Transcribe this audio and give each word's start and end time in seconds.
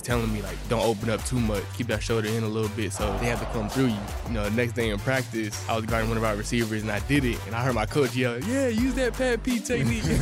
just 0.00 0.06
telling 0.06 0.32
me 0.32 0.40
like 0.42 0.56
don't 0.68 0.84
open 0.84 1.10
up 1.10 1.22
too 1.24 1.38
much, 1.38 1.62
keep 1.76 1.86
that 1.88 2.02
shoulder 2.02 2.28
in 2.28 2.42
a 2.42 2.48
little 2.48 2.70
bit, 2.70 2.92
so 2.92 3.16
they 3.18 3.26
have 3.26 3.40
to 3.40 3.46
come 3.46 3.68
through 3.68 3.86
you. 3.86 3.98
You 4.28 4.32
know, 4.32 4.44
the 4.44 4.56
next 4.56 4.72
day 4.72 4.88
in 4.90 4.98
practice, 4.98 5.68
I 5.68 5.76
was 5.76 5.84
guarding 5.84 6.08
one 6.08 6.16
of 6.16 6.24
our 6.24 6.36
receivers 6.36 6.82
and 6.82 6.90
I 6.90 7.00
did 7.00 7.24
it, 7.24 7.38
and 7.46 7.54
I 7.54 7.62
heard 7.62 7.74
my 7.74 7.86
coach 7.86 8.16
yell, 8.16 8.38
"Yeah, 8.40 8.68
use 8.68 8.94
that 8.94 9.12
Pat 9.14 9.42
P 9.42 9.60
technique." 9.60 10.04
like, 10.04 10.12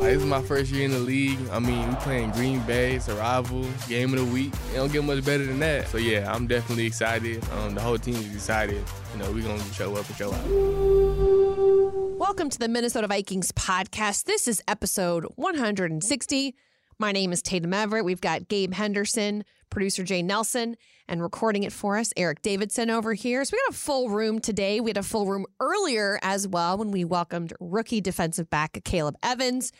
this 0.00 0.22
is 0.22 0.26
my 0.26 0.42
first 0.42 0.70
year 0.70 0.84
in 0.84 0.90
the 0.90 0.98
league. 0.98 1.38
I 1.50 1.58
mean, 1.58 1.88
we 1.88 1.94
playing 1.96 2.30
Green 2.32 2.60
Bay, 2.60 2.96
it's 2.96 3.08
a 3.08 3.14
rival, 3.14 3.66
game 3.88 4.12
of 4.12 4.20
the 4.20 4.26
week. 4.26 4.52
It 4.72 4.76
don't 4.76 4.92
get 4.92 5.04
much 5.04 5.24
better 5.24 5.46
than 5.46 5.58
that. 5.60 5.88
So 5.88 5.98
yeah, 5.98 6.30
I'm 6.32 6.46
definitely 6.46 6.86
excited. 6.86 7.42
Um, 7.52 7.74
the 7.74 7.80
whole 7.80 7.98
team 7.98 8.16
is 8.16 8.34
excited. 8.34 8.82
You 9.12 9.20
know, 9.20 9.32
we're 9.32 9.44
gonna 9.44 9.62
show 9.72 9.96
up 9.96 10.06
and 10.06 10.16
show 10.16 10.32
out. 10.32 10.46
Welcome 12.18 12.50
to 12.50 12.58
the 12.58 12.68
Minnesota 12.68 13.06
Vikings 13.06 13.52
podcast. 13.52 14.24
This 14.24 14.46
is 14.46 14.62
episode 14.68 15.24
160. 15.36 16.54
My 17.00 17.12
name 17.12 17.32
is 17.32 17.42
Tatum 17.42 17.72
Everett. 17.72 18.04
We've 18.04 18.20
got 18.20 18.48
Gabe 18.48 18.74
Henderson, 18.74 19.44
producer 19.70 20.02
Jay 20.02 20.20
Nelson, 20.20 20.76
and 21.06 21.22
recording 21.22 21.62
it 21.62 21.72
for 21.72 21.96
us, 21.96 22.12
Eric 22.16 22.42
Davidson 22.42 22.90
over 22.90 23.14
here. 23.14 23.44
So 23.44 23.54
we 23.54 23.62
got 23.68 23.76
a 23.76 23.78
full 23.78 24.08
room 24.08 24.40
today. 24.40 24.80
We 24.80 24.90
had 24.90 24.96
a 24.96 25.04
full 25.04 25.26
room 25.26 25.46
earlier 25.60 26.18
as 26.22 26.48
well 26.48 26.76
when 26.76 26.90
we 26.90 27.04
welcomed 27.04 27.52
rookie 27.60 28.00
defensive 28.00 28.50
back 28.50 28.80
Caleb 28.84 29.14
Evans 29.22 29.70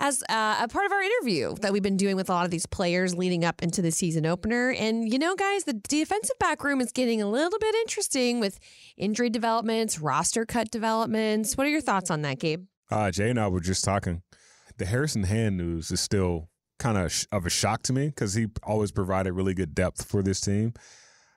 as 0.00 0.24
uh, 0.28 0.56
a 0.60 0.66
part 0.66 0.84
of 0.84 0.90
our 0.90 1.00
interview 1.00 1.54
that 1.60 1.72
we've 1.72 1.82
been 1.82 1.96
doing 1.96 2.16
with 2.16 2.28
a 2.28 2.32
lot 2.32 2.44
of 2.44 2.50
these 2.50 2.66
players 2.66 3.14
leading 3.14 3.44
up 3.44 3.62
into 3.62 3.80
the 3.80 3.92
season 3.92 4.26
opener. 4.26 4.72
And 4.72 5.12
you 5.12 5.20
know, 5.20 5.36
guys, 5.36 5.62
the 5.62 5.74
defensive 5.74 6.36
back 6.40 6.64
room 6.64 6.80
is 6.80 6.90
getting 6.90 7.22
a 7.22 7.30
little 7.30 7.60
bit 7.60 7.72
interesting 7.76 8.40
with 8.40 8.58
injury 8.96 9.30
developments, 9.30 10.00
roster 10.00 10.44
cut 10.44 10.72
developments. 10.72 11.56
What 11.56 11.68
are 11.68 11.70
your 11.70 11.80
thoughts 11.80 12.10
on 12.10 12.22
that, 12.22 12.40
Gabe? 12.40 12.64
Uh, 12.90 13.12
Jay 13.12 13.30
and 13.30 13.38
I 13.38 13.46
were 13.46 13.60
just 13.60 13.84
talking. 13.84 14.22
The 14.78 14.86
Harrison 14.86 15.24
Hand 15.24 15.56
news 15.56 15.90
is 15.90 16.00
still 16.00 16.48
kind 16.78 16.98
of 16.98 17.12
sh- 17.12 17.26
of 17.32 17.46
a 17.46 17.50
shock 17.50 17.82
to 17.84 17.92
me 17.92 18.06
because 18.08 18.34
he 18.34 18.46
always 18.62 18.90
provided 18.90 19.32
really 19.32 19.54
good 19.54 19.74
depth 19.74 20.04
for 20.04 20.22
this 20.22 20.40
team. 20.40 20.72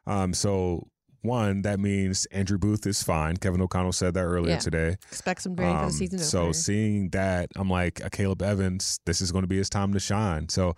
Um, 0.08 0.34
so 0.34 0.88
one, 1.22 1.64
that 1.64 1.80
means 1.80 2.26
Andrew 2.28 2.58
Booth 2.58 2.86
is 2.86 3.02
fine. 3.02 3.38
Kevin 3.38 3.62
O'Connell 3.62 3.92
said 3.92 4.14
that 4.14 4.24
earlier 4.24 4.54
Yeah. 4.54 4.60
today. 4.60 4.98
Expect 5.12 5.42
some 5.42 5.56
for 5.56 5.64
Um, 5.64 5.88
the 5.88 5.92
season 5.94 6.20
so 6.20 6.40
opener. 6.42 6.54
seeing 6.54 7.10
that, 7.10 7.50
I'm 7.56 7.70
like, 7.70 7.96
Akayleb 7.96 8.42
Evans, 8.44 9.00
this 9.06 9.22
is 9.22 9.32
going 9.32 9.42
to 9.44 9.48
be 9.48 9.58
his 9.58 9.70
time 9.70 9.92
to 9.94 10.00
shine. 10.00 10.50
So 10.50 10.76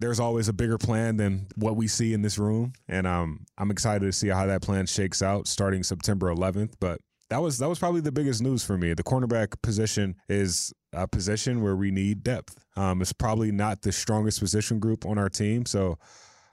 there's 0.00 0.18
always 0.18 0.48
a 0.48 0.52
bigger 0.52 0.76
plan 0.76 1.16
than 1.18 1.46
what 1.54 1.76
we 1.76 1.86
see 1.86 2.12
in 2.12 2.22
this 2.22 2.36
room, 2.36 2.72
and 2.88 3.06
um, 3.06 3.46
I'm 3.56 3.70
excited 3.70 4.04
to 4.04 4.12
see 4.12 4.28
how 4.28 4.44
that 4.46 4.60
plan 4.60 4.86
shakes 4.86 5.22
out 5.22 5.46
starting 5.46 5.84
September 5.84 6.26
11th. 6.34 6.74
But 6.80 7.00
that 7.30 7.38
was 7.40 7.58
that 7.58 7.68
was 7.68 7.78
probably 7.78 8.00
the 8.00 8.12
biggest 8.12 8.42
news 8.42 8.64
for 8.64 8.76
me. 8.76 8.92
The 8.92 9.04
cornerback 9.04 9.62
position 9.62 10.16
is 10.28 10.72
a 10.94 11.06
position 11.06 11.62
where 11.62 11.76
we 11.76 11.90
need 11.90 12.22
depth. 12.22 12.64
Um, 12.76 13.02
it's 13.02 13.12
probably 13.12 13.52
not 13.52 13.82
the 13.82 13.92
strongest 13.92 14.40
position 14.40 14.78
group 14.78 15.04
on 15.06 15.18
our 15.18 15.28
team, 15.28 15.66
so. 15.66 15.98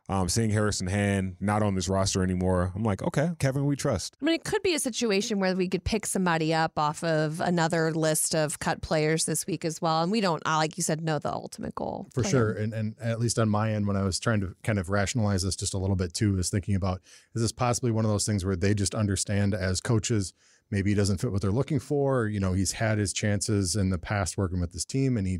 Um, 0.09 0.28
seeing 0.28 0.50
Harrison 0.50 0.88
Hand 0.88 1.38
not 1.39 1.64
on 1.64 1.75
this 1.75 1.88
roster 1.88 2.22
anymore, 2.22 2.73
I'm 2.75 2.84
like, 2.84 3.02
okay, 3.02 3.30
Kevin, 3.39 3.66
we 3.66 3.78
trust. 3.78 4.17
I 4.22 4.25
mean, 4.25 4.36
it 4.36 4.44
could 4.44 4.62
be 4.62 4.73
a 4.73 4.80
situation 4.80 5.39
where 5.39 5.56
we 5.56 5.69
could 5.69 5.86
pick 5.86 6.06
somebody 6.06 6.53
up 6.53 6.78
off 6.78 7.02
of 7.02 7.39
another 7.39 7.94
list 7.94 8.36
of 8.36 8.59
cut 8.59 8.81
players 8.81 9.23
this 9.23 9.47
week 9.47 9.64
as 9.64 9.81
well. 9.81 10.03
And 10.03 10.12
we 10.12 10.19
don't, 10.19 10.44
uh, 10.45 10.58
like 10.58 10.75
you 10.75 10.84
said, 10.84 11.02
know 11.02 11.17
the 11.17 11.31
ultimate 11.31 11.75
goal. 11.75 12.09
For 12.14 12.23
plan. 12.23 12.31
sure. 12.31 12.52
And, 12.52 12.73
and 12.73 12.95
at 13.00 13.22
least 13.22 13.39
on 13.39 13.47
my 13.47 13.72
end, 13.72 13.88
when 13.88 13.95
I 13.95 14.03
was 14.03 14.19
trying 14.19 14.42
to 14.42 14.53
kind 14.64 14.80
of 14.80 14.89
rationalize 14.89 15.44
this 15.44 15.56
just 15.56 15.73
a 15.73 15.78
little 15.78 15.95
bit 15.95 16.14
too, 16.14 16.38
is 16.38 16.50
thinking 16.50 16.75
about 16.75 17.00
is 17.34 17.42
this 17.42 17.53
possibly 17.53 17.92
one 17.92 18.03
of 18.03 18.12
those 18.12 18.25
things 18.25 18.44
where 18.44 18.58
they 18.58 18.73
just 18.73 18.94
understand 18.94 19.53
as 19.53 19.80
coaches, 19.80 20.34
maybe 20.72 20.89
he 20.91 20.95
doesn't 20.95 21.19
fit 21.19 21.31
what 21.31 21.41
they're 21.41 21.52
looking 21.52 21.80
for. 21.80 22.27
You 22.27 22.39
know, 22.39 22.53
he's 22.53 22.72
had 22.73 22.97
his 22.97 23.14
chances 23.14 23.75
in 23.75 23.89
the 23.89 24.00
past 24.00 24.38
working 24.38 24.59
with 24.59 24.72
this 24.72 24.86
team 24.86 25.17
and 25.17 25.28
he 25.28 25.39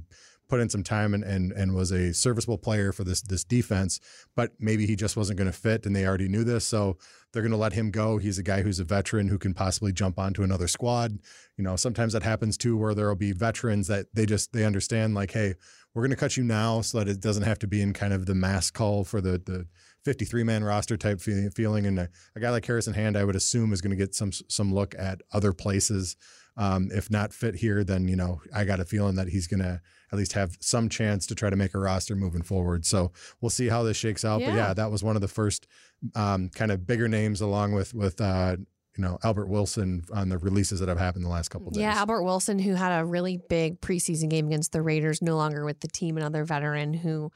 put 0.50 0.60
in 0.60 0.70
some 0.70 0.84
time 0.84 1.14
and, 1.14 1.24
and, 1.24 1.54
and 1.54 1.74
was 1.74 1.92
a 1.92 2.14
serviceable 2.14 2.58
player 2.58 2.92
for 2.92 3.06
this, 3.06 3.22
this 3.22 3.46
defense, 3.46 4.02
but 4.36 4.52
maybe 4.60 4.86
he 4.86 4.98
just 4.98 5.16
wasn't 5.16 5.38
going 5.38 5.50
to 5.50 5.58
fit 5.58 5.86
and 5.86 5.96
they 5.96 6.06
already 6.06 6.28
knew 6.28 6.44
this. 6.44 6.66
So 6.66 6.98
they're 7.32 7.42
going 7.42 7.54
to 7.54 7.58
let 7.58 7.72
him 7.72 7.90
go. 7.90 8.18
He's 8.18 8.38
a 8.38 8.44
guy 8.44 8.62
who's 8.62 8.80
a 8.82 8.84
veteran 8.84 9.30
who 9.30 9.40
can 9.40 9.54
possibly 9.54 9.94
jump 9.94 10.20
onto 10.20 10.44
another 10.44 10.68
squad. 10.68 11.20
You 11.56 11.64
know, 11.64 11.78
sometimes 11.78 12.12
that 12.12 12.24
happens 12.24 12.58
too, 12.58 12.76
where 12.76 12.94
there 12.94 13.08
will 13.08 13.16
be 13.16 13.32
veterans 13.32 13.88
that 13.88 14.08
they 14.14 14.26
just, 14.26 14.52
they 14.52 14.66
understand 14.66 15.16
like, 15.16 15.32
Hey, 15.32 15.54
we're 15.94 16.04
going 16.04 16.12
to 16.12 16.18
cut 16.18 16.38
you 16.38 16.44
now 16.44 16.82
so 16.82 17.00
that 17.00 17.08
it 17.08 17.20
doesn't 17.20 17.44
have 17.44 17.60
to 17.60 17.68
be 17.68 17.82
in 17.82 17.94
kind 17.94 18.14
of 18.14 18.26
the 18.26 18.36
mass 18.36 18.72
call 18.72 19.04
for 19.04 19.22
the 19.22 19.42
the 19.46 19.68
53 20.06 20.44
man 20.44 20.64
roster 20.64 20.98
type 20.98 21.22
fe- 21.22 21.50
feeling. 21.56 21.86
And 21.86 22.00
a, 22.00 22.10
a 22.36 22.40
guy 22.40 22.50
like 22.50 22.66
Harrison 22.66 22.94
Hand, 22.94 23.16
I 23.18 23.24
would 23.24 23.36
assume, 23.36 23.72
is 23.74 23.82
going 23.82 23.92
to 23.92 23.96
get 23.98 24.16
some 24.16 24.32
some 24.32 24.74
look 24.74 24.96
at 24.98 25.22
other 25.34 25.54
places. 25.54 26.16
Um, 26.58 26.90
if 26.94 27.10
not 27.10 27.34
fit 27.34 27.56
here, 27.56 27.84
then 27.84 28.08
you 28.08 28.16
know 28.16 28.42
I 28.54 28.66
got 28.66 28.80
a 28.80 28.86
feeling 28.86 29.16
that 29.16 29.30
he's 29.30 29.48
going 29.48 29.62
to 29.62 29.82
at 30.12 30.18
least 30.18 30.34
have 30.34 30.58
some 30.60 30.90
chance 30.90 31.26
to 31.28 31.36
try 31.36 31.50
to 31.50 31.56
make 31.56 31.74
a 31.74 31.80
roster 31.80 32.16
moving 32.16 32.42
forward. 32.42 32.86
So 32.86 33.14
we'll 33.40 33.50
see 33.50 33.70
how 33.70 33.84
this 33.84 33.96
shakes 33.96 34.26
out. 34.26 34.40
But 34.42 34.48
Yeah. 34.50 34.56
yeah, 34.56 34.74
that 34.74 34.92
was 34.92 35.02
one 35.04 35.16
of 35.16 35.22
the 35.22 35.30
first 35.30 35.68
um, 36.16 36.50
kind 36.50 36.72
of 36.72 36.86
bigger 36.86 37.08
names, 37.08 37.40
along 37.42 37.72
with 37.72 37.94
with 37.94 38.20
uh, 38.20 38.58
you 38.98 39.02
know 39.02 39.18
Albert 39.24 39.48
Wilson 39.48 40.04
on 40.14 40.28
the 40.28 40.38
releases 40.40 40.82
that 40.82 40.90
have 40.90 41.00
happened 41.00 41.24
the 41.24 41.30
last 41.30 41.48
couple 41.50 41.70
of 41.70 41.74
days. 41.76 41.82
Yeah, 41.82 41.94
Albert 41.96 42.24
Wilson, 42.24 42.60
who 42.60 42.74
had 42.76 43.00
a 43.00 43.06
really 43.06 43.38
big 43.38 43.80
preseason 43.80 44.30
game 44.30 44.48
against 44.48 44.74
the 44.74 44.82
Raiders, 44.82 45.22
no 45.22 45.38
longer 45.38 45.64
with 45.64 45.80
the 45.80 45.88
team, 45.88 46.18
another 46.18 46.44
veteran 46.44 46.94
who 46.94 47.32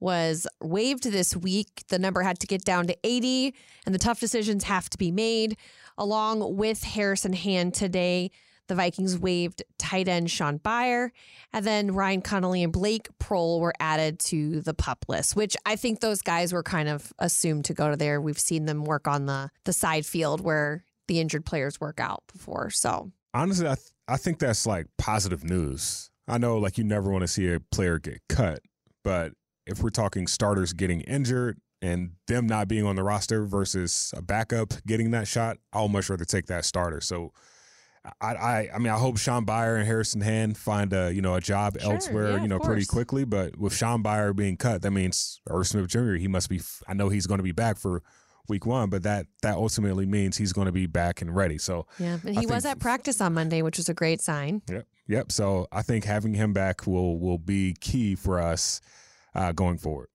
was 0.00 0.46
waived 0.60 1.04
this 1.04 1.36
week. 1.36 1.84
The 1.88 1.98
number 1.98 2.22
had 2.22 2.38
to 2.40 2.46
get 2.46 2.64
down 2.64 2.86
to 2.88 2.96
80, 3.04 3.54
and 3.86 3.94
the 3.94 3.98
tough 3.98 4.20
decisions 4.20 4.64
have 4.64 4.90
to 4.90 4.98
be 4.98 5.10
made. 5.12 5.56
Along 5.98 6.56
with 6.56 6.82
Harrison 6.82 7.34
Hand 7.34 7.74
today, 7.74 8.30
the 8.70 8.74
Vikings 8.76 9.18
waived 9.18 9.64
tight 9.78 10.06
end 10.08 10.30
Sean 10.30 10.60
Byer, 10.60 11.10
and 11.52 11.66
then 11.66 11.92
Ryan 11.92 12.22
Connelly 12.22 12.62
and 12.62 12.72
Blake 12.72 13.08
Prohl 13.18 13.60
were 13.60 13.74
added 13.80 14.20
to 14.20 14.60
the 14.60 14.72
pup 14.72 15.04
list, 15.08 15.34
which 15.34 15.56
I 15.66 15.74
think 15.76 16.00
those 16.00 16.22
guys 16.22 16.52
were 16.52 16.62
kind 16.62 16.88
of 16.88 17.12
assumed 17.18 17.64
to 17.66 17.74
go 17.74 17.90
to 17.90 17.96
there. 17.96 18.20
We've 18.20 18.38
seen 18.38 18.66
them 18.66 18.84
work 18.84 19.08
on 19.08 19.26
the 19.26 19.50
the 19.64 19.72
side 19.72 20.06
field 20.06 20.40
where 20.40 20.84
the 21.08 21.20
injured 21.20 21.44
players 21.44 21.80
work 21.80 21.98
out 21.98 22.22
before. 22.32 22.70
So 22.70 23.10
honestly, 23.34 23.66
I 23.66 23.74
th- 23.74 23.90
I 24.06 24.16
think 24.16 24.38
that's 24.38 24.64
like 24.66 24.86
positive 24.96 25.42
news. 25.42 26.08
I 26.28 26.38
know 26.38 26.56
like 26.56 26.78
you 26.78 26.84
never 26.84 27.10
want 27.10 27.22
to 27.22 27.28
see 27.28 27.52
a 27.52 27.58
player 27.58 27.98
get 27.98 28.20
cut, 28.28 28.60
but 29.02 29.32
if 29.70 29.82
we're 29.82 29.90
talking 29.90 30.26
starters 30.26 30.72
getting 30.72 31.00
injured 31.02 31.60
and 31.80 32.10
them 32.26 32.46
not 32.46 32.68
being 32.68 32.84
on 32.84 32.96
the 32.96 33.02
roster 33.02 33.44
versus 33.44 34.12
a 34.16 34.20
backup 34.20 34.74
getting 34.86 35.12
that 35.12 35.26
shot, 35.26 35.56
I'll 35.72 35.88
much 35.88 36.10
rather 36.10 36.24
take 36.24 36.46
that 36.46 36.64
starter. 36.64 37.00
So 37.00 37.32
I 38.20 38.34
I, 38.34 38.70
I 38.74 38.78
mean 38.78 38.92
I 38.92 38.98
hope 38.98 39.18
Sean 39.18 39.46
Byer 39.46 39.76
and 39.78 39.86
Harrison 39.86 40.20
Hand 40.20 40.56
find 40.58 40.92
a 40.92 41.12
you 41.12 41.22
know 41.22 41.34
a 41.34 41.40
job 41.40 41.76
Sure, 41.80 41.92
elsewhere 41.92 42.30
yeah, 42.32 42.42
you 42.42 42.48
know 42.48 42.58
pretty 42.58 42.84
quickly. 42.84 43.24
But 43.24 43.56
with 43.56 43.74
Sean 43.74 44.02
Byer 44.02 44.34
being 44.34 44.56
cut, 44.56 44.82
that 44.82 44.90
means 44.90 45.40
Irv 45.48 45.66
Smith 45.66 45.88
Jr. 45.88 46.14
He 46.14 46.28
must 46.28 46.48
be. 46.48 46.60
I 46.88 46.94
know 46.94 47.08
he's 47.08 47.26
going 47.26 47.38
to 47.38 47.44
be 47.44 47.52
back 47.52 47.78
for 47.78 48.02
week 48.48 48.66
one, 48.66 48.90
but 48.90 49.02
that 49.04 49.26
that 49.42 49.54
ultimately 49.54 50.06
means 50.06 50.36
he's 50.36 50.52
going 50.52 50.66
to 50.66 50.72
be 50.72 50.86
back 50.86 51.22
and 51.22 51.34
ready. 51.34 51.58
So 51.58 51.86
Yeah, 51.98 52.18
and 52.24 52.38
he 52.38 52.46
was 52.46 52.66
at 52.66 52.80
practice 52.80 53.20
on 53.20 53.34
Monday, 53.34 53.62
which 53.62 53.78
was 53.78 53.88
a 53.88 53.94
great 53.94 54.20
sign. 54.20 54.62
Yep. 54.68 54.86
Yep. 55.06 55.32
So 55.32 55.66
I 55.72 55.82
think 55.82 56.04
having 56.04 56.34
him 56.34 56.52
back 56.52 56.86
will 56.86 57.18
will 57.18 57.38
be 57.38 57.74
key 57.80 58.14
for 58.14 58.40
us 58.40 58.80
uh, 59.34 59.52
going 59.52 59.78
forward. 59.78 60.08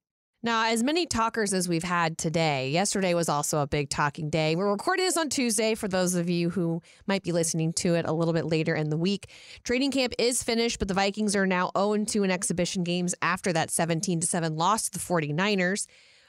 Now, 0.45 0.67
as 0.67 0.83
many 0.83 1.07
talkers 1.07 1.55
as 1.55 1.67
we've 1.67 1.81
had 1.81 2.19
today, 2.19 2.69
yesterday 2.69 3.15
was 3.15 3.29
also 3.29 3.61
a 3.61 3.67
big 3.67 3.89
talking 3.89 4.29
day. 4.29 4.55
We're 4.55 4.69
recording 4.69 5.03
this 5.05 5.17
on 5.17 5.29
Tuesday 5.29 5.73
for 5.73 5.87
those 5.87 6.13
of 6.13 6.29
you 6.29 6.51
who 6.51 6.83
might 7.07 7.23
be 7.23 7.31
listening 7.31 7.73
to 7.73 7.95
it 7.95 8.05
a 8.05 8.13
little 8.13 8.31
bit 8.31 8.45
later 8.45 8.75
in 8.75 8.91
the 8.91 8.97
week. 8.97 9.31
Training 9.63 9.89
camp 9.89 10.13
is 10.19 10.43
finished, 10.43 10.77
but 10.77 10.87
the 10.87 10.93
Vikings 10.93 11.35
are 11.35 11.47
now 11.47 11.71
0 11.75 12.05
2 12.05 12.23
in 12.23 12.29
exhibition 12.29 12.83
games 12.83 13.15
after 13.23 13.51
that 13.53 13.71
17 13.71 14.21
7 14.21 14.55
loss 14.55 14.87
to 14.87 14.91
the 14.91 14.99
49ers. 14.99 15.87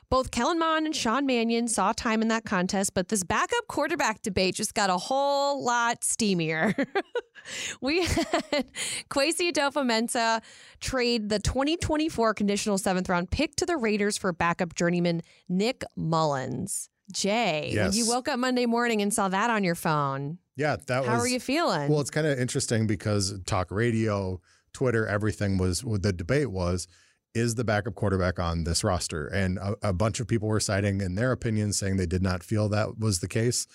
Both 0.09 0.31
Kellen 0.31 0.59
Mond 0.59 0.87
and 0.87 0.95
Sean 0.95 1.27
Mannion 1.27 1.67
saw 1.67 1.93
time 1.93 2.23
in 2.23 2.29
that 2.29 2.45
contest, 2.45 2.95
but 2.95 3.09
this 3.09 3.25
backup 3.25 3.67
quarterback 3.67 4.23
debate 4.23 4.55
just 4.55 4.73
got 4.75 4.89
a 4.89 4.97
whole 4.97 5.65
lot 5.65 6.03
steamier. 6.03 6.87
we 7.81 8.05
had 8.05 8.67
Kwesi 9.11 9.51
Adofo-Mensah 9.53 10.43
trade 10.81 11.29
the 11.29 11.41
2024 11.41 12.35
conditional 12.35 12.79
seventh 12.79 13.09
round 13.09 13.33
pick 13.33 13.57
to 13.57 13.67
the 13.67 13.77
Raiders 13.77 14.17
for 14.17 14.33
backup 14.33 14.77
journeyman 14.77 15.23
Nick 15.49 15.83
Mullens. 15.97 16.89
Jay, 17.13 17.71
Yes. 17.75 17.97
you 17.97 18.09
woke 18.09 18.27
up 18.29 18.39
Monday 18.39 18.67
morning 18.67 19.01
and 19.03 19.13
saw 19.15 19.29
that 19.29 19.49
on 19.51 19.63
your 19.65 19.77
phone, 19.77 20.39
Yeah, 20.57 20.77
that 20.87 20.95
how 20.95 21.01
was. 21.01 21.09
How 21.09 21.19
are 21.21 21.29
you 21.29 21.39
feeling? 21.41 21.89
Well, 21.89 22.01
it's 22.01 22.11
kind 22.11 22.27
of 22.27 22.39
interesting 22.39 22.87
because 22.89 23.41
talk 23.45 23.71
radio, 23.71 24.41
Twitter, 24.73 25.07
everything 25.07 25.57
was 25.57 25.83
the 25.83 26.13
debate 26.13 26.51
was 26.51 26.89
is 27.37 27.55
the 27.55 27.65
backup 27.65 27.95
quarterback 27.95 28.39
on 28.39 28.65
this 28.65 28.83
roster? 28.83 29.27
And 29.27 29.59
a, 29.59 29.77
a 29.83 29.93
bunch 29.93 30.21
of 30.21 30.27
people 30.27 30.49
were 30.49 30.59
citing 30.59 31.01
in 31.01 31.15
their 31.15 31.33
opinions 31.33 31.79
saying 31.79 31.97
they 31.97 32.07
did 32.07 32.23
not 32.23 32.43
feel 32.43 32.69
that 32.71 32.99
was 32.99 33.21
the 33.21 33.29
case. 33.29 33.67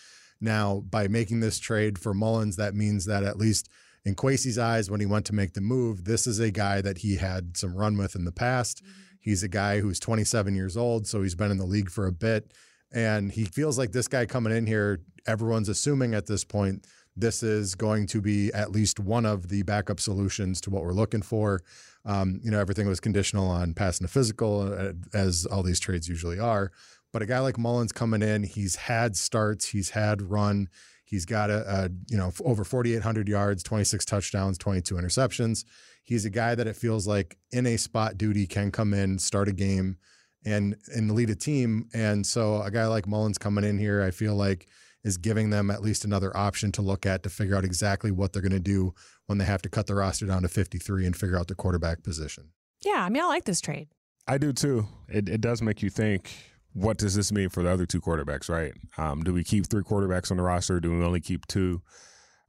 Now, 0.41 0.79
by 0.89 1.07
making 1.07 1.39
this 1.39 1.59
trade 1.59 1.99
for 1.99 2.13
Mullens, 2.13 2.55
that 2.55 2.73
means 2.73 3.05
that 3.05 3.23
at 3.23 3.37
least 3.37 3.69
in 4.03 4.15
Kwesi's 4.15 4.57
eyes, 4.57 4.89
when 4.89 4.99
he 4.99 5.05
went 5.05 5.27
to 5.27 5.35
make 5.35 5.53
the 5.53 5.61
move, 5.61 6.05
this 6.05 6.25
is 6.25 6.39
a 6.39 6.49
guy 6.49 6.81
that 6.81 6.97
he 6.97 7.17
had 7.17 7.55
some 7.55 7.75
run 7.75 7.95
with 7.97 8.15
in 8.15 8.25
the 8.25 8.31
past. 8.31 8.83
Mm-hmm. 8.83 9.01
He's 9.19 9.43
a 9.43 9.47
guy 9.47 9.79
who's 9.79 9.99
27 9.99 10.55
years 10.55 10.75
old, 10.75 11.05
so 11.05 11.21
he's 11.21 11.35
been 11.35 11.51
in 11.51 11.57
the 11.57 11.65
league 11.65 11.91
for 11.91 12.07
a 12.07 12.11
bit. 12.11 12.51
And 12.91 13.31
he 13.31 13.45
feels 13.45 13.77
like 13.77 13.91
this 13.91 14.07
guy 14.07 14.25
coming 14.25 14.51
in 14.51 14.65
here, 14.65 15.01
everyone's 15.27 15.69
assuming 15.69 16.15
at 16.15 16.25
this 16.25 16.43
point 16.43 16.87
this 17.15 17.43
is 17.43 17.75
going 17.75 18.07
to 18.07 18.21
be 18.21 18.51
at 18.53 18.71
least 18.71 18.99
one 18.99 19.25
of 19.25 19.49
the 19.49 19.63
backup 19.63 19.99
solutions 19.99 20.61
to 20.61 20.69
what 20.69 20.83
we're 20.83 20.93
looking 20.93 21.21
for. 21.21 21.61
Um, 22.05 22.39
you 22.43 22.49
know, 22.49 22.59
everything 22.59 22.87
was 22.87 22.99
conditional 22.99 23.47
on 23.47 23.73
passing 23.73 24.05
a 24.05 24.07
physical, 24.07 24.73
uh, 24.73 24.93
as 25.13 25.45
all 25.45 25.63
these 25.63 25.79
trades 25.79 26.07
usually 26.07 26.39
are. 26.39 26.71
But 27.13 27.21
a 27.21 27.25
guy 27.25 27.39
like 27.39 27.57
Mullens 27.57 27.91
coming 27.91 28.21
in, 28.21 28.43
he's 28.43 28.75
had 28.75 29.15
starts, 29.15 29.67
he's 29.67 29.89
had 29.91 30.21
run, 30.21 30.69
he's 31.05 31.25
got 31.25 31.49
a, 31.49 31.69
a 31.69 31.89
you 32.09 32.17
know 32.17 32.31
over 32.43 32.63
4,800 32.63 33.27
yards, 33.27 33.63
26 33.63 34.05
touchdowns, 34.05 34.57
22 34.57 34.95
interceptions. 34.95 35.65
He's 36.03 36.25
a 36.25 36.29
guy 36.29 36.55
that 36.55 36.67
it 36.67 36.75
feels 36.75 37.05
like 37.05 37.37
in 37.51 37.67
a 37.67 37.77
spot 37.77 38.17
duty 38.17 38.47
can 38.47 38.71
come 38.71 38.93
in, 38.93 39.19
start 39.19 39.47
a 39.47 39.53
game, 39.53 39.97
and 40.45 40.75
and 40.95 41.11
lead 41.11 41.29
a 41.29 41.35
team. 41.35 41.87
And 41.93 42.25
so 42.25 42.61
a 42.61 42.71
guy 42.71 42.87
like 42.87 43.07
Mullens 43.07 43.37
coming 43.37 43.63
in 43.63 43.77
here, 43.77 44.01
I 44.01 44.11
feel 44.11 44.35
like 44.35 44.67
is 45.03 45.17
giving 45.17 45.49
them 45.49 45.71
at 45.71 45.81
least 45.81 46.05
another 46.05 46.35
option 46.35 46.71
to 46.73 46.81
look 46.81 47.05
at 47.05 47.23
to 47.23 47.29
figure 47.29 47.55
out 47.55 47.65
exactly 47.65 48.11
what 48.11 48.33
they're 48.33 48.41
going 48.41 48.51
to 48.51 48.59
do 48.59 48.93
when 49.25 49.37
they 49.37 49.45
have 49.45 49.61
to 49.63 49.69
cut 49.69 49.87
the 49.87 49.95
roster 49.95 50.25
down 50.25 50.43
to 50.43 50.47
53 50.47 51.05
and 51.05 51.15
figure 51.15 51.37
out 51.37 51.47
the 51.47 51.55
quarterback 51.55 52.03
position. 52.03 52.49
Yeah, 52.83 53.03
I 53.03 53.09
mean, 53.09 53.23
I 53.23 53.27
like 53.27 53.45
this 53.45 53.61
trade. 53.61 53.87
I 54.27 54.37
do 54.37 54.53
too. 54.53 54.87
It, 55.07 55.27
it 55.27 55.41
does 55.41 55.61
make 55.61 55.81
you 55.81 55.89
think 55.89 56.31
what 56.73 56.97
does 56.97 57.15
this 57.15 57.31
mean 57.31 57.49
for 57.49 57.63
the 57.63 57.69
other 57.69 57.85
two 57.85 57.99
quarterbacks, 57.99 58.49
right? 58.49 58.73
Um, 58.97 59.23
do 59.23 59.33
we 59.33 59.43
keep 59.43 59.67
three 59.67 59.83
quarterbacks 59.83 60.31
on 60.31 60.37
the 60.37 60.43
roster? 60.43 60.79
Do 60.79 60.97
we 60.97 61.03
only 61.03 61.19
keep 61.19 61.45
two? 61.47 61.81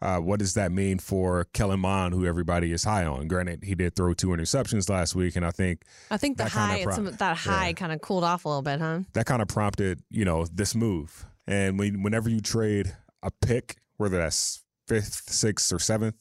Uh, 0.00 0.18
what 0.18 0.40
does 0.40 0.54
that 0.54 0.72
mean 0.72 0.98
for 0.98 1.44
Kellen 1.52 1.78
Mond, 1.78 2.12
who 2.12 2.26
everybody 2.26 2.72
is 2.72 2.82
high 2.82 3.04
on? 3.04 3.28
Granted, 3.28 3.62
he 3.62 3.76
did 3.76 3.94
throw 3.94 4.12
two 4.14 4.28
interceptions 4.28 4.90
last 4.90 5.14
week, 5.14 5.36
and 5.36 5.46
I 5.46 5.52
think 5.52 5.84
I 6.10 6.16
think 6.16 6.38
the 6.38 6.44
that 6.44 6.52
kinda 6.52 6.66
high, 6.66 6.82
pro- 6.82 6.94
some, 6.94 7.04
that 7.04 7.36
high 7.36 7.68
yeah. 7.68 7.72
kind 7.74 7.92
of 7.92 8.00
cooled 8.00 8.24
off 8.24 8.44
a 8.44 8.48
little 8.48 8.62
bit, 8.62 8.80
huh? 8.80 9.00
that 9.12 9.26
kind 9.26 9.40
of 9.40 9.46
prompted, 9.46 10.02
you 10.10 10.24
know, 10.24 10.44
this 10.52 10.74
move. 10.74 11.24
And 11.46 11.78
when, 11.78 12.02
whenever 12.02 12.28
you 12.28 12.40
trade 12.40 12.94
a 13.22 13.30
pick, 13.30 13.76
whether 13.96 14.18
that's 14.18 14.62
fifth, 14.86 15.30
sixth, 15.30 15.72
or 15.72 15.78
seventh, 15.78 16.16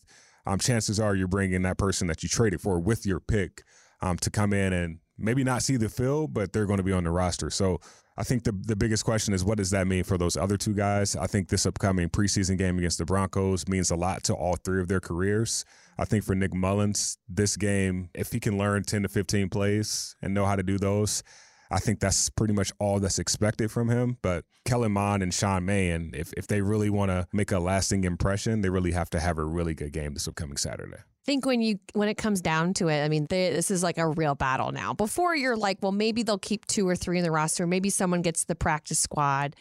um, 0.45 0.59
chances 0.59 0.99
are 0.99 1.15
you're 1.15 1.27
bringing 1.27 1.61
that 1.63 1.77
person 1.77 2.07
that 2.07 2.23
you 2.23 2.29
traded 2.29 2.61
for 2.61 2.79
with 2.79 3.05
your 3.05 3.19
pick 3.19 3.63
um, 4.01 4.17
to 4.17 4.31
come 4.31 4.53
in 4.53 4.73
and 4.73 4.99
maybe 5.17 5.43
not 5.43 5.61
see 5.61 5.77
the 5.77 5.89
field, 5.89 6.33
but 6.33 6.51
they're 6.51 6.65
going 6.65 6.77
to 6.77 6.83
be 6.83 6.91
on 6.91 7.03
the 7.03 7.11
roster. 7.11 7.49
So 7.49 7.79
I 8.17 8.23
think 8.23 8.43
the 8.43 8.51
the 8.51 8.75
biggest 8.75 9.05
question 9.05 9.33
is 9.33 9.43
what 9.43 9.57
does 9.57 9.69
that 9.69 9.87
mean 9.87 10.03
for 10.03 10.17
those 10.17 10.35
other 10.35 10.57
two 10.57 10.73
guys? 10.73 11.15
I 11.15 11.27
think 11.27 11.47
this 11.47 11.65
upcoming 11.65 12.09
preseason 12.09 12.57
game 12.57 12.77
against 12.77 12.97
the 12.97 13.05
Broncos 13.05 13.67
means 13.67 13.89
a 13.89 13.95
lot 13.95 14.23
to 14.25 14.33
all 14.33 14.57
three 14.57 14.81
of 14.81 14.87
their 14.87 14.99
careers. 14.99 15.63
I 15.97 16.05
think 16.05 16.23
for 16.23 16.35
Nick 16.35 16.53
Mullens, 16.53 17.17
this 17.29 17.55
game, 17.55 18.09
if 18.13 18.31
he 18.31 18.39
can 18.39 18.57
learn 18.57 18.83
10 18.83 19.03
to 19.03 19.09
15 19.09 19.49
plays 19.49 20.15
and 20.21 20.33
know 20.33 20.45
how 20.45 20.55
to 20.55 20.63
do 20.63 20.77
those, 20.77 21.23
I 21.71 21.79
think 21.79 21.99
that's 22.01 22.29
pretty 22.29 22.53
much 22.53 22.71
all 22.79 22.99
that's 22.99 23.17
expected 23.17 23.71
from 23.71 23.89
him. 23.89 24.17
But 24.21 24.43
Kellen 24.65 24.91
Mond 24.91 25.23
and 25.23 25.33
Sean 25.33 25.65
Mannion, 25.65 26.11
if, 26.13 26.33
if 26.33 26.47
they 26.47 26.61
really 26.61 26.89
want 26.89 27.11
to 27.11 27.27
make 27.31 27.51
a 27.51 27.59
lasting 27.59 28.03
impression, 28.03 28.61
they 28.61 28.69
really 28.69 28.91
have 28.91 29.09
to 29.11 29.19
have 29.19 29.37
a 29.37 29.45
really 29.45 29.73
good 29.73 29.93
game 29.93 30.13
this 30.13 30.27
upcoming 30.27 30.57
Saturday. 30.57 30.97
I 30.97 31.25
think 31.25 31.45
when 31.45 31.61
you 31.61 31.79
when 31.93 32.09
it 32.09 32.17
comes 32.17 32.41
down 32.41 32.73
to 32.75 32.87
it, 32.87 33.03
I 33.03 33.07
mean, 33.07 33.27
they, 33.29 33.51
this 33.51 33.71
is 33.71 33.83
like 33.83 33.97
a 33.97 34.07
real 34.07 34.35
battle 34.35 34.71
now. 34.71 34.93
Before 34.93 35.35
you're 35.35 35.55
like, 35.55 35.77
well, 35.81 35.91
maybe 35.91 36.23
they'll 36.23 36.39
keep 36.39 36.65
two 36.65 36.87
or 36.87 36.95
three 36.95 37.19
in 37.19 37.23
the 37.23 37.31
roster, 37.31 37.67
maybe 37.67 37.89
someone 37.89 38.21
gets 38.21 38.45
the 38.45 38.55
practice 38.55 38.99
squad, 38.99 39.55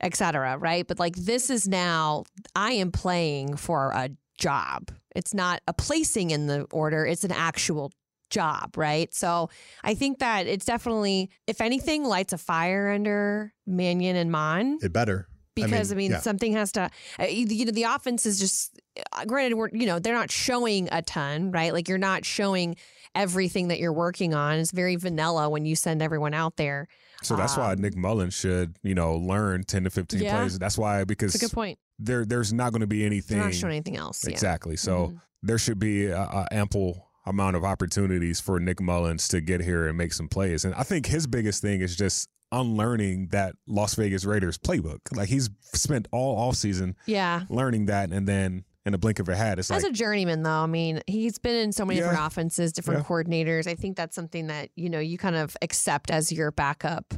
et 0.00 0.16
cetera, 0.16 0.58
right? 0.58 0.86
But 0.86 0.98
like 0.98 1.14
this 1.16 1.48
is 1.48 1.68
now, 1.68 2.24
I 2.54 2.72
am 2.72 2.90
playing 2.90 3.56
for 3.56 3.92
a 3.92 4.10
job. 4.36 4.90
It's 5.14 5.32
not 5.32 5.62
a 5.68 5.72
placing 5.72 6.32
in 6.32 6.48
the 6.48 6.66
order; 6.72 7.06
it's 7.06 7.24
an 7.24 7.32
actual 7.32 7.92
job, 8.30 8.76
right? 8.76 9.12
So 9.14 9.50
I 9.84 9.94
think 9.94 10.18
that 10.20 10.46
it's 10.46 10.64
definitely, 10.66 11.30
if 11.46 11.60
anything, 11.60 12.04
lights 12.04 12.32
a 12.32 12.38
fire 12.38 12.90
under 12.90 13.52
Mannion 13.66 14.16
and 14.16 14.30
Mond 14.30 14.82
It 14.82 14.92
better. 14.92 15.28
because 15.54 15.92
I 15.92 15.94
mean, 15.94 16.10
yeah. 16.12 16.20
something 16.20 16.52
has 16.52 16.72
to. 16.72 16.90
Uh, 17.18 17.24
you 17.24 17.64
know, 17.64 17.72
the 17.72 17.84
offense 17.84 18.26
is 18.26 18.38
just. 18.38 18.80
Uh, 19.12 19.24
granted, 19.26 19.56
we're 19.56 19.68
you 19.72 19.86
know 19.86 19.98
they're 19.98 20.14
not 20.14 20.30
showing 20.30 20.88
a 20.92 21.02
ton, 21.02 21.50
right? 21.50 21.72
Like 21.72 21.88
you're 21.88 21.98
not 21.98 22.24
showing 22.24 22.76
everything 23.14 23.68
that 23.68 23.78
you're 23.78 23.92
working 23.92 24.34
on. 24.34 24.58
It's 24.58 24.72
very 24.72 24.96
vanilla 24.96 25.48
when 25.48 25.64
you 25.64 25.76
send 25.76 26.02
everyone 26.02 26.34
out 26.34 26.56
there. 26.56 26.86
So 27.22 27.34
that's 27.36 27.56
why 27.56 27.72
Um, 27.72 27.80
Nick 27.80 27.96
Mullens 27.96 28.34
should, 28.34 28.76
you 28.82 28.94
know, 28.94 29.16
learn 29.16 29.64
10 29.64 29.84
to 29.84 29.90
15 29.90 30.20
Yeah. 30.20 30.38
plays. 30.40 30.58
That's 30.58 30.76
why, 30.76 31.04
because 31.04 31.34
It's 31.34 31.42
a 31.42 31.46
good 31.46 31.54
point. 31.54 31.78
there 31.98 32.26
there's 32.26 32.52
not 32.52 32.72
going 32.72 32.82
to 32.82 32.86
be 32.86 33.06
anything. 33.06 33.38
They're 33.38 33.46
not 33.46 33.54
showing 33.54 33.72
anything 33.74 33.96
else. 33.96 34.22
yeah. 34.24 34.32
Exactly. 34.32 34.76
So 34.76 35.08
Mhm. 35.08 35.20
there 35.42 35.56
should 35.58 35.78
be 35.78 36.06
a, 36.06 36.20
a 36.20 36.46
ample 36.52 37.05
amount 37.26 37.56
of 37.56 37.64
opportunities 37.64 38.40
for 38.40 38.60
Nick 38.60 38.80
Mullens 38.80 39.28
to 39.28 39.40
get 39.40 39.60
here 39.60 39.86
and 39.86 39.98
make 39.98 40.12
some 40.12 40.28
plays. 40.28 40.64
And 40.64 40.74
I 40.74 40.82
think 40.82 41.06
his 41.06 41.26
biggest 41.26 41.60
thing 41.60 41.80
is 41.80 41.96
just 41.96 42.28
unlearning 42.52 43.28
that 43.28 43.54
Las 43.66 43.94
Vegas 43.94 44.24
Raiders 44.24 44.56
playbook. 44.56 45.00
Like 45.12 45.28
he's 45.28 45.50
spent 45.74 46.06
all 46.12 46.36
off 46.38 46.54
season 46.54 46.96
Yeah. 47.06 47.42
learning 47.48 47.86
that, 47.86 48.10
and 48.10 48.26
then 48.28 48.64
in 48.84 48.94
a 48.94 48.98
blink 48.98 49.18
of 49.18 49.28
a 49.28 49.34
hat, 49.34 49.58
it's 49.58 49.68
As 49.68 49.82
like 49.82 49.90
a 49.90 49.94
journeyman, 49.94 50.44
though, 50.44 50.62
I 50.62 50.66
mean, 50.66 51.00
he's 51.08 51.38
been 51.38 51.56
in 51.56 51.72
so 51.72 51.84
many 51.84 51.98
different 51.98 52.24
offenses, 52.24 52.72
different 52.72 53.04
coordinators. 53.04 53.66
I 53.66 53.74
think 53.74 53.96
that's 53.96 54.14
something 54.14 54.46
that, 54.46 54.70
you 54.76 54.88
know, 54.88 55.00
you 55.00 55.18
kind 55.18 55.34
of 55.34 55.56
accept 55.60 56.12
as 56.12 56.30
your 56.30 56.52
backup 56.52 57.12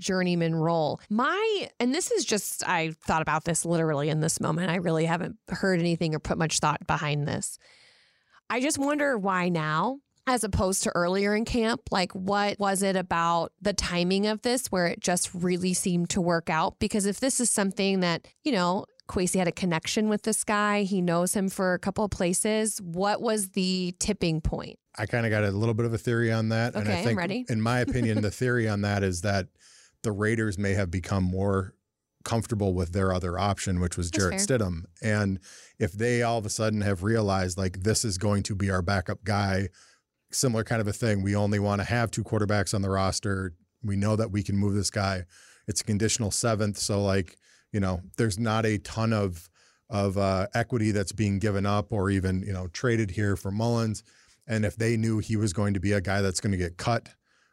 journeyman 0.00 0.56
role. 0.56 1.00
My, 1.08 1.68
and 1.78 1.94
this 1.94 2.10
is 2.10 2.24
just, 2.24 2.66
I 2.68 2.90
thought 3.06 3.22
about 3.22 3.44
this 3.44 3.64
literally 3.64 4.08
in 4.08 4.18
this 4.18 4.40
moment. 4.40 4.70
I 4.70 4.76
really 4.76 5.04
haven't 5.04 5.36
heard 5.48 5.78
anything 5.78 6.12
or 6.12 6.18
put 6.18 6.38
much 6.38 6.58
thought 6.58 6.84
behind 6.88 7.28
this. 7.28 7.56
I 8.52 8.60
just 8.60 8.76
wonder 8.78 9.16
why 9.16 9.48
now? 9.48 10.00
As 10.26 10.44
opposed 10.44 10.82
to 10.82 10.90
earlier 10.90 11.34
in 11.34 11.46
camp, 11.46 11.80
like 11.90 12.12
what 12.12 12.58
was 12.58 12.82
it 12.82 12.96
about 12.96 13.50
the 13.62 13.72
timing 13.72 14.26
of 14.26 14.42
this 14.42 14.66
where 14.66 14.86
it 14.86 15.00
just 15.00 15.34
really 15.34 15.72
seemed 15.72 16.10
to 16.10 16.20
work 16.20 16.50
out? 16.50 16.78
Because 16.78 17.06
if 17.06 17.18
this 17.18 17.40
is 17.40 17.48
something 17.48 18.00
that, 18.00 18.28
you 18.44 18.52
know, 18.52 18.84
Kwesi 19.08 19.38
had 19.38 19.48
a 19.48 19.52
connection 19.52 20.10
with 20.10 20.22
this 20.22 20.44
guy. 20.44 20.82
He 20.82 21.00
knows 21.00 21.34
him 21.34 21.48
for 21.48 21.72
a 21.72 21.78
couple 21.78 22.04
of 22.04 22.10
places. 22.10 22.78
What 22.82 23.22
was 23.22 23.50
the 23.50 23.94
tipping 23.98 24.40
point? 24.42 24.78
I 24.98 25.06
kind 25.06 25.24
of 25.24 25.30
got 25.30 25.44
a 25.44 25.50
little 25.50 25.74
bit 25.74 25.86
of 25.86 25.94
a 25.94 25.98
theory 25.98 26.30
on 26.30 26.50
that. 26.50 26.74
and 26.74 26.84
Okay, 26.84 26.94
I 26.94 26.98
I'm 26.98 27.04
think, 27.04 27.18
ready. 27.18 27.46
in 27.48 27.60
my 27.60 27.80
opinion, 27.86 28.20
the 28.20 28.30
theory 28.30 28.68
on 28.68 28.82
that 28.82 29.02
is 29.02 29.22
that 29.22 29.48
the 30.02 30.12
Raiders 30.12 30.58
may 30.58 30.74
have 30.74 30.90
become 30.90 31.24
more 31.24 31.74
comfortable 32.24 32.74
with 32.74 32.92
their 32.92 33.12
other 33.12 33.38
option, 33.38 33.80
which 33.80 33.96
was 33.96 34.10
That's 34.10 34.24
Jarrett 34.24 34.40
Stidham. 34.40 34.84
And 35.02 35.38
if 35.78 35.92
they 35.92 36.22
all 36.22 36.38
of 36.38 36.46
a 36.46 36.50
sudden 36.50 36.80
have 36.80 37.02
realized, 37.02 37.58
like, 37.58 37.82
this 37.82 38.04
is 38.04 38.18
going 38.18 38.42
to 38.44 38.54
be 38.54 38.70
our 38.70 38.82
backup 38.82 39.24
guy, 39.24 39.68
similar 40.30 40.64
kind 40.64 40.80
of 40.80 40.88
a 40.88 40.92
thing, 40.92 41.22
we 41.22 41.36
only 41.36 41.58
want 41.58 41.80
to 41.80 41.86
have 41.86 42.10
two 42.10 42.24
quarterbacks 42.24 42.74
on 42.74 42.82
the 42.82 42.90
roster. 42.90 43.54
We 43.82 43.96
know 43.96 44.16
that 44.16 44.30
we 44.30 44.42
can 44.42 44.56
move 44.56 44.74
this 44.74 44.90
guy. 44.90 45.24
It's 45.68 45.80
a 45.80 45.84
conditional 45.84 46.30
seventh. 46.30 46.78
So, 46.78 47.02
like, 47.02 47.36
you 47.72 47.80
know, 47.80 48.00
there's 48.16 48.38
not 48.38 48.66
a 48.66 48.78
ton 48.78 49.12
of 49.12 49.48
of 49.90 50.16
uh, 50.16 50.46
equity 50.54 50.90
that's 50.90 51.12
being 51.12 51.38
given 51.38 51.66
up 51.66 51.92
or 51.92 52.08
even 52.08 52.42
you 52.42 52.52
know 52.52 52.66
traded 52.68 53.10
here 53.10 53.36
for 53.36 53.50
Mullens. 53.50 54.02
And 54.46 54.64
if 54.64 54.76
they 54.76 54.96
knew 54.96 55.18
he 55.18 55.36
was 55.36 55.52
going 55.52 55.74
to 55.74 55.80
be 55.80 55.92
a 55.92 56.00
guy 56.00 56.22
that's 56.22 56.40
going 56.40 56.52
to 56.52 56.58
get 56.58 56.76
cut, 56.76 57.10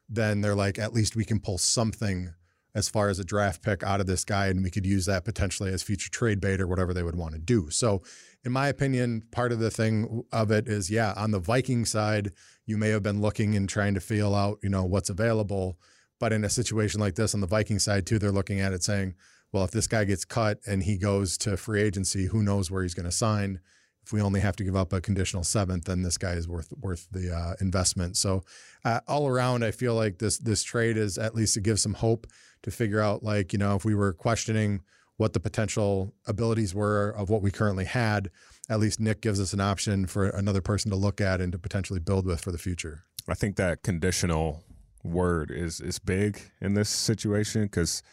then 0.07 0.41
they're 0.41 0.55
like, 0.55 0.79
at 0.79 0.93
least 0.93 1.15
we 1.15 1.25
can 1.25 1.39
pull 1.39 1.57
something 1.57 2.33
as 2.75 2.87
far 2.87 3.09
as 3.09 3.19
a 3.19 3.23
draft 3.23 3.61
pick 3.61 3.83
out 3.83 3.99
of 3.99 4.07
this 4.07 4.23
guy, 4.23 4.47
and 4.47 4.63
we 4.63 4.69
could 4.69 4.85
use 4.85 5.05
that 5.05 5.25
potentially 5.25 5.73
as 5.73 5.81
future 5.81 6.09
trade 6.09 6.39
bait 6.39 6.61
or 6.61 6.67
whatever 6.67 6.93
they 6.93 7.03
would 7.03 7.15
want 7.15 7.33
to 7.33 7.39
do. 7.39 7.69
So, 7.69 8.01
in 8.43 8.51
my 8.51 8.67
opinion, 8.67 9.23
part 9.31 9.51
of 9.51 9.59
the 9.59 9.71
thing 9.71 10.23
of 10.31 10.51
it 10.51 10.67
is, 10.67 10.89
yeah, 10.89 11.13
on 11.17 11.31
the 11.31 11.39
Viking 11.39 11.85
side, 11.85 12.31
you 12.65 12.77
may 12.77 12.89
have 12.89 13.03
been 13.03 13.21
looking 13.21 13.55
and 13.55 13.67
trying 13.67 13.95
to 13.95 13.99
feel 13.99 14.35
out, 14.35 14.59
you 14.61 14.69
know, 14.69 14.85
what's 14.85 15.09
available. 15.09 15.77
But 16.19 16.33
in 16.33 16.43
a 16.43 16.49
situation 16.49 16.99
like 16.99 17.15
this 17.15 17.33
on 17.33 17.41
the 17.41 17.47
Viking 17.47 17.79
side 17.79 18.05
too, 18.05 18.19
they're 18.19 18.31
looking 18.31 18.59
at 18.59 18.73
it 18.73 18.83
saying, 18.83 19.15
well, 19.51 19.63
if 19.63 19.71
this 19.71 19.87
guy 19.87 20.05
gets 20.05 20.25
cut 20.25 20.59
and 20.67 20.83
he 20.83 20.97
goes 20.97 21.37
to 21.39 21.57
free 21.57 21.81
agency, 21.81 22.27
who 22.27 22.43
knows 22.43 22.69
where 22.69 22.83
he's 22.83 22.93
going 22.93 23.05
to 23.05 23.11
sign? 23.11 23.59
If 24.03 24.13
we 24.13 24.21
only 24.21 24.39
have 24.39 24.55
to 24.57 24.63
give 24.63 24.75
up 24.75 24.93
a 24.93 25.01
conditional 25.01 25.43
seventh, 25.43 25.85
then 25.85 26.01
this 26.01 26.17
guy 26.17 26.33
is 26.33 26.47
worth 26.47 26.71
worth 26.79 27.07
the 27.11 27.35
uh, 27.35 27.53
investment. 27.61 28.17
So, 28.17 28.43
uh, 28.83 29.01
all 29.07 29.27
around, 29.27 29.63
I 29.63 29.71
feel 29.71 29.93
like 29.93 30.17
this 30.17 30.37
this 30.37 30.63
trade 30.63 30.97
is 30.97 31.17
at 31.17 31.35
least 31.35 31.53
to 31.55 31.61
give 31.61 31.79
some 31.79 31.93
hope 31.93 32.25
to 32.63 32.71
figure 32.71 32.99
out, 32.99 33.23
like 33.23 33.53
you 33.53 33.59
know, 33.59 33.75
if 33.75 33.85
we 33.85 33.95
were 33.95 34.13
questioning 34.13 34.81
what 35.17 35.33
the 35.33 35.39
potential 35.39 36.13
abilities 36.27 36.73
were 36.73 37.09
of 37.09 37.29
what 37.29 37.41
we 37.41 37.51
currently 37.51 37.85
had, 37.85 38.29
at 38.69 38.79
least 38.79 38.99
Nick 38.99 39.21
gives 39.21 39.39
us 39.39 39.51
an 39.51 39.59
option 39.59 40.05
for 40.05 40.29
another 40.29 40.61
person 40.61 40.89
to 40.91 40.97
look 40.97 41.19
at 41.19 41.41
and 41.41 41.51
to 41.51 41.59
potentially 41.59 41.99
build 41.99 42.25
with 42.25 42.39
for 42.39 42.51
the 42.51 42.57
future. 42.57 43.03
I 43.27 43.33
think 43.33 43.57
that 43.57 43.83
conditional 43.83 44.63
word 45.03 45.51
is 45.51 45.79
is 45.81 45.99
big 45.99 46.41
in 46.61 46.73
this 46.73 46.89
situation 46.89 47.63
because 47.63 48.03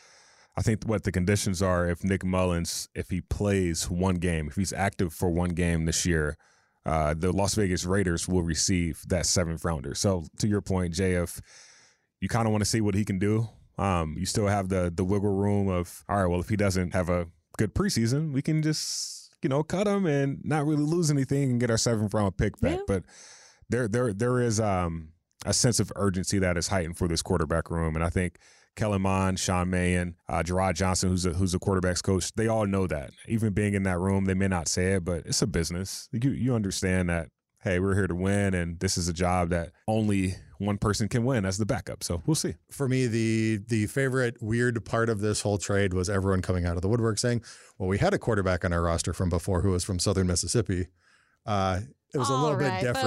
I 0.56 0.62
think 0.62 0.84
what 0.84 1.04
the 1.04 1.12
conditions 1.12 1.60
are 1.60 1.88
if 1.88 2.04
Nick 2.04 2.24
Mullens 2.24 2.88
if 2.94 3.10
he 3.10 3.20
plays 3.20 3.90
one 3.90 4.16
game 4.16 4.48
if 4.48 4.56
he's 4.56 4.72
active 4.72 5.12
for 5.12 5.30
one 5.30 5.50
game 5.50 5.84
this 5.84 6.06
year, 6.06 6.36
uh, 6.84 7.14
the 7.14 7.32
Las 7.32 7.54
Vegas 7.54 7.84
Raiders 7.84 8.28
will 8.28 8.42
receive 8.42 9.02
that 9.08 9.26
seventh 9.26 9.64
rounder. 9.64 9.94
So 9.94 10.24
to 10.38 10.48
your 10.48 10.60
point, 10.60 10.94
JF, 10.94 11.40
you 12.20 12.28
kind 12.28 12.46
of 12.46 12.52
want 12.52 12.62
to 12.62 12.70
see 12.70 12.80
what 12.80 12.94
he 12.94 13.04
can 13.04 13.18
do. 13.18 13.48
Um, 13.78 14.16
you 14.18 14.26
still 14.26 14.46
have 14.46 14.68
the 14.68 14.92
the 14.94 15.04
wiggle 15.04 15.34
room 15.34 15.68
of 15.68 16.04
all 16.08 16.16
right. 16.16 16.26
Well, 16.26 16.40
if 16.40 16.48
he 16.48 16.56
doesn't 16.56 16.92
have 16.92 17.08
a 17.08 17.28
good 17.58 17.74
preseason, 17.74 18.32
we 18.32 18.42
can 18.42 18.62
just 18.62 19.30
you 19.42 19.48
know 19.48 19.62
cut 19.62 19.86
him 19.86 20.06
and 20.06 20.40
not 20.44 20.66
really 20.66 20.84
lose 20.84 21.10
anything 21.10 21.50
and 21.50 21.60
get 21.60 21.70
our 21.70 21.78
seventh 21.78 22.14
round 22.14 22.36
pick 22.36 22.58
back. 22.60 22.78
Yeah. 22.78 22.82
But 22.86 23.02
there 23.68 23.88
there 23.88 24.12
there 24.12 24.40
is 24.40 24.60
um 24.60 25.10
a 25.44 25.52
sense 25.52 25.78
of 25.78 25.92
urgency 25.96 26.38
that 26.38 26.56
is 26.56 26.68
heightened 26.68 26.96
for 26.96 27.06
this 27.06 27.22
quarterback 27.22 27.70
room. 27.70 27.94
And 27.94 28.04
I 28.04 28.08
think 28.08 28.38
Kellen 28.74 29.02
Mond, 29.02 29.38
Sean 29.38 29.70
Mannion, 29.70 30.16
uh, 30.28 30.42
Jerrod 30.42 30.74
Johnson, 30.74 31.10
who's 31.10 31.24
a 31.24 31.30
who's 31.30 31.54
a 31.54 31.58
quarterbacks 31.58 32.02
coach, 32.02 32.32
they 32.34 32.48
all 32.48 32.66
know 32.66 32.86
that. 32.86 33.10
Even 33.26 33.52
being 33.52 33.74
in 33.74 33.84
that 33.84 33.98
room, 33.98 34.24
they 34.26 34.34
may 34.34 34.48
not 34.48 34.68
say 34.68 34.94
it, 34.94 35.04
but 35.04 35.24
it's 35.26 35.42
a 35.42 35.46
business. 35.46 36.08
You 36.12 36.30
you 36.30 36.54
understand 36.54 37.08
that. 37.08 37.28
Hey, 37.62 37.80
we're 37.80 37.94
here 37.94 38.06
to 38.06 38.14
win, 38.14 38.54
and 38.54 38.78
this 38.78 38.96
is 38.96 39.08
a 39.08 39.12
job 39.12 39.48
that 39.48 39.72
only 39.88 40.36
one 40.58 40.78
person 40.78 41.08
can 41.08 41.24
win 41.24 41.44
as 41.44 41.58
the 41.58 41.66
backup. 41.66 42.02
So 42.02 42.22
we'll 42.26 42.34
see. 42.34 42.54
For 42.70 42.88
me, 42.88 43.06
the 43.06 43.60
the 43.68 43.86
favorite 43.86 44.42
weird 44.42 44.84
part 44.84 45.08
of 45.08 45.20
this 45.20 45.40
whole 45.42 45.58
trade 45.58 45.92
was 45.92 46.08
everyone 46.08 46.42
coming 46.42 46.64
out 46.64 46.76
of 46.76 46.82
the 46.82 46.88
woodwork 46.88 47.18
saying, 47.18 47.42
"Well, 47.78 47.88
we 47.88 47.98
had 47.98 48.14
a 48.14 48.18
quarterback 48.18 48.64
on 48.64 48.72
our 48.72 48.82
roster 48.82 49.12
from 49.12 49.28
before 49.28 49.62
who 49.62 49.70
was 49.70 49.84
from 49.84 49.98
Southern 49.98 50.26
Mississippi." 50.26 50.88
Uh, 51.44 51.80
it 52.14 52.18
was 52.18 52.28
a 52.28 52.34
little 52.34 52.56
right, 52.56 52.80
bit 52.80 52.86
different. 52.86 53.06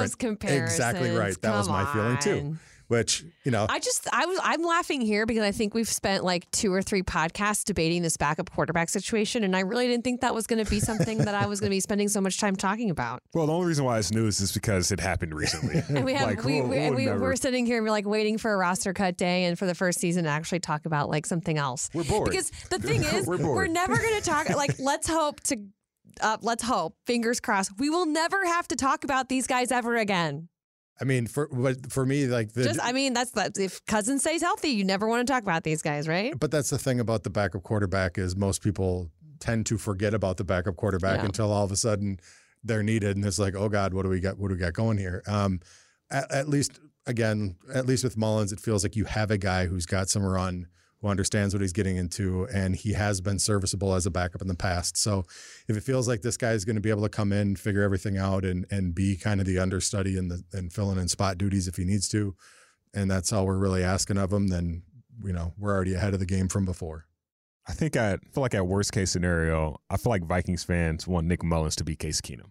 Exactly 0.63 1.09
right. 1.11 1.35
That 1.41 1.49
Come 1.49 1.57
was 1.57 1.69
my 1.69 1.85
feeling 1.93 2.17
too. 2.17 2.57
On. 2.89 2.97
Which 2.97 3.23
you 3.43 3.51
know, 3.51 3.65
I 3.69 3.79
just 3.79 4.07
I 4.11 4.25
was 4.25 4.39
I'm 4.43 4.63
laughing 4.63 5.01
here 5.01 5.25
because 5.25 5.43
I 5.43 5.51
think 5.51 5.73
we've 5.73 5.87
spent 5.87 6.23
like 6.23 6.49
two 6.51 6.73
or 6.73 6.81
three 6.81 7.03
podcasts 7.03 7.63
debating 7.63 8.01
this 8.01 8.17
backup 8.17 8.49
quarterback 8.49 8.89
situation, 8.89 9.43
and 9.43 9.55
I 9.55 9.61
really 9.61 9.87
didn't 9.87 10.03
think 10.03 10.21
that 10.21 10.33
was 10.33 10.47
going 10.47 10.63
to 10.63 10.69
be 10.69 10.79
something 10.79 11.19
that 11.19 11.35
I 11.35 11.45
was 11.45 11.59
going 11.59 11.69
to 11.69 11.75
be 11.75 11.79
spending 11.79 12.07
so 12.09 12.19
much 12.21 12.39
time 12.39 12.55
talking 12.55 12.89
about. 12.89 13.21
Well, 13.33 13.45
the 13.47 13.53
only 13.53 13.67
reason 13.67 13.85
why 13.85 13.99
it's 13.99 14.11
news 14.11 14.39
is 14.41 14.51
because 14.51 14.91
it 14.91 14.99
happened 14.99 15.33
recently. 15.35 15.81
And 15.89 16.03
we 16.05 16.13
have 16.13 16.29
Like, 16.29 16.43
we, 16.43 16.57
who- 16.59 16.67
we, 16.67 16.77
who 16.77 16.89
would 16.89 16.95
we 16.95 17.05
never- 17.05 17.19
we're 17.19 17.35
sitting 17.35 17.65
here 17.65 17.77
and 17.77 17.85
we're 17.85 17.91
like 17.91 18.05
waiting 18.07 18.37
for 18.37 18.53
a 18.53 18.57
roster 18.57 18.93
cut 18.93 19.17
day 19.17 19.45
and 19.45 19.57
for 19.57 19.65
the 19.65 19.75
first 19.75 19.99
season 19.99 20.23
to 20.25 20.29
actually 20.29 20.59
talk 20.59 20.85
about 20.85 21.09
like 21.09 21.25
something 21.25 21.57
else. 21.57 21.89
We're 21.93 22.03
bored. 22.03 22.29
Because 22.29 22.49
the 22.69 22.79
thing 22.79 23.03
is, 23.15 23.25
We're 23.27 23.37
we're, 23.37 23.43
bored. 23.43 23.71
never 23.71 23.95
going 23.97 24.15
to 24.15 24.21
talk. 24.21 24.49
Like, 24.49 24.79
let's 24.79 25.07
hope 25.07 25.41
to, 25.41 25.57
uh, 26.21 26.37
let's 26.41 26.63
hope, 26.63 26.95
fingers 27.05 27.39
crossed, 27.39 27.71
we 27.79 27.89
will 27.89 28.05
never 28.05 28.45
have 28.45 28.67
to 28.69 28.75
talk 28.75 29.03
about 29.03 29.29
these 29.29 29.47
guys 29.47 29.71
ever 29.71 29.95
again. 29.95 30.49
I 31.01 31.05
mean, 31.05 31.27
for 31.27 31.47
but 31.51 31.91
for 31.91 32.05
me, 32.05 32.27
like 32.27 32.51
the 32.53 32.63
Just, 32.65 32.79
I 32.83 32.91
mean, 32.91 33.13
that's 33.13 33.31
that. 33.31 33.57
If 33.57 33.85
Cousins 33.85 34.21
stays 34.21 34.41
healthy, 34.41 34.69
you 34.69 34.83
never 34.83 35.07
want 35.07 35.25
to 35.25 35.31
talk 35.31 35.43
about 35.43 35.63
these 35.63 35.81
guys, 35.81 36.07
right? 36.07 36.37
But 36.37 36.51
that's 36.51 36.69
the 36.69 36.77
thing 36.77 36.99
about 36.99 37.23
the 37.23 37.29
backup 37.29 37.63
quarterback 37.63 38.17
is 38.17 38.35
most 38.35 38.61
people 38.61 39.09
tend 39.39 39.65
to 39.67 39.77
forget 39.77 40.13
about 40.13 40.37
the 40.37 40.43
backup 40.43 40.75
quarterback 40.75 41.19
Yeah. 41.19 41.25
until 41.25 41.51
all 41.51 41.63
of 41.63 41.71
a 41.71 41.77
sudden 41.77 42.19
they're 42.63 42.83
needed, 42.83 43.15
and 43.15 43.25
it's 43.25 43.39
like, 43.39 43.55
oh 43.55 43.69
God, 43.69 43.93
what 43.93 44.03
do 44.03 44.09
we 44.09 44.19
got? 44.19 44.37
What 44.37 44.49
do 44.49 44.55
we 44.55 44.59
got 44.59 44.73
going 44.73 44.97
here? 44.97 45.23
Um, 45.27 45.61
at, 46.11 46.29
at 46.31 46.49
least 46.49 46.79
again, 47.05 47.55
at 47.73 47.85
least 47.85 48.03
with 48.03 48.17
Mullens, 48.17 48.51
it 48.51 48.59
feels 48.59 48.83
like 48.83 48.95
you 48.95 49.05
have 49.05 49.31
a 49.31 49.37
guy 49.37 49.67
who's 49.67 49.85
got 49.85 50.09
some 50.09 50.23
run, 50.23 50.67
who 51.01 51.07
understands 51.07 51.53
what 51.53 51.61
he's 51.61 51.73
getting 51.73 51.95
into, 51.97 52.45
and 52.53 52.75
he 52.75 52.93
has 52.93 53.21
been 53.21 53.39
serviceable 53.39 53.93
as 53.93 54.05
a 54.05 54.11
backup 54.11 54.41
in 54.41 54.47
the 54.47 54.55
past. 54.55 54.97
So 54.97 55.23
if 55.67 55.77
it 55.77 55.83
feels 55.83 56.07
like 56.07 56.21
this 56.21 56.37
guy 56.37 56.51
is 56.51 56.65
going 56.65 56.75
to 56.75 56.81
be 56.81 56.89
able 56.89 57.03
to 57.03 57.09
come 57.09 57.31
in, 57.31 57.55
figure 57.55 57.83
everything 57.83 58.17
out, 58.17 58.43
and 58.43 58.65
and 58.69 58.93
be 58.93 59.15
kind 59.15 59.39
of 59.39 59.47
the 59.47 59.59
understudy 59.59 60.17
and 60.17 60.29
the 60.29 60.43
and 60.51 60.71
filling 60.73 60.97
in 60.97 61.07
spot 61.07 61.37
duties 61.37 61.67
if 61.67 61.75
he 61.77 61.85
needs 61.85 62.09
to, 62.09 62.35
and 62.93 63.09
that's 63.09 63.31
all 63.31 63.45
we're 63.45 63.57
really 63.57 63.83
asking 63.83 64.17
of 64.17 64.31
him, 64.31 64.47
then 64.47 64.83
you 65.23 65.33
know 65.33 65.53
we're 65.57 65.73
already 65.73 65.93
ahead 65.93 66.13
of 66.13 66.19
the 66.19 66.25
game 66.25 66.47
from 66.49 66.65
before. 66.65 67.05
I 67.67 67.73
think 67.73 67.95
I 67.95 68.17
feel 68.33 68.41
like 68.41 68.55
at 68.55 68.65
worst 68.65 68.91
case 68.91 69.11
scenario, 69.11 69.79
I 69.89 69.97
feel 69.97 70.09
like 70.09 70.25
Vikings 70.25 70.63
fans 70.63 71.07
want 71.07 71.27
Nick 71.27 71.43
Mullens 71.43 71.75
to 71.77 71.83
be 71.83 71.95
Case 71.95 72.19
Keenum. 72.19 72.49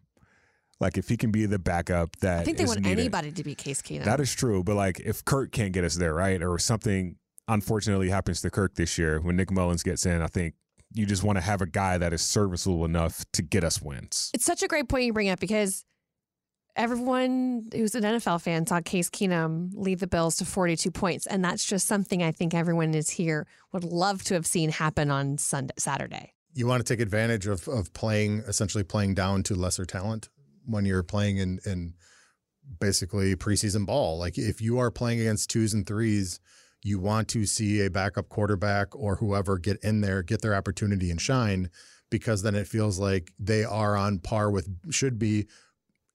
Like 0.81 0.97
if 0.97 1.09
he 1.09 1.17
can 1.17 1.33
be 1.33 1.45
the 1.45 1.59
backup 1.59 2.17
that 2.21 2.41
I 2.41 2.45
think 2.45 2.57
they 2.57 2.65
is 2.65 2.69
want 2.69 2.83
needed. 2.83 2.99
anybody 3.01 3.33
to 3.33 3.43
be 3.43 3.57
Case 3.57 3.83
Keenum. 3.83 4.05
That 4.05 4.21
is 4.21 4.33
true, 4.33 4.63
but 4.63 4.77
like 4.77 5.01
if 5.01 5.25
Kirk 5.25 5.51
can't 5.51 5.73
get 5.73 5.85
us 5.85 5.97
there, 5.97 6.15
right, 6.15 6.41
or 6.41 6.57
something 6.59 7.17
unfortunately 7.49 8.11
happens 8.11 8.41
to 8.43 8.51
Kirk 8.51 8.75
this 8.75 8.99
year 8.99 9.21
when 9.21 9.37
Nick 9.37 9.51
Mullens 9.51 9.83
gets 9.83 10.07
in, 10.07 10.23
I 10.23 10.27
think 10.27 10.55
you 10.93 11.07
just 11.07 11.23
want 11.23 11.37
to 11.37 11.43
have 11.43 11.61
a 11.61 11.67
guy 11.67 11.99
that 11.99 12.13
is 12.13 12.23
serviceable 12.23 12.85
enough 12.85 13.25
to 13.33 13.43
get 13.43 13.65
us 13.65 13.81
wins. 13.83 14.31
It's 14.35 14.45
such 14.45 14.63
a 14.63 14.69
great 14.69 14.89
point 14.89 15.05
you 15.05 15.13
bring 15.13 15.29
up 15.29 15.41
because 15.41 15.85
everyone 16.77 17.69
who's 17.73 17.95
an 17.95 18.05
NFL 18.05 18.41
fan 18.41 18.67
saw 18.67 18.81
Case 18.81 19.11
Keenum 19.11 19.71
lead 19.75 19.99
the 19.99 20.07
Bills 20.07 20.37
to 20.37 20.45
42 20.45 20.91
points. 20.91 21.27
And 21.27 21.45
that's 21.45 21.65
just 21.65 21.87
something 21.87 22.23
I 22.23 22.33
think 22.33 22.55
everyone 22.55 22.95
is 22.95 23.11
here 23.11 23.47
would 23.73 23.85
love 23.85 24.23
to 24.25 24.35
have 24.35 24.47
seen 24.47 24.71
happen 24.71 25.11
on 25.11 25.39
Sunday, 25.39 25.75
Saturday. 25.77 26.33
You 26.55 26.67
want 26.67 26.85
to 26.85 26.93
take 26.93 27.01
advantage 27.01 27.47
of 27.47 27.69
of 27.69 27.93
playing 27.93 28.43
essentially 28.49 28.83
playing 28.83 29.15
down 29.15 29.43
to 29.45 29.55
lesser 29.55 29.85
talent 29.85 30.29
when 30.65 30.85
you're 30.85 31.03
playing 31.03 31.37
in 31.37 31.61
in 31.67 31.95
basically 32.81 33.37
preseason 33.37 33.87
ball. 33.87 34.19
Like 34.19 34.39
if 34.39 34.61
you 34.61 34.79
are 34.79 34.91
playing 34.91 35.21
against 35.21 35.51
twos 35.51 35.75
and 35.75 35.87
threes, 35.87 36.41
you 36.83 36.99
want 36.99 37.29
to 37.29 37.45
see 37.45 37.85
a 37.85 37.91
backup 37.91 38.29
quarterback 38.29 38.95
or 38.95 39.17
whoever 39.17 39.59
get 39.59 39.79
in 39.83 40.01
there, 40.01 40.23
get 40.23 40.43
their 40.43 40.55
opportunity 40.55 41.11
and 41.11 41.21
shine, 41.21 41.71
because 42.11 42.43
then 42.43 42.55
it 42.55 42.67
feels 42.67 42.99
like 42.99 43.33
they 43.39 43.65
are 43.65 43.97
on 43.97 44.19
par 44.19 44.51
with 44.51 44.69
should 44.91 45.19
be 45.19 45.47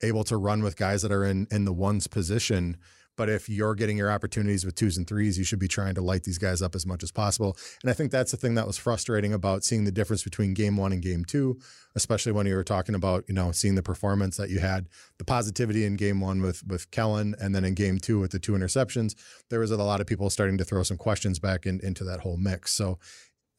able 0.01 0.23
to 0.25 0.37
run 0.37 0.63
with 0.63 0.75
guys 0.75 1.01
that 1.01 1.11
are 1.11 1.25
in 1.25 1.47
in 1.51 1.65
the 1.65 1.73
ones 1.73 2.07
position. 2.07 2.77
But 3.15 3.29
if 3.29 3.47
you're 3.47 3.75
getting 3.75 3.97
your 3.97 4.11
opportunities 4.11 4.65
with 4.65 4.75
twos 4.75 4.97
and 4.97 5.07
threes, 5.07 5.37
you 5.37 5.43
should 5.43 5.59
be 5.59 5.67
trying 5.67 5.95
to 5.95 6.01
light 6.01 6.23
these 6.23 6.37
guys 6.37 6.61
up 6.61 6.75
as 6.75 6.85
much 6.85 7.03
as 7.03 7.11
possible. 7.11 7.57
And 7.81 7.89
I 7.89 7.93
think 7.93 8.11
that's 8.11 8.31
the 8.31 8.37
thing 8.37 8.55
that 8.55 8.67
was 8.67 8.77
frustrating 8.77 9.33
about 9.33 9.63
seeing 9.63 9.83
the 9.83 9.91
difference 9.91 10.23
between 10.23 10.53
game 10.53 10.77
one 10.77 10.91
and 10.91 11.01
game 11.01 11.23
two, 11.25 11.59
especially 11.95 12.31
when 12.31 12.47
you 12.47 12.55
were 12.55 12.63
talking 12.63 12.95
about, 12.95 13.23
you 13.27 13.33
know, 13.33 13.51
seeing 13.51 13.75
the 13.75 13.83
performance 13.83 14.37
that 14.37 14.49
you 14.49 14.59
had, 14.59 14.87
the 15.17 15.25
positivity 15.25 15.85
in 15.85 15.95
game 15.95 16.21
one 16.21 16.41
with 16.41 16.65
with 16.65 16.89
Kellen, 16.91 17.35
and 17.39 17.53
then 17.53 17.63
in 17.63 17.73
game 17.75 17.99
two 17.99 18.19
with 18.19 18.31
the 18.31 18.39
two 18.39 18.53
interceptions. 18.53 19.15
There 19.49 19.59
was 19.59 19.71
a 19.71 19.77
lot 19.77 20.01
of 20.01 20.07
people 20.07 20.29
starting 20.29 20.57
to 20.57 20.65
throw 20.65 20.83
some 20.83 20.97
questions 20.97 21.39
back 21.39 21.65
in, 21.65 21.79
into 21.81 22.03
that 22.05 22.21
whole 22.21 22.37
mix. 22.37 22.73
So 22.73 22.99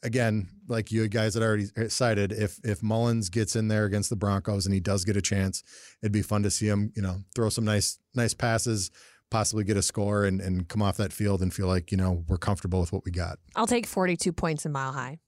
again, 0.02 0.48
like 0.68 0.92
you 0.92 1.08
guys 1.08 1.34
had 1.34 1.42
already 1.42 1.66
cited, 1.88 2.30
if 2.30 2.60
if 2.62 2.82
Mullens 2.82 3.30
gets 3.30 3.56
in 3.56 3.68
there 3.68 3.86
against 3.86 4.10
the 4.10 4.16
Broncos 4.16 4.66
and 4.66 4.74
he 4.74 4.80
does 4.80 5.04
get 5.04 5.16
a 5.16 5.22
chance, 5.22 5.62
it'd 6.02 6.12
be 6.12 6.22
fun 6.22 6.42
to 6.42 6.50
see 6.50 6.66
him, 6.66 6.92
you 6.94 7.02
know, 7.02 7.22
throw 7.34 7.48
some 7.48 7.64
nice 7.64 7.98
nice 8.14 8.34
passes, 8.34 8.90
possibly 9.34 9.64
get 9.64 9.76
a 9.76 9.82
score 9.82 10.24
and 10.24 10.40
and 10.40 10.68
come 10.68 10.80
off 10.80 10.96
that 10.96 11.12
field 11.12 11.42
and 11.42 11.52
feel 11.52 11.66
like, 11.66 11.90
you 11.90 11.98
know, 11.98 12.22
we're 12.28 12.38
comfortable 12.38 12.78
with 12.78 12.92
what 12.92 13.04
we 13.04 13.10
got. 13.10 13.40
I'll 13.56 13.66
take 13.66 13.84
42 13.84 14.32
points 14.32 14.64
in 14.64 14.70
Mile 14.70 14.92
High. 14.92 15.18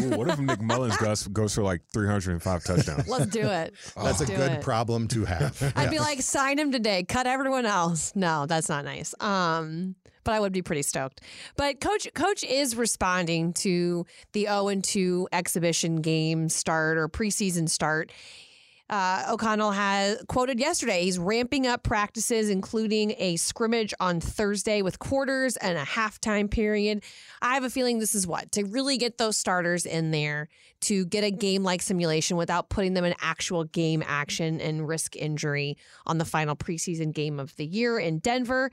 Ooh, 0.00 0.10
what 0.10 0.28
if 0.28 0.40
Nick 0.40 0.60
Mullens 0.60 0.96
goes, 0.96 1.28
goes 1.28 1.54
for 1.54 1.62
like 1.62 1.82
305 1.92 2.64
touchdowns? 2.64 3.06
Let's 3.06 3.26
do 3.26 3.42
it. 3.42 3.74
That's 3.96 4.20
a 4.20 4.26
good 4.26 4.50
it. 4.50 4.60
problem 4.60 5.06
to 5.08 5.24
have. 5.24 5.72
I'd 5.76 5.88
be 5.88 6.00
like, 6.00 6.20
sign 6.20 6.58
him 6.58 6.72
today, 6.72 7.04
cut 7.04 7.28
everyone 7.28 7.64
else. 7.64 8.12
No, 8.16 8.46
that's 8.46 8.68
not 8.68 8.84
nice. 8.84 9.14
Um, 9.20 9.94
but 10.24 10.34
I 10.34 10.40
would 10.40 10.52
be 10.52 10.62
pretty 10.62 10.82
stoked. 10.82 11.20
But 11.56 11.80
coach, 11.80 12.08
coach 12.14 12.42
is 12.42 12.74
responding 12.74 13.52
to 13.52 14.04
the 14.32 14.46
0 14.46 14.66
and 14.66 14.82
2 14.82 15.28
exhibition 15.30 16.00
game 16.00 16.48
start 16.48 16.98
or 16.98 17.08
preseason 17.08 17.68
start. 17.68 18.10
Uh, 18.90 19.26
O'Connell 19.28 19.72
has 19.72 20.22
quoted 20.28 20.58
yesterday. 20.58 21.04
He's 21.04 21.18
ramping 21.18 21.66
up 21.66 21.82
practices, 21.82 22.48
including 22.48 23.14
a 23.18 23.36
scrimmage 23.36 23.92
on 24.00 24.18
Thursday 24.18 24.80
with 24.80 24.98
quarters 24.98 25.58
and 25.58 25.76
a 25.76 25.84
halftime 25.84 26.50
period. 26.50 27.02
I 27.42 27.54
have 27.54 27.64
a 27.64 27.70
feeling 27.70 27.98
this 27.98 28.14
is 28.14 28.26
what 28.26 28.50
to 28.52 28.64
really 28.64 28.96
get 28.96 29.18
those 29.18 29.36
starters 29.36 29.84
in 29.84 30.10
there 30.10 30.48
to 30.82 31.04
get 31.04 31.22
a 31.22 31.30
game 31.30 31.64
like 31.64 31.82
simulation 31.82 32.38
without 32.38 32.70
putting 32.70 32.94
them 32.94 33.04
in 33.04 33.14
actual 33.20 33.64
game 33.64 34.02
action 34.06 34.58
and 34.58 34.88
risk 34.88 35.16
injury 35.16 35.76
on 36.06 36.16
the 36.16 36.24
final 36.24 36.56
preseason 36.56 37.12
game 37.12 37.38
of 37.38 37.54
the 37.56 37.66
year 37.66 37.98
in 37.98 38.20
Denver. 38.20 38.70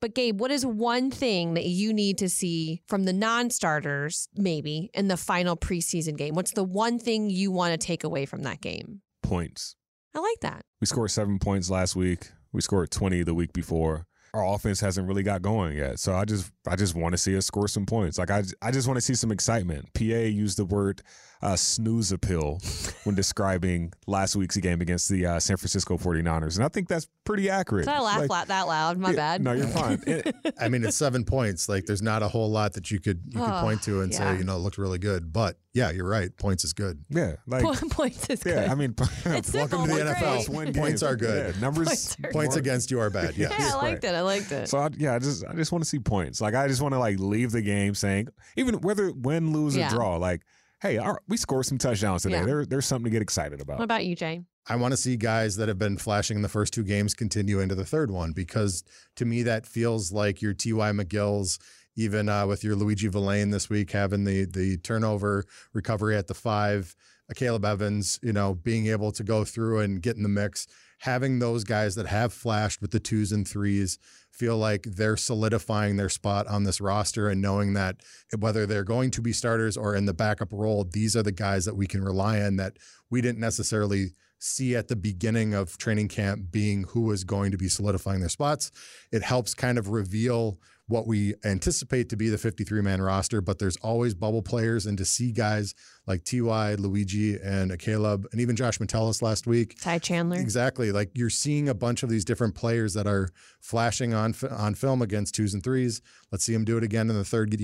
But 0.00 0.14
Gabe, 0.14 0.40
what 0.40 0.50
is 0.50 0.64
one 0.64 1.10
thing 1.10 1.54
that 1.54 1.66
you 1.66 1.92
need 1.92 2.18
to 2.18 2.28
see 2.28 2.82
from 2.86 3.04
the 3.04 3.12
non-starters, 3.12 4.28
maybe 4.34 4.90
in 4.94 5.08
the 5.08 5.16
final 5.16 5.56
preseason 5.56 6.16
game? 6.16 6.34
What's 6.34 6.52
the 6.52 6.64
one 6.64 6.98
thing 6.98 7.28
you 7.28 7.50
want 7.50 7.78
to 7.78 7.86
take 7.86 8.04
away 8.04 8.24
from 8.24 8.44
that 8.44 8.60
game? 8.60 9.02
Points. 9.28 9.76
I 10.14 10.20
like 10.20 10.40
that. 10.40 10.62
We 10.80 10.86
scored 10.86 11.10
seven 11.10 11.38
points 11.38 11.68
last 11.68 11.94
week. 11.94 12.30
We 12.52 12.62
scored 12.62 12.90
20 12.90 13.24
the 13.24 13.34
week 13.34 13.52
before. 13.52 14.06
Our 14.32 14.54
offense 14.54 14.80
hasn't 14.80 15.06
really 15.06 15.22
got 15.22 15.42
going 15.42 15.76
yet. 15.76 15.98
So 15.98 16.14
I 16.14 16.24
just 16.24 16.50
I 16.66 16.76
just 16.76 16.94
want 16.94 17.12
to 17.12 17.18
see 17.18 17.36
us 17.36 17.46
score 17.46 17.68
some 17.68 17.84
points. 17.86 18.18
Like 18.18 18.30
I 18.30 18.42
I 18.62 18.70
just 18.70 18.88
want 18.88 18.96
to 18.96 19.02
see 19.02 19.14
some 19.14 19.30
excitement. 19.30 19.92
PA 19.94 20.02
used 20.02 20.58
the 20.58 20.64
word 20.64 21.02
uh, 21.40 21.54
snooze 21.56 22.12
pill 22.20 22.58
when 23.04 23.14
describing 23.14 23.92
last 24.06 24.34
week's 24.36 24.56
game 24.56 24.80
against 24.80 25.08
the 25.08 25.24
uh, 25.26 25.38
San 25.40 25.56
Francisco 25.56 25.96
49ers. 25.96 26.56
And 26.56 26.64
I 26.64 26.68
think 26.68 26.88
that's 26.88 27.06
pretty 27.24 27.48
accurate. 27.48 27.84
Did 27.84 27.94
I 27.94 28.00
laugh 28.00 28.18
Like, 28.20 28.30
la- 28.30 28.44
that 28.46 28.66
loud? 28.66 28.98
My 28.98 29.10
yeah, 29.10 29.16
bad. 29.16 29.42
No, 29.42 29.52
you're 29.52 29.66
fine. 29.68 30.02
It- 30.06 30.34
I 30.60 30.68
mean, 30.68 30.84
it's 30.84 30.96
seven 30.96 31.24
points. 31.24 31.68
Like, 31.68 31.86
there's 31.86 32.02
not 32.02 32.22
a 32.22 32.28
whole 32.28 32.50
lot 32.50 32.72
that 32.72 32.90
you 32.90 32.98
could 33.00 33.20
you 33.26 33.38
could 33.38 33.48
Oh, 33.48 33.60
point 33.60 33.82
to 33.82 34.00
and 34.00 34.12
yeah. 34.12 34.32
say, 34.32 34.38
you 34.38 34.44
know, 34.44 34.56
it 34.56 34.60
looked 34.60 34.78
really 34.78 34.98
good. 34.98 35.32
But 35.32 35.56
yeah, 35.74 35.90
you're 35.92 36.08
right. 36.08 36.36
Points 36.36 36.64
is 36.64 36.72
good. 36.72 37.04
yeah, 37.08 37.36
like 37.46 37.62
Points 37.90 38.28
is 38.30 38.42
good. 38.42 38.54
yeah, 38.64 38.72
I 38.72 38.74
mean 38.74 38.94
It's 38.98 39.24
Welcome 39.24 39.42
simple, 39.42 39.86
to 39.86 39.94
the 39.94 40.04
but 40.04 40.16
NFL. 40.16 40.48
win 40.48 40.72
Points 40.72 41.02
are 41.04 41.14
good. 41.14 41.54
Yeah, 41.54 41.60
numbers 41.60 41.86
Points 41.88 42.16
are 42.24 42.30
Points 42.32 42.54
more- 42.56 42.58
against 42.60 42.90
you 42.90 42.98
are 43.00 43.10
bad. 43.10 43.36
Yes. 43.36 43.52
Yeah, 43.56 43.70
I 43.74 43.76
liked 43.76 44.02
it. 44.04 44.14
I 44.14 44.22
liked 44.22 44.50
it. 44.50 44.68
So 44.68 44.78
I, 44.78 44.88
yeah, 44.96 45.14
I 45.14 45.18
just 45.20 45.44
I 45.46 45.54
just 45.54 45.70
want 45.70 45.84
to 45.84 45.88
see 45.88 45.98
points. 46.00 46.40
Like 46.40 46.54
I 46.54 46.66
just 46.66 46.82
want 46.82 46.94
to 46.94 46.98
like 46.98 47.20
leave 47.20 47.52
the 47.52 47.62
game 47.62 47.94
saying 47.94 48.28
even 48.56 48.80
whether 48.80 49.12
win, 49.12 49.52
lose, 49.52 49.76
Yeah. 49.76 49.86
or 49.88 49.90
draw. 49.90 50.16
Like, 50.16 50.42
hey, 50.80 50.98
our, 50.98 51.20
we 51.28 51.36
scored 51.36 51.66
some 51.66 51.78
touchdowns 51.78 52.22
today. 52.22 52.38
Yeah. 52.38 52.46
There, 52.46 52.66
there's 52.66 52.86
something 52.86 53.04
to 53.04 53.10
get 53.10 53.22
excited 53.22 53.60
about. 53.60 53.78
what 53.78 53.84
about. 53.84 53.96
about 53.96 54.06
you, 54.06 54.14
Jay? 54.16 54.42
I 54.66 54.76
want 54.76 54.92
to 54.92 54.96
see 54.96 55.16
guys 55.16 55.56
that 55.56 55.68
have 55.68 55.78
been 55.78 55.96
flashing 55.96 56.36
in 56.36 56.42
the 56.42 56.48
first 56.48 56.74
two 56.74 56.84
games 56.84 57.14
continue 57.14 57.60
into 57.60 57.74
the 57.74 57.86
third 57.86 58.10
one 58.10 58.32
because 58.32 58.84
to 59.16 59.24
me 59.24 59.42
that 59.44 59.66
feels 59.66 60.12
like 60.12 60.42
your 60.42 60.54
Ty 60.54 60.92
McGill's. 60.92 61.58
Even 61.96 62.28
uh, 62.28 62.46
with 62.46 62.62
your 62.62 62.76
Luiji 62.76 63.10
Vilain 63.10 63.50
this 63.50 63.68
week 63.68 63.90
having 63.90 64.22
the 64.22 64.44
the 64.44 64.76
turnover 64.76 65.44
recovery 65.72 66.16
at 66.16 66.28
the 66.28 66.34
five, 66.34 66.94
Akayleb 67.34 67.64
Evans, 67.64 68.20
you 68.22 68.32
know, 68.32 68.54
being 68.54 68.86
able 68.86 69.10
to 69.10 69.24
go 69.24 69.44
through 69.44 69.80
and 69.80 70.00
get 70.00 70.16
in 70.16 70.22
the 70.22 70.28
mix, 70.28 70.68
having 71.00 71.40
those 71.40 71.64
guys 71.64 71.96
that 71.96 72.06
have 72.06 72.32
flashed 72.32 72.80
with 72.80 72.92
the 72.92 73.00
twos 73.00 73.32
and 73.32 73.48
threes 73.48 73.98
feel 74.38 74.56
like 74.56 74.84
they're 74.84 75.16
solidifying 75.16 75.96
their 75.96 76.08
spot 76.08 76.46
on 76.46 76.62
this 76.62 76.80
roster 76.80 77.28
and 77.28 77.42
knowing 77.42 77.74
that 77.74 77.96
whether 78.38 78.66
they're 78.66 78.84
going 78.84 79.10
to 79.10 79.20
be 79.20 79.32
starters 79.32 79.76
or 79.76 79.96
in 79.96 80.06
the 80.06 80.14
backup 80.14 80.52
role, 80.52 80.84
these 80.84 81.16
are 81.16 81.24
the 81.24 81.32
guys 81.32 81.64
that 81.64 81.76
we 81.76 81.86
can 81.88 82.04
rely 82.04 82.40
on 82.40 82.56
that 82.56 82.76
we 83.10 83.20
didn't 83.20 83.40
necessarily 83.40 84.10
see 84.38 84.76
at 84.76 84.86
the 84.86 84.94
beginning 84.94 85.54
of 85.54 85.76
training 85.78 86.06
camp 86.06 86.52
being 86.52 86.84
who 86.84 87.00
was 87.00 87.24
going 87.24 87.50
to 87.50 87.58
be 87.58 87.68
solidifying 87.68 88.20
their 88.20 88.28
spots. 88.28 88.70
It 89.10 89.22
helps 89.22 89.54
kind 89.54 89.76
of 89.76 89.88
reveal 89.88 90.60
what 90.88 91.06
we 91.06 91.34
anticipate 91.44 92.08
to 92.08 92.16
be 92.16 92.28
the 92.30 92.38
53 92.38 92.80
man 92.80 93.00
roster, 93.00 93.40
but 93.40 93.58
there's 93.58 93.76
always 93.76 94.14
bubble 94.14 94.42
players. 94.42 94.86
And 94.86 94.98
to 94.98 95.04
see 95.04 95.32
guys 95.32 95.74
like 96.06 96.24
Ty, 96.24 96.76
Luiji, 96.76 97.38
and 97.44 97.78
Caleb, 97.78 98.26
and 98.32 98.40
even 98.40 98.56
Josh 98.56 98.80
Metellus 98.80 99.22
last 99.22 99.46
week. 99.46 99.78
Ty 99.80 99.98
Chandler. 99.98 100.38
Exactly. 100.38 100.90
Like 100.90 101.10
you're 101.14 101.30
seeing 101.30 101.68
a 101.68 101.74
bunch 101.74 102.02
of 102.02 102.08
these 102.08 102.24
different 102.24 102.54
players 102.54 102.94
that 102.94 103.06
are 103.06 103.28
flashing 103.60 104.14
on 104.14 104.34
on 104.50 104.74
film 104.74 105.02
against 105.02 105.34
twos 105.34 105.54
and 105.54 105.62
threes. 105.62 106.00
Let's 106.32 106.44
see 106.44 106.54
them 106.54 106.64
do 106.64 106.78
it 106.78 106.84
again 106.84 107.10
in 107.10 107.16
the 107.16 107.24
third 107.24 107.54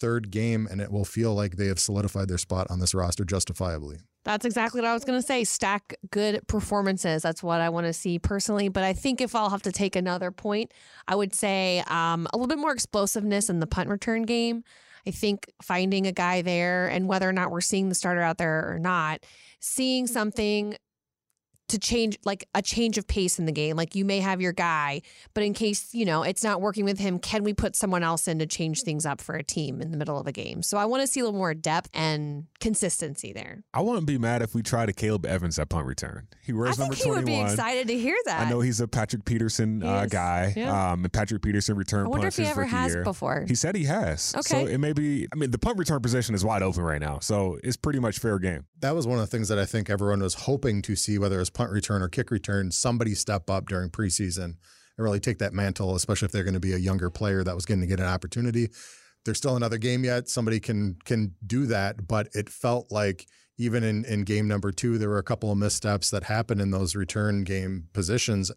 third 0.00 0.30
game, 0.30 0.66
and 0.70 0.80
it 0.80 0.90
will 0.90 1.04
feel 1.04 1.34
like 1.34 1.56
they 1.56 1.66
have 1.66 1.78
solidified 1.78 2.28
their 2.28 2.38
spot 2.38 2.66
on 2.70 2.80
this 2.80 2.94
roster 2.94 3.24
justifiably. 3.24 3.98
That's 4.24 4.44
exactly 4.44 4.80
what 4.82 4.88
I 4.88 4.94
was 4.94 5.04
going 5.04 5.18
to 5.18 5.26
say. 5.26 5.44
Stack 5.44 5.94
good 6.10 6.46
performances. 6.46 7.22
That's 7.22 7.42
what 7.42 7.60
I 7.60 7.70
want 7.70 7.86
to 7.86 7.92
see 7.92 8.18
personally. 8.18 8.68
But 8.68 8.84
I 8.84 8.92
think 8.92 9.20
if 9.20 9.34
I'll 9.34 9.50
have 9.50 9.62
to 9.62 9.72
take 9.72 9.96
another 9.96 10.30
point, 10.30 10.72
I 11.08 11.14
would 11.14 11.34
say 11.34 11.82
um, 11.86 12.26
a 12.32 12.36
little 12.36 12.48
bit 12.48 12.58
more 12.58 12.72
explosiveness 12.72 13.48
in 13.48 13.60
the 13.60 13.66
punt 13.66 13.88
return 13.88 14.22
game. 14.22 14.62
I 15.06 15.10
think 15.10 15.50
finding 15.62 16.06
a 16.06 16.12
guy 16.12 16.42
there 16.42 16.88
and 16.88 17.08
whether 17.08 17.28
or 17.28 17.32
not 17.32 17.50
we're 17.50 17.62
seeing 17.62 17.88
the 17.88 17.94
starter 17.94 18.20
out 18.20 18.36
there 18.36 18.70
or 18.70 18.78
not, 18.78 19.24
seeing 19.58 20.06
something 20.06 20.76
to 21.70 21.78
change 21.78 22.18
like 22.24 22.46
a 22.54 22.62
change 22.62 22.98
of 22.98 23.06
pace 23.06 23.38
in 23.38 23.46
the 23.46 23.52
game. 23.52 23.76
Like 23.76 23.94
you 23.94 24.04
may 24.04 24.20
have 24.20 24.40
your 24.40 24.52
guy, 24.52 25.02
but 25.34 25.42
in 25.42 25.54
case, 25.54 25.94
you 25.94 26.04
know, 26.04 26.22
it's 26.22 26.44
not 26.44 26.60
working 26.60 26.84
with 26.84 26.98
him, 26.98 27.18
can 27.18 27.44
we 27.44 27.54
put 27.54 27.76
someone 27.76 28.02
else 28.02 28.28
in 28.28 28.38
to 28.38 28.46
change 28.46 28.82
things 28.82 29.06
up 29.06 29.20
for 29.20 29.34
a 29.34 29.42
team 29.42 29.80
in 29.80 29.90
the 29.90 29.96
middle 29.96 30.18
of 30.18 30.26
a 30.26 30.32
game? 30.32 30.62
So 30.62 30.76
I 30.78 30.84
want 30.84 31.02
to 31.02 31.06
see 31.06 31.20
a 31.20 31.24
little 31.24 31.38
more 31.38 31.54
depth 31.54 31.90
and 31.94 32.46
consistency 32.60 33.32
there. 33.32 33.62
I 33.72 33.80
wouldn't 33.80 34.06
be 34.06 34.18
mad 34.18 34.42
if 34.42 34.54
we 34.54 34.62
tried 34.62 34.88
Akayleb 34.88 35.24
Evans 35.24 35.58
at 35.58 35.68
punt 35.68 35.86
return. 35.86 36.28
He 36.42 36.52
wears 36.52 36.78
I 36.78 36.82
number 36.82 36.94
think 36.94 37.04
he 37.04 37.10
21. 37.10 37.16
would 37.16 37.26
be 37.26 37.52
excited 37.52 37.88
to 37.88 37.98
hear 37.98 38.16
that. 38.26 38.46
I 38.46 38.50
know 38.50 38.60
he's 38.60 38.80
a 38.80 38.88
Patrick 38.88 39.24
Peterson 39.24 39.82
uh, 39.82 40.06
guy. 40.06 40.52
Yeah. 40.56 40.92
Um, 40.92 41.04
and 41.04 41.12
Patrick 41.12 41.42
Peterson 41.42 41.76
returned 41.76 42.06
I 42.06 42.10
wonder 42.10 42.24
punts 42.26 42.38
if 42.38 42.44
he 42.44 42.50
ever 42.50 42.64
has 42.64 42.92
year. 42.92 43.04
before. 43.04 43.44
He 43.48 43.54
said 43.54 43.76
he 43.76 43.84
has. 43.84 44.34
Okay. 44.36 44.64
So 44.64 44.66
it 44.66 44.78
may 44.78 44.92
be. 44.92 45.28
I 45.32 45.36
mean, 45.36 45.50
the 45.50 45.58
punt 45.58 45.78
return 45.78 46.00
position 46.00 46.34
is 46.34 46.44
wide 46.44 46.62
open 46.62 46.82
right 46.82 47.00
now, 47.00 47.18
so 47.20 47.58
it's 47.62 47.76
pretty 47.76 47.98
much 48.00 48.18
fair 48.18 48.38
game. 48.38 48.66
That 48.80 48.94
was 48.94 49.06
one 49.06 49.18
of 49.18 49.22
the 49.22 49.36
things 49.36 49.48
that 49.48 49.58
I 49.58 49.64
think 49.66 49.90
everyone 49.90 50.20
was 50.20 50.34
hoping 50.34 50.82
to 50.82 50.96
see, 50.96 51.18
whether 51.18 51.40
it's 51.40 51.50
punt 51.60 51.72
return 51.72 52.00
or 52.00 52.08
kick 52.08 52.30
return, 52.30 52.70
somebody 52.70 53.14
step 53.14 53.50
up 53.50 53.68
during 53.68 53.90
preseason 53.90 54.44
and 54.44 54.56
really 54.96 55.20
take 55.20 55.36
that 55.36 55.52
mantle, 55.52 55.94
especially 55.94 56.24
if 56.24 56.32
they're 56.32 56.42
going 56.42 56.54
to 56.54 56.60
be 56.60 56.72
a 56.72 56.78
younger 56.78 57.10
player 57.10 57.44
that 57.44 57.54
was 57.54 57.66
going 57.66 57.82
to 57.82 57.86
get 57.86 58.00
an 58.00 58.06
opportunity. 58.06 58.70
There's 59.26 59.36
still 59.36 59.56
another 59.56 59.76
game 59.76 60.02
yet. 60.02 60.26
Somebody 60.26 60.58
can 60.58 60.96
can 61.04 61.34
do 61.46 61.66
that, 61.66 62.08
but 62.08 62.28
it 62.32 62.48
felt 62.48 62.90
like 62.90 63.26
even 63.60 63.84
in, 63.84 64.04
in 64.06 64.24
game 64.24 64.48
number 64.48 64.72
two, 64.72 64.96
there 64.96 65.10
were 65.10 65.18
a 65.18 65.22
couple 65.22 65.52
of 65.52 65.58
missteps 65.58 66.10
that 66.10 66.24
happened 66.24 66.62
in 66.62 66.70
those 66.70 66.96
return 66.96 67.44
game 67.44 67.88
positions. 67.92 68.50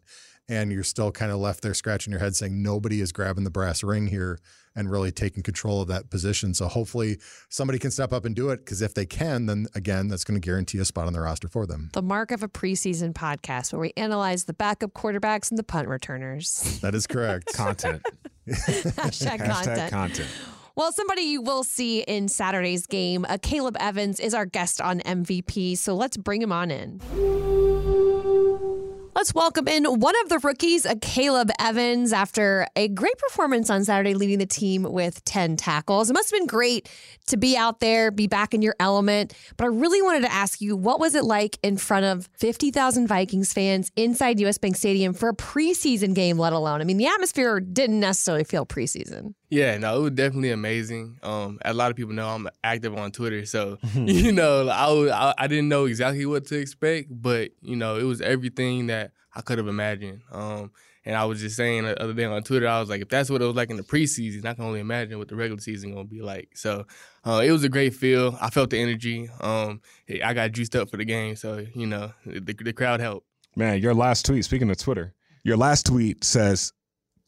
And 0.50 0.72
you're 0.72 0.84
still 0.84 1.12
kind 1.12 1.32
of 1.32 1.40
left 1.40 1.62
there 1.62 1.74
scratching 1.74 2.12
your 2.12 2.20
head 2.20 2.36
saying 2.36 2.62
nobody 2.62 3.00
is 3.02 3.12
grabbing 3.12 3.44
the 3.44 3.50
brass 3.50 3.82
ring 3.84 4.08
here 4.08 4.40
and 4.76 4.90
really 4.90 5.12
taking 5.12 5.44
control 5.44 5.82
of 5.82 5.88
that 5.90 6.10
position. 6.10 6.54
So 6.54 6.68
hopefully 6.68 7.18
somebody 7.50 7.80
can 7.80 7.92
step 7.92 8.12
up 8.12 8.26
and 8.26 8.36
do 8.36 8.50
it 8.50 8.58
because 8.58 8.82
if 8.82 8.94
they 8.94 9.06
can, 9.06 9.46
then 9.46 9.68
again, 9.76 10.08
that's 10.08 10.24
going 10.24 10.40
to 10.40 10.46
guarantee 10.46 10.80
a 10.80 10.86
spot 10.86 11.08
on 11.08 11.14
the 11.14 11.22
roster 11.22 11.48
for 11.48 11.66
them. 11.66 11.90
the 11.94 12.02
mark 12.02 12.32
of 12.32 12.42
a 12.44 12.50
preseason 12.50 13.14
podcast 13.14 13.72
where 13.74 13.80
we 13.80 13.94
analyze 13.96 14.46
the 14.46 14.54
backup 14.54 14.94
quarterbacks 14.94 15.50
and 15.50 15.58
the 15.58 15.64
punt 15.64 15.88
returners. 15.88 16.80
That 16.82 16.96
is 16.96 17.08
correct. 17.08 17.54
Content. 17.54 18.02
Hashtag 18.50 19.40
Hashtag 19.40 19.50
content. 19.50 19.92
content. 19.92 20.30
Well, 20.76 20.92
somebody 20.92 21.22
you 21.22 21.44
will 21.44 21.64
see 21.64 22.02
in 22.02 22.28
Saturday's 22.28 22.88
game, 22.88 23.28
uh, 23.30 23.38
Caleb 23.40 23.78
Evans 23.80 24.20
is 24.20 24.34
our 24.34 24.48
guest 24.48 24.82
on 24.82 25.02
MVP. 25.02 25.78
So 25.78 25.94
let's 25.94 26.18
bring 26.18 26.42
him 26.42 26.52
on 26.52 26.72
in. 26.72 27.00
Let's 29.16 29.36
welcome 29.36 29.68
in 29.68 29.86
one 29.86 30.16
of 30.24 30.30
the 30.30 30.40
rookies, 30.40 30.88
uh, 30.88 30.96
Caleb 31.00 31.52
Evans, 31.60 32.12
after 32.12 32.68
a 32.76 32.88
great 32.88 33.16
performance 33.20 33.70
on 33.70 33.86
Saturday, 33.86 34.16
leading 34.16 34.40
the 34.40 34.48
team 34.48 34.82
with 34.82 35.24
10 35.26 35.58
tackles. 35.58 36.10
It 36.10 36.14
must 36.14 36.32
have 36.32 36.40
been 36.40 36.48
great 36.48 36.90
to 37.28 37.38
be 37.38 37.56
out 37.56 37.80
there, 37.80 38.10
be 38.10 38.26
back 38.26 38.56
in 38.56 38.64
your 38.64 38.76
element. 38.80 39.36
But 39.56 39.66
I 39.66 39.68
really 39.68 40.02
wanted 40.02 40.22
to 40.22 40.32
ask 40.32 40.60
you, 40.60 40.76
what 40.76 41.00
was 41.00 41.14
it 41.14 41.24
like 41.24 41.60
in 41.62 41.78
front 41.78 42.06
of 42.06 42.28
50,000 42.40 43.06
Vikings 43.06 43.54
fans 43.54 43.92
inside 43.96 44.40
US 44.40 44.58
Bank 44.58 44.76
Stadium 44.76 45.14
for 45.14 45.30
a 45.30 45.36
preseason 45.36 46.16
game, 46.16 46.40
let 46.40 46.52
alone? 46.52 46.82
I 46.82 46.84
mean, 46.84 46.98
the 46.98 47.06
atmosphere 47.06 47.60
didn't 47.60 48.00
necessarily 48.00 48.44
feel 48.44 48.66
preseason. 48.66 49.36
Yeah, 49.54 49.78
no, 49.78 50.00
it 50.00 50.02
was 50.02 50.12
definitely 50.14 50.50
amazing. 50.50 51.20
Um, 51.22 51.60
a 51.64 51.76
lot 51.76 51.92
of 51.92 51.96
people 51.96 52.14
know 52.14 52.28
I'm 52.28 52.50
active 52.64 52.98
on 52.98 53.12
Twitter, 53.12 53.46
so 53.46 53.78
you 53.94 54.32
know, 54.32 54.68
I, 54.68 54.92
was, 54.92 55.12
I 55.12 55.36
I 55.38 55.46
didn't 55.46 55.70
know 55.70 55.86
exactly 55.86 56.26
what 56.26 56.48
to 56.48 56.58
expect, 56.58 57.10
but 57.12 57.52
you 57.62 57.76
know, 57.76 57.98
it 57.98 58.04
was 58.04 58.20
everything 58.20 58.88
that 58.88 59.12
I 59.36 59.42
could 59.42 59.60
have 59.60 59.68
imagined. 59.68 60.22
Um, 60.32 60.72
and 61.06 61.16
I 61.16 61.26
was 61.26 61.40
just 61.40 61.56
saying 61.56 61.84
the 61.84 62.02
other 62.02 62.14
day 62.14 62.26
on 62.26 62.42
Twitter, 62.42 62.68
I 62.68 62.80
was 62.80 62.90
like, 62.90 63.04
if 63.04 63.10
that's 63.10 63.30
what 63.30 63.44
it 63.44 63.46
was 63.46 63.56
like 63.56 63.70
in 63.70 63.78
the 63.78 63.84
preseason, 63.84 64.44
I 64.44 64.56
can 64.56 64.64
only 64.64 64.80
imagine 64.80 65.20
what 65.20 65.28
the 65.28 65.36
regular 65.36 65.62
season 65.62 65.94
gonna 65.94 66.06
be 66.06 66.24
like. 66.24 66.58
So, 66.58 66.88
uh, 67.24 67.44
it 67.46 67.52
was 67.52 67.64
a 67.64 67.70
great 67.70 67.94
feel. 67.94 68.36
I 68.42 68.50
felt 68.50 68.72
the 68.72 68.80
energy. 68.80 69.30
Um, 69.40 69.82
I 70.24 70.34
got 70.34 70.52
juiced 70.52 70.76
up 70.76 70.90
for 70.90 70.98
the 70.98 71.06
game, 71.06 71.36
so 71.36 71.64
you 71.76 71.86
know, 71.86 72.12
the, 72.26 72.54
the 72.54 72.74
crowd 72.74 73.02
helped. 73.02 73.28
Man, 73.56 73.80
your 73.84 73.94
last 73.94 74.26
tweet, 74.26 74.46
speaking 74.46 74.72
of 74.72 74.78
Twitter, 74.80 75.14
your 75.44 75.58
last 75.58 75.86
tweet 75.86 76.24
says 76.24 76.74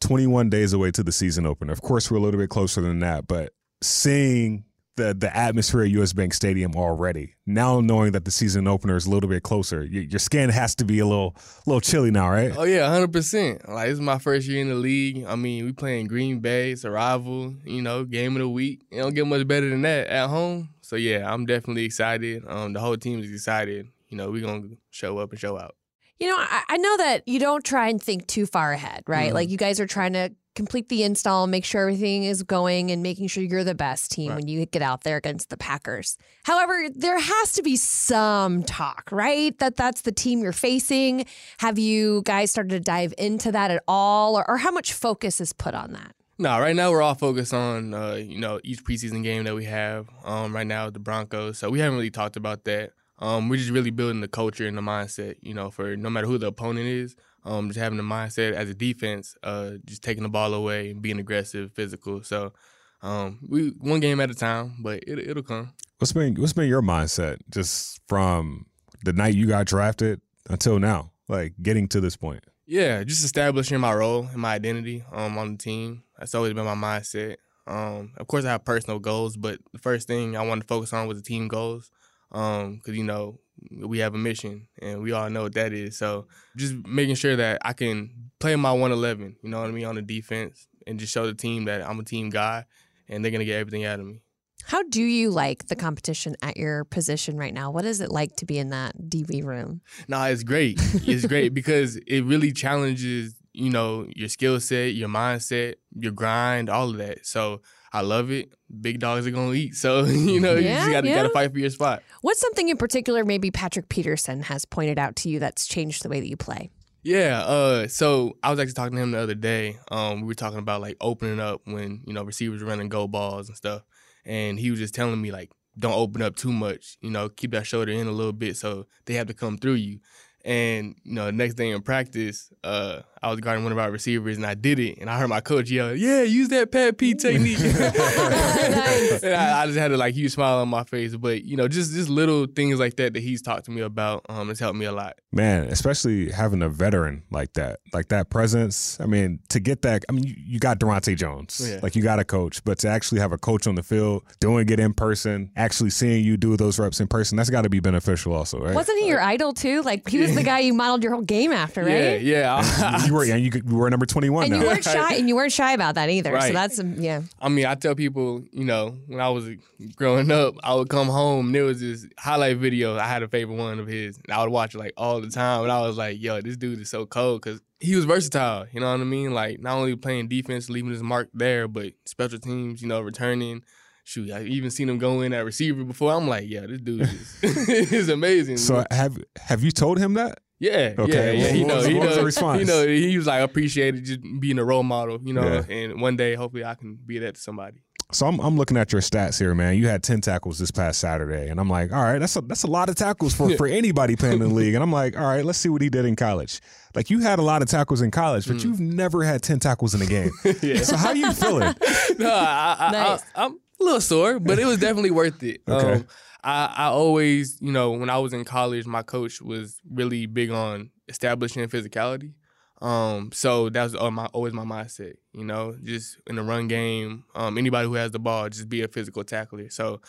21 0.06 0.52
days 0.52 0.72
away 0.72 0.92
to 0.92 1.04
the 1.04 1.12
season 1.12 1.48
opener. 1.48 1.74
Of 1.74 1.82
course, 1.82 2.12
we're 2.12 2.18
a 2.18 2.20
little 2.20 2.40
bit 2.40 2.50
closer 2.50 2.80
than 2.80 3.00
that, 3.00 3.28
but 3.28 3.54
seeing 3.82 4.66
the 4.98 5.14
the 5.14 5.36
atmosphere 5.36 5.82
at 5.82 5.90
US 5.90 6.14
Bank 6.14 6.34
Stadium 6.34 6.76
already, 6.76 7.34
now 7.48 7.82
knowing 7.82 8.12
that 8.12 8.24
the 8.24 8.30
season 8.30 8.68
opener 8.68 8.96
is 8.96 9.08
a 9.08 9.10
little 9.10 9.30
bit 9.30 9.42
closer, 9.42 9.84
your, 9.84 10.04
your 10.04 10.20
skin 10.20 10.50
has 10.52 10.76
to 10.76 10.86
be 10.86 11.00
a 11.00 11.08
little 11.08 11.36
little 11.66 11.82
chilly 11.82 12.12
now, 12.12 12.30
right? 12.30 12.54
Oh 12.56 12.64
yeah, 12.64 12.88
hundred 12.88 13.14
percent. 13.14 13.68
Like 13.68 13.88
this 13.88 13.96
is 13.96 14.00
my 14.00 14.20
first 14.20 14.48
year 14.48 14.62
in 14.62 14.70
the 14.70 14.76
league. 14.76 15.26
I 15.26 15.36
mean, 15.36 15.66
we 15.66 15.74
playing 15.74 16.06
Green 16.06 16.40
Bay, 16.40 16.72
it's 16.72 16.84
a 16.84 16.92
rival. 16.92 17.56
You 17.66 17.82
know, 17.82 18.06
game 18.06 18.36
of 18.36 18.42
the 18.42 18.50
week. 18.50 18.84
It 18.92 19.02
don't 19.02 19.16
get 19.16 19.26
much 19.26 19.48
better 19.48 19.70
than 19.70 19.82
that 19.82 20.08
at 20.08 20.28
home. 20.28 20.70
So 20.82 20.98
yeah, 20.98 21.34
I'm 21.34 21.48
definitely 21.48 21.84
excited. 21.84 22.44
Um, 22.48 22.74
the 22.74 22.80
whole 22.80 22.96
team 22.96 23.20
is 23.20 23.32
excited. 23.32 23.88
You 24.10 24.18
know, 24.18 24.30
we're 24.30 24.46
gonna 24.46 24.76
show 24.92 25.18
up 25.18 25.32
and 25.32 25.40
show 25.40 25.58
out. 25.58 25.76
You 26.20 26.28
know, 26.30 26.38
I, 26.38 26.64
I 26.70 26.78
know 26.78 26.98
that 26.98 27.28
you 27.28 27.40
don't 27.40 27.64
try 27.64 27.90
and 27.90 28.02
think 28.02 28.28
too 28.28 28.46
far 28.46 28.72
ahead, 28.72 29.04
right? 29.08 29.32
Mhm. 29.32 29.34
Like 29.34 29.50
you 29.50 29.58
guys 29.58 29.80
are 29.80 29.88
trying 29.88 30.14
to 30.14 30.32
complete 30.56 30.88
the 30.88 31.04
install, 31.04 31.48
make 31.48 31.66
sure 31.66 31.82
everything 31.82 32.24
is 32.24 32.42
going, 32.42 32.90
and 32.90 33.04
making 33.04 33.28
sure 33.28 33.44
you're 33.44 33.66
the 33.66 33.76
best 33.76 34.12
team 34.12 34.30
Right. 34.30 34.38
when 34.38 34.48
you 34.48 34.66
get 34.66 34.82
out 34.82 35.04
there 35.04 35.18
against 35.18 35.50
the 35.50 35.58
Packers. 35.58 36.18
However, 36.46 36.86
there 36.96 37.20
has 37.20 37.52
to 37.54 37.62
be 37.62 37.76
some 37.76 38.64
talk, 38.64 39.10
right? 39.12 39.58
That 39.60 39.76
that's 39.76 40.02
the 40.02 40.14
team 40.14 40.40
you're 40.42 40.54
facing. 40.54 41.26
Have 41.58 41.78
you 41.78 42.22
guys 42.24 42.52
started 42.52 42.70
to 42.70 42.80
dive 42.80 43.14
into 43.18 43.52
that 43.52 43.70
at 43.70 43.84
all, 43.86 44.38
or, 44.38 44.50
or 44.50 44.58
how 44.58 44.72
much 44.72 44.94
focus 44.94 45.42
is 45.42 45.52
put 45.52 45.74
on 45.74 45.92
that? 45.92 46.16
No, 46.38 46.58
right 46.60 46.76
now 46.76 46.92
we're 46.92 47.02
all 47.02 47.16
focused 47.16 47.54
on 47.54 47.94
uh, 47.94 48.14
you 48.14 48.40
know 48.40 48.62
each 48.64 48.84
preseason 48.86 49.24
game 49.24 49.44
that 49.44 49.56
we 49.56 49.66
have. 49.66 50.08
Um, 50.24 50.56
right 50.56 50.68
now 50.68 50.86
with 50.86 50.94
the 50.94 51.00
Broncos, 51.02 51.58
so 51.58 51.70
we 51.70 51.80
haven't 51.80 51.98
really 51.98 52.10
talked 52.12 52.38
about 52.38 52.64
that. 52.64 52.92
Um, 53.20 53.48
we're 53.48 53.58
just 53.58 53.72
really 53.72 53.92
building 53.92 54.22
the 54.22 54.28
culture 54.28 54.68
and 54.68 54.78
the 54.78 54.82
mindset. 54.82 55.36
You 55.42 55.54
know, 55.54 55.72
for 55.72 55.96
no 55.96 56.10
matter 56.10 56.28
who 56.28 56.38
the 56.38 56.48
opponent 56.48 56.88
is, 56.88 57.16
um, 57.44 57.70
just 57.70 57.80
having 57.80 57.98
the 57.98 58.04
mindset 58.04 58.54
as 58.54 58.70
a 58.70 58.74
defense, 58.74 59.36
uh, 59.44 59.72
just 59.86 60.04
taking 60.04 60.24
the 60.24 60.30
ball 60.30 60.54
away 60.54 60.92
and 60.92 61.02
being 61.02 61.20
aggressive, 61.20 61.72
physical. 61.74 62.24
So, 62.24 62.54
um, 63.02 63.40
we 63.48 63.70
one 63.70 64.00
game 64.00 64.20
at 64.20 64.32
a 64.32 64.36
time, 64.36 64.78
but 64.80 65.04
it, 65.08 65.20
it'll 65.20 65.44
come. 65.44 65.74
What's 66.00 66.12
been 66.12 66.36
what's 66.36 66.54
been 66.54 66.68
your 66.68 66.82
mindset 66.82 67.38
just 67.50 68.02
from 68.08 68.66
the 69.04 69.14
night 69.14 69.36
you 69.36 69.48
got 69.48 69.68
drafted 69.68 70.22
until 70.50 70.80
now, 70.80 71.12
like 71.28 71.54
getting 71.62 71.88
to 71.90 72.02
this 72.02 72.18
point? 72.18 72.44
Yeah, 72.68 73.04
just 73.04 73.24
establishing 73.24 73.80
my 73.80 73.94
role 73.94 74.28
and 74.32 74.38
my 74.38 74.56
identity 74.56 75.04
um, 75.12 75.38
on 75.38 75.52
the 75.54 75.58
team. 75.58 76.04
That's 76.18 76.34
always 76.34 76.54
been 76.54 76.66
my 76.66 76.74
mindset. 76.74 77.38
Um, 77.68 78.14
of 78.18 78.28
course, 78.28 78.46
I 78.46 78.52
have 78.52 78.66
personal 78.66 79.00
goals, 79.00 79.38
but 79.38 79.60
the 79.72 79.80
first 79.80 80.08
thing 80.08 80.36
I 80.36 80.42
wanted 80.42 80.62
to 80.62 80.68
focus 80.68 80.94
on 80.94 81.08
was 81.08 81.18
the 81.18 81.24
team 81.24 81.48
goals. 81.48 81.92
Um, 82.32 82.76
because, 82.76 82.98
you 82.98 83.04
know, 83.04 83.40
we 83.72 84.00
have 84.00 84.14
a 84.14 84.18
mission 84.18 84.68
and 84.82 85.02
we 85.02 85.12
all 85.12 85.30
know 85.30 85.44
what 85.44 85.54
that 85.54 85.74
is. 85.74 85.98
So 85.98 86.28
just 86.56 86.76
making 86.86 87.16
sure 87.16 87.36
that 87.36 87.60
I 87.64 87.74
can 87.74 88.32
play 88.40 88.56
my 88.56 88.72
111, 88.72 89.38
you 89.42 89.50
know 89.50 89.62
what 89.62 89.70
I 89.70 89.72
mean, 89.72 89.86
on 89.86 89.96
the 89.96 90.02
defense 90.02 90.68
and 90.86 91.00
just 91.00 91.14
show 91.14 91.26
the 91.26 91.34
team 91.34 91.66
that 91.66 91.88
I'm 91.88 92.00
a 92.00 92.04
team 92.04 92.30
guy 92.30 92.66
and 93.08 93.24
they're 93.24 93.32
going 93.32 93.40
to 93.40 93.46
get 93.46 93.60
everything 93.60 93.86
out 93.86 94.00
of 94.00 94.06
me. 94.06 94.22
How 94.68 94.82
do 94.84 95.04
you 95.04 95.30
like 95.30 95.68
the 95.68 95.76
competition 95.76 96.36
at 96.42 96.58
your 96.58 96.86
position 96.86 97.38
right 97.38 97.54
now? 97.54 97.70
What 97.70 97.86
is 97.86 98.02
it 98.02 98.12
like 98.12 98.36
to 98.38 98.46
be 98.46 98.58
in 98.58 98.70
that 98.70 98.98
DB 98.98 99.44
room? 99.44 99.82
No, 100.08 100.24
it's 100.24 100.44
great. 100.44 100.80
It's 101.08 101.26
great 101.28 101.54
because 101.54 101.98
it 101.98 102.22
really 102.22 102.52
challenges, 102.52 103.36
you 103.54 103.70
know, 103.70 104.08
your 104.16 104.28
skill 104.28 104.60
set, 104.60 104.96
your 104.96 105.08
mindset, 105.08 105.76
your 105.96 106.12
grind, 106.12 106.70
all 106.70 106.90
of 106.90 106.98
that. 106.98 107.28
So 107.28 107.62
I 107.96 108.02
love 108.02 108.30
it. 108.30 108.50
Big 108.82 109.00
dogs 109.00 109.26
are 109.26 109.32
gonna 109.32 109.54
eat, 109.54 109.74
so 109.76 110.04
you 110.04 110.42
know 110.42 110.56
you 110.56 110.64
just 110.64 110.92
gotta 110.92 111.08
yeah. 111.08 111.16
gotta 111.16 111.30
fight 111.30 111.54
for 111.54 111.60
your 111.60 111.70
spot. 111.70 112.04
What's 112.22 112.42
something 112.42 112.68
in 112.68 112.76
particular 112.76 113.24
maybe 113.24 113.52
Patrick 113.52 113.88
Peterson 113.88 114.42
has 114.42 114.66
pointed 114.66 115.00
out 115.00 115.16
to 115.18 115.30
you 115.30 115.40
that's 115.40 115.66
changed 115.66 116.04
the 116.04 116.10
way 116.10 116.20
that 116.20 116.28
you 116.28 116.36
play? 116.36 116.70
Yeah, 117.04 117.42
uh, 117.46 117.88
so 117.88 118.36
I 118.44 118.52
was 118.52 118.60
actually 118.60 118.74
talking 118.74 118.98
to 118.98 119.02
him 119.02 119.12
the 119.12 119.20
other 119.20 119.34
day. 119.34 119.78
Um, 119.92 120.20
we 120.20 120.28
were 120.28 120.34
talking 120.34 120.60
about 120.60 120.82
like 120.82 120.98
opening 121.00 121.40
up 121.40 121.62
when 121.64 122.02
you 122.06 122.12
know 122.12 122.24
receivers 122.24 122.62
running 122.62 122.90
go 122.90 123.08
balls 123.08 123.48
and 123.48 123.56
stuff, 123.56 123.84
and 124.26 124.60
he 124.60 124.72
was 124.72 124.80
just 124.82 124.94
telling 124.94 125.22
me 125.22 125.32
like 125.32 125.52
don't 125.80 125.94
open 125.94 126.22
up 126.22 126.36
too 126.36 126.52
much. 126.52 126.98
You 127.00 127.12
know, 127.12 127.30
keep 127.30 127.52
that 127.52 127.66
shoulder 127.66 127.94
in 127.94 128.08
a 128.08 128.12
little 128.12 128.34
bit 128.34 128.58
so 128.58 128.88
they 129.06 129.14
have 129.14 129.28
to 129.28 129.34
come 129.34 129.58
through 129.58 129.76
you. 129.76 130.00
And 130.46 130.96
you 131.04 131.14
know, 131.16 131.32
next 131.32 131.56
day 131.56 131.72
in 131.72 131.82
practice, 131.82 132.52
uh, 132.64 133.02
I 133.22 133.32
was 133.32 133.40
guarding 133.40 133.64
one 133.64 133.72
of 133.72 133.80
our 133.80 133.90
receivers 133.90 134.38
and 134.38 134.46
I 134.46 134.54
did 134.54 134.78
it, 134.78 135.00
and 135.02 135.10
I 135.10 135.18
heard 135.18 135.28
my 135.28 135.42
coach 135.42 135.72
yell, 135.72 135.96
"Yeah, 135.96 136.22
use 136.22 136.50
that 136.50 136.72
Pat 136.72 137.00
P 137.00 137.14
technique." 137.16 137.58
Nice. 137.60 139.24
and 139.24 139.34
I, 139.34 139.64
I 139.64 139.66
just 139.66 139.78
had 139.78 139.92
a 139.92 139.98
like 139.98 140.14
huge 140.14 140.34
smile 140.34 140.60
on 140.60 140.70
my 140.70 140.84
face. 140.84 141.16
But 141.16 141.44
you 141.44 141.58
know, 141.58 141.68
just 141.68 141.94
just 141.94 142.10
little 142.10 142.46
things 142.46 142.80
like 142.80 142.96
that 142.98 143.14
that 143.14 143.22
he's 143.22 143.42
talked 143.42 143.66
to 143.66 143.72
me 143.72 143.82
about, 143.82 144.26
um, 144.30 144.50
has 144.50 144.60
helped 144.60 144.78
me 144.78 144.86
a 144.86 144.92
lot. 144.92 145.16
Man, 145.32 145.64
especially 145.68 146.30
having 146.32 146.62
a 146.62 146.70
veteran 146.70 147.24
like 147.32 147.54
that, 147.54 147.80
like 147.92 148.10
that 148.10 148.30
presence. 148.30 149.00
I 149.00 149.06
mean, 149.06 149.40
to 149.50 149.60
get 149.60 149.82
that, 149.82 150.06
I 150.08 150.12
mean, 150.14 150.24
you, 150.26 150.36
you 150.38 150.60
got 150.60 150.80
Daronte 150.80 151.18
Jones, 151.18 151.60
Yeah. 151.68 151.80
like 151.82 151.96
you 151.96 152.04
got 152.04 152.20
a 152.20 152.24
coach, 152.24 152.64
but 152.64 152.78
to 152.80 152.88
actually 152.88 153.20
have 153.20 153.32
a 153.34 153.38
coach 153.38 153.68
on 153.68 153.76
the 153.76 153.84
field, 153.84 154.24
doing 154.40 154.70
it 154.70 154.80
in 154.80 154.94
person, 154.94 155.52
actually 155.58 155.90
seeing 155.90 156.24
you 156.24 156.38
do 156.38 156.56
those 156.56 156.80
reps 156.80 157.02
in 157.02 157.08
person, 157.08 157.36
that's 157.36 157.50
got 157.50 157.64
to 157.64 157.70
be 157.70 157.80
beneficial, 157.82 158.34
also, 158.34 158.60
right? 158.60 158.76
Wasn't 158.76 158.98
he 159.00 159.08
your 159.08 159.20
idol 159.22 159.52
too? 159.54 159.82
Like 159.82 160.08
he 160.08 160.20
was 160.20 160.35
the 160.36 160.44
guy 160.44 160.60
you 160.60 160.74
modeled 160.74 161.04
your 161.04 161.14
whole 161.14 161.24
game 161.24 161.52
after, 161.52 161.84
right? 161.84 162.22
Yeah, 162.22 162.62
yeah. 162.62 163.06
you 163.06 163.14
were, 163.14 163.24
and 163.26 163.44
you, 163.44 163.50
could- 163.52 163.70
you 163.70 163.76
were 163.76 163.90
number 163.90 164.06
twenty-one 164.06 164.44
And 164.44 164.54
now. 164.54 164.60
you 164.62 164.66
weren't 164.68 164.84
shy, 164.84 165.14
and 165.18 165.28
you 165.28 165.36
weren't 165.36 165.52
shy 165.52 165.74
about 165.74 165.96
that 165.96 166.10
either. 166.10 166.32
Right. 166.32 166.48
So 166.48 166.54
that's 166.54 166.80
um, 166.80 166.96
yeah. 167.02 167.22
I 167.42 167.50
mean, 167.50 167.66
I 167.66 167.76
tell 167.76 167.96
people, 167.96 168.44
you 168.52 168.66
know, 168.66 168.98
when 169.08 169.20
I 169.20 169.30
was 169.30 169.50
growing 169.96 170.30
up, 170.32 170.56
I 170.64 170.74
would 170.76 170.90
come 170.90 171.08
home 171.08 171.48
and 171.48 171.56
there 171.56 171.64
was 171.64 171.80
this 171.82 172.06
highlight 172.18 172.58
video. 172.58 172.98
I 172.98 173.08
had 173.08 173.24
a 173.24 173.28
favorite 173.28 173.56
one 173.56 173.80
of 173.80 173.88
his, 173.88 174.18
and 174.18 174.32
I 174.34 174.42
would 174.44 174.52
watch 174.52 174.76
it 174.76 174.78
like 174.78 174.94
all 174.98 175.22
the 175.22 175.30
time. 175.30 175.64
And 175.64 175.72
I 175.72 175.82
was 175.82 175.98
like, 175.98 176.22
yo, 176.22 176.42
this 176.42 176.58
dude 176.58 176.80
is 176.80 176.90
so 176.90 177.06
cold 177.06 177.42
because 177.42 177.62
he 177.80 177.96
was 177.96 178.06
versatile. 178.06 178.66
You 178.72 178.80
know 178.80 178.92
what 178.92 179.02
I 179.02 179.04
mean? 179.04 179.34
Like 179.34 179.60
not 179.60 179.78
only 179.78 179.96
playing 179.96 180.28
defense, 180.28 180.70
leaving 180.70 180.92
his 180.92 181.04
mark 181.04 181.30
there, 181.34 181.68
but 181.68 181.94
special 182.06 182.40
teams, 182.40 182.82
you 182.82 182.88
know, 182.88 183.02
returning. 183.02 183.64
Shoot, 184.08 184.30
I've 184.32 184.48
even 184.48 184.70
seen 184.70 184.88
him 184.88 185.00
go 185.00 185.22
in 185.22 185.34
at 185.34 185.44
receiver 185.44 185.84
before. 185.84 186.14
I'm 186.14 186.28
like, 186.28 186.46
yeah, 186.48 186.68
this 186.68 186.80
dude 186.80 187.02
is, 187.02 187.44
is 187.92 188.10
amazing. 188.10 188.58
So 188.58 188.86
have 188.92 189.18
have 189.38 189.64
you 189.64 189.72
told 189.72 189.98
him 189.98 190.14
that? 190.14 190.40
Yeah, 190.60 190.94
Okay, 190.98 191.38
yeah, 191.38 191.46
yeah. 191.48 191.52
He 191.52 191.62
what 191.62 191.68
know, 191.68 191.76
was- 191.78 191.86
he 191.86 191.94
what 191.96 192.06
was 192.06 192.16
the 192.16 192.22
know, 192.22 192.26
response? 192.26 192.60
he 192.60 192.66
know. 192.66 192.88
He 192.88 193.18
was 193.18 193.28
like 193.28 193.42
appreciated 193.42 194.06
just 194.06 194.20
being 194.40 194.60
a 194.60 194.64
role 194.64 194.84
model, 194.84 195.20
you 195.24 195.34
know. 195.34 195.66
Yeah. 195.68 195.76
And 195.76 196.00
one 196.00 196.16
day, 196.16 196.36
hopefully, 196.36 196.64
I 196.64 196.76
can 196.76 196.98
be 197.04 197.20
that 197.20 197.36
to 197.36 197.42
somebody. 197.42 197.82
So 198.12 198.28
I'm, 198.28 198.40
I'm 198.40 198.56
looking 198.56 198.78
at 198.78 198.92
your 198.92 199.02
stats 199.02 199.40
here, 199.40 199.56
man. 199.56 199.76
You 199.78 199.88
had 199.88 200.04
10 200.04 200.22
tackles 200.22 200.60
this 200.60 200.70
past 200.70 201.00
Saturday, 201.00 201.50
and 201.50 201.60
I'm 201.60 201.70
like, 201.70 201.92
all 201.92 202.04
right, 202.04 202.20
that's 202.20 202.36
a 202.36 202.42
that's 202.42 202.64
a 202.64 202.68
lot 202.68 202.88
of 202.88 202.96
tackles 202.96 203.34
for, 203.34 203.50
for 203.58 203.66
anybody 203.68 204.16
playing 204.16 204.42
in 204.42 204.48
the 204.48 204.54
league. 204.54 204.76
And 204.76 204.84
I'm 204.84 204.92
like, 204.92 205.18
all 205.18 205.26
right, 205.26 205.44
let's 205.44 205.58
see 205.58 205.70
what 205.70 205.82
he 205.82 205.90
did 205.90 206.06
in 206.06 206.16
college. 206.16 206.62
Like 206.94 207.10
you 207.10 207.20
had 207.20 207.40
a 207.40 207.42
lot 207.42 207.62
of 207.62 207.68
tackles 207.68 208.02
in 208.02 208.12
college, 208.12 208.48
but 208.48 208.58
mm. 208.58 208.64
you've 208.64 208.80
never 208.80 209.24
had 209.24 209.42
10 209.42 209.60
tackles 209.60 209.96
in 209.96 210.02
a 210.02 210.06
game. 210.06 210.32
Yeah. 210.62 210.84
So 210.84 210.96
how 210.96 211.10
are 211.10 211.16
you 211.16 211.34
feeling? 211.34 211.74
no, 212.18 212.34
I, 212.34 212.76
I, 212.80 212.92
Nice. 212.92 213.24
I, 213.36 213.46
am 213.46 213.52
a 213.54 213.58
little 213.86 214.02
sore, 214.02 214.40
but 214.40 214.60
it 214.60 214.66
was 214.66 214.80
definitely 214.80 215.12
worth 215.12 215.42
it. 215.44 215.62
Okay. 215.70 215.94
Um, 215.94 216.08
I, 216.44 216.74
I 216.78 216.86
always, 216.86 217.60
you 217.60 217.72
know, 217.72 217.92
when 217.92 218.10
I 218.10 218.20
was 218.20 218.32
in 218.32 218.46
college, 218.46 218.86
my 218.86 219.02
coach 219.02 219.42
was 219.42 219.80
really 219.92 220.28
big 220.28 220.52
on 220.52 220.92
establishing 221.10 221.68
physicality. 221.68 222.34
Um, 222.82 223.32
so 223.34 223.70
that 223.70 223.82
was 223.84 223.96
uh, 223.96 224.12
my, 224.12 224.28
always 224.28 224.54
my 224.54 224.64
mindset, 224.64 225.14
you 225.34 225.44
know, 225.44 225.76
just 225.84 226.20
in 226.28 226.36
the 226.36 226.44
run 226.44 226.68
game, 226.68 227.24
um, 227.34 227.58
anybody 227.58 227.88
who 227.88 227.96
has 227.96 228.12
the 228.12 228.20
ball, 228.20 228.48
just 228.50 228.70
be 228.70 228.84
a 228.84 228.88
physical 228.88 229.24
tackler. 229.24 229.70
So, 229.72 230.02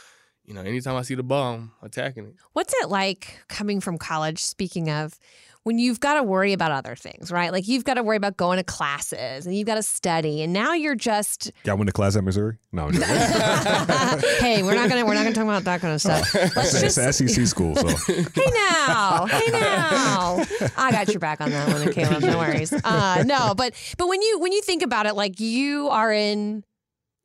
you 0.44 0.52
know, 0.52 0.60
anytime 0.60 0.96
I 0.96 1.02
see 1.02 1.14
the 1.14 1.22
ball, 1.22 1.54
I'm 1.54 1.72
attacking 1.82 2.26
it. 2.26 2.34
What's 2.52 2.74
it 2.82 2.90
like 2.90 3.38
coming 3.48 3.80
from 3.80 3.96
college? 3.96 4.44
Speaking 4.44 4.90
of, 4.90 5.18
when 5.66 5.80
you've 5.80 5.98
got 5.98 6.14
to 6.14 6.22
worry 6.22 6.52
about 6.52 6.70
other 6.70 6.94
things, 6.94 7.32
right? 7.32 7.50
Like 7.50 7.66
you've 7.66 7.82
got 7.82 7.94
to 7.94 8.04
worry 8.04 8.16
about 8.16 8.36
going 8.36 8.58
to 8.58 8.62
classes 8.62 9.46
and 9.46 9.56
you've 9.56 9.66
got 9.66 9.74
to 9.74 9.82
study, 9.82 10.40
and 10.40 10.52
now 10.52 10.74
you're 10.74 10.94
just 10.94 11.50
Y'all 11.64 11.76
went 11.76 11.88
to 11.88 11.92
class 11.92 12.14
at 12.14 12.22
Missouri? 12.22 12.58
No, 12.70 12.84
I'm 12.84 12.92
joking. 12.92 13.08
hey, 14.38 14.62
we're 14.62 14.76
not 14.76 14.88
gonna 14.88 15.04
we're 15.04 15.14
not 15.14 15.24
gonna 15.24 15.34
talk 15.34 15.42
about 15.42 15.64
that 15.64 15.80
kind 15.80 15.92
of 15.92 16.00
stuff. 16.00 16.32
Let's 16.54 16.80
it's 16.80 16.94
just 16.94 17.18
SEC 17.18 17.46
school, 17.48 17.74
so 17.74 17.88
hey 18.06 18.44
now, 18.54 19.26
hey 19.26 19.50
now. 19.50 20.44
I 20.76 20.92
got 20.92 21.08
your 21.08 21.18
back 21.18 21.40
on 21.40 21.50
that 21.50 21.68
one, 21.68 21.92
Caleb. 21.92 22.22
No 22.22 22.38
worries. 22.38 22.72
Uh, 22.72 23.24
no, 23.26 23.52
but 23.56 23.74
but 23.98 24.06
when 24.06 24.22
you 24.22 24.38
when 24.38 24.52
you 24.52 24.62
think 24.62 24.84
about 24.84 25.06
it, 25.06 25.16
like 25.16 25.40
you 25.40 25.88
are 25.88 26.12
in. 26.12 26.62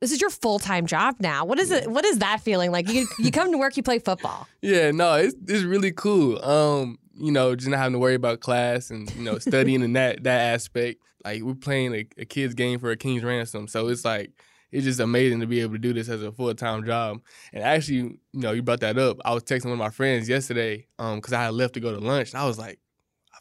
This 0.00 0.10
is 0.10 0.20
your 0.20 0.30
full 0.30 0.58
time 0.58 0.86
job 0.86 1.14
now. 1.20 1.44
What 1.44 1.60
is 1.60 1.70
it? 1.70 1.88
What 1.88 2.04
is 2.04 2.18
that 2.18 2.40
feeling 2.40 2.72
like? 2.72 2.88
You 2.88 3.06
you 3.20 3.30
come 3.30 3.52
to 3.52 3.58
work, 3.58 3.76
you 3.76 3.84
play 3.84 4.00
football. 4.00 4.48
Yeah, 4.60 4.90
no, 4.90 5.14
it's 5.14 5.36
it's 5.46 5.62
really 5.62 5.92
cool. 5.92 6.44
Um, 6.44 6.98
you 7.14 7.32
know, 7.32 7.54
just 7.54 7.68
not 7.68 7.78
having 7.78 7.94
to 7.94 7.98
worry 7.98 8.14
about 8.14 8.40
class 8.40 8.90
and 8.90 9.12
you 9.14 9.22
know 9.22 9.38
studying 9.38 9.82
in 9.82 9.92
that 9.94 10.24
that 10.24 10.54
aspect. 10.54 11.00
Like 11.24 11.42
we're 11.42 11.54
playing 11.54 11.94
a, 11.94 12.06
a 12.18 12.24
kids 12.24 12.54
game 12.54 12.78
for 12.78 12.90
a 12.90 12.96
king's 12.96 13.22
ransom, 13.22 13.68
so 13.68 13.88
it's 13.88 14.04
like 14.04 14.32
it's 14.72 14.84
just 14.84 15.00
amazing 15.00 15.40
to 15.40 15.46
be 15.46 15.60
able 15.60 15.74
to 15.74 15.78
do 15.78 15.92
this 15.92 16.08
as 16.08 16.22
a 16.22 16.32
full 16.32 16.54
time 16.54 16.84
job. 16.84 17.20
And 17.52 17.62
actually, 17.62 17.96
you 17.96 18.18
know, 18.32 18.52
you 18.52 18.62
brought 18.62 18.80
that 18.80 18.98
up. 18.98 19.18
I 19.24 19.34
was 19.34 19.44
texting 19.44 19.66
one 19.66 19.74
of 19.74 19.78
my 19.78 19.90
friends 19.90 20.28
yesterday, 20.28 20.86
um, 20.98 21.16
because 21.16 21.32
I 21.32 21.44
had 21.44 21.54
left 21.54 21.74
to 21.74 21.80
go 21.80 21.92
to 21.92 22.00
lunch, 22.00 22.32
and 22.32 22.40
I 22.40 22.46
was 22.46 22.58
like. 22.58 22.78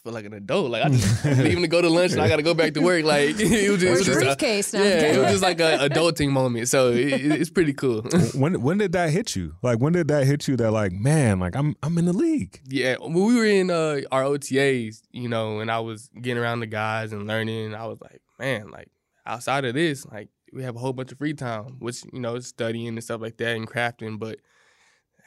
I 0.04 0.10
feel 0.10 0.14
like 0.14 0.26
an 0.26 0.34
adult. 0.34 0.72
Like 0.72 0.84
I 0.84 0.90
just 0.90 1.24
leaving 1.26 1.62
to 1.62 1.68
go 1.68 1.80
to 1.80 1.88
lunch, 1.88 2.14
and 2.14 2.22
I 2.22 2.28
got 2.28 2.38
to 2.38 2.42
go 2.42 2.56
back 2.56 2.74
to 2.74 2.82
work. 2.82 3.04
Like 3.06 3.36
it 3.40 3.70
was 3.70 3.82
just, 3.82 3.84
it 3.84 3.88
Where's 3.90 4.00
was 4.00 4.08
your 4.08 4.16
just 4.16 4.22
a- 4.22 4.26
briefcase? 4.26 4.74
No, 4.74 4.82
yeah, 4.84 4.88
it 5.14 5.18
was 5.20 5.28
just 5.32 5.44
like 5.44 5.60
a 5.60 5.78
adulting 5.90 6.32
moment. 6.32 6.70
So 6.70 6.90
it, 6.92 6.98
it- 7.14 7.32
it's 7.42 7.52
pretty 7.52 7.74
cool. 7.74 8.02
when 8.34 8.62
when 8.64 8.80
did 8.80 8.94
that 8.94 9.12
hit 9.12 9.36
you? 9.36 9.54
Like 9.62 9.78
when 9.80 9.94
did 9.94 10.08
that 10.08 10.26
hit 10.26 10.48
you 10.48 10.58
that 10.58 10.72
like, 10.72 10.92
man, 10.92 11.40
like 11.40 11.56
I'm 11.56 11.76
I'm 11.84 11.98
in 12.00 12.06
the 12.06 12.14
league. 12.14 12.60
Yeah, 12.68 12.96
when 13.00 13.14
we 13.14 13.36
were 13.36 13.46
in 13.46 13.70
uh, 13.70 14.02
our 14.12 14.24
OTAs, 14.24 15.02
you 15.12 15.30
know, 15.30 15.60
and 15.60 15.70
I 15.70 15.80
was 15.82 16.10
getting 16.20 16.42
around 16.42 16.62
the 16.62 16.68
guys 16.68 17.14
and 17.14 17.28
learning, 17.28 17.76
I 17.76 17.86
was 17.86 18.00
like, 18.02 18.22
man, 18.40 18.72
like 18.72 18.88
outside 19.28 19.66
of 19.66 19.76
this, 19.76 20.04
like 20.08 20.30
we 20.52 20.64
have 20.64 20.76
a 20.76 20.80
whole 20.80 20.94
bunch 20.94 21.12
of 21.12 21.20
free 21.20 21.36
time, 21.36 21.76
which 21.78 22.04
you 22.12 22.20
know, 22.22 22.40
studying 22.40 22.88
and 22.88 23.04
stuff 23.04 23.22
like 23.22 23.38
that 23.38 23.56
and 23.56 23.68
crafting. 23.70 24.18
But 24.18 24.40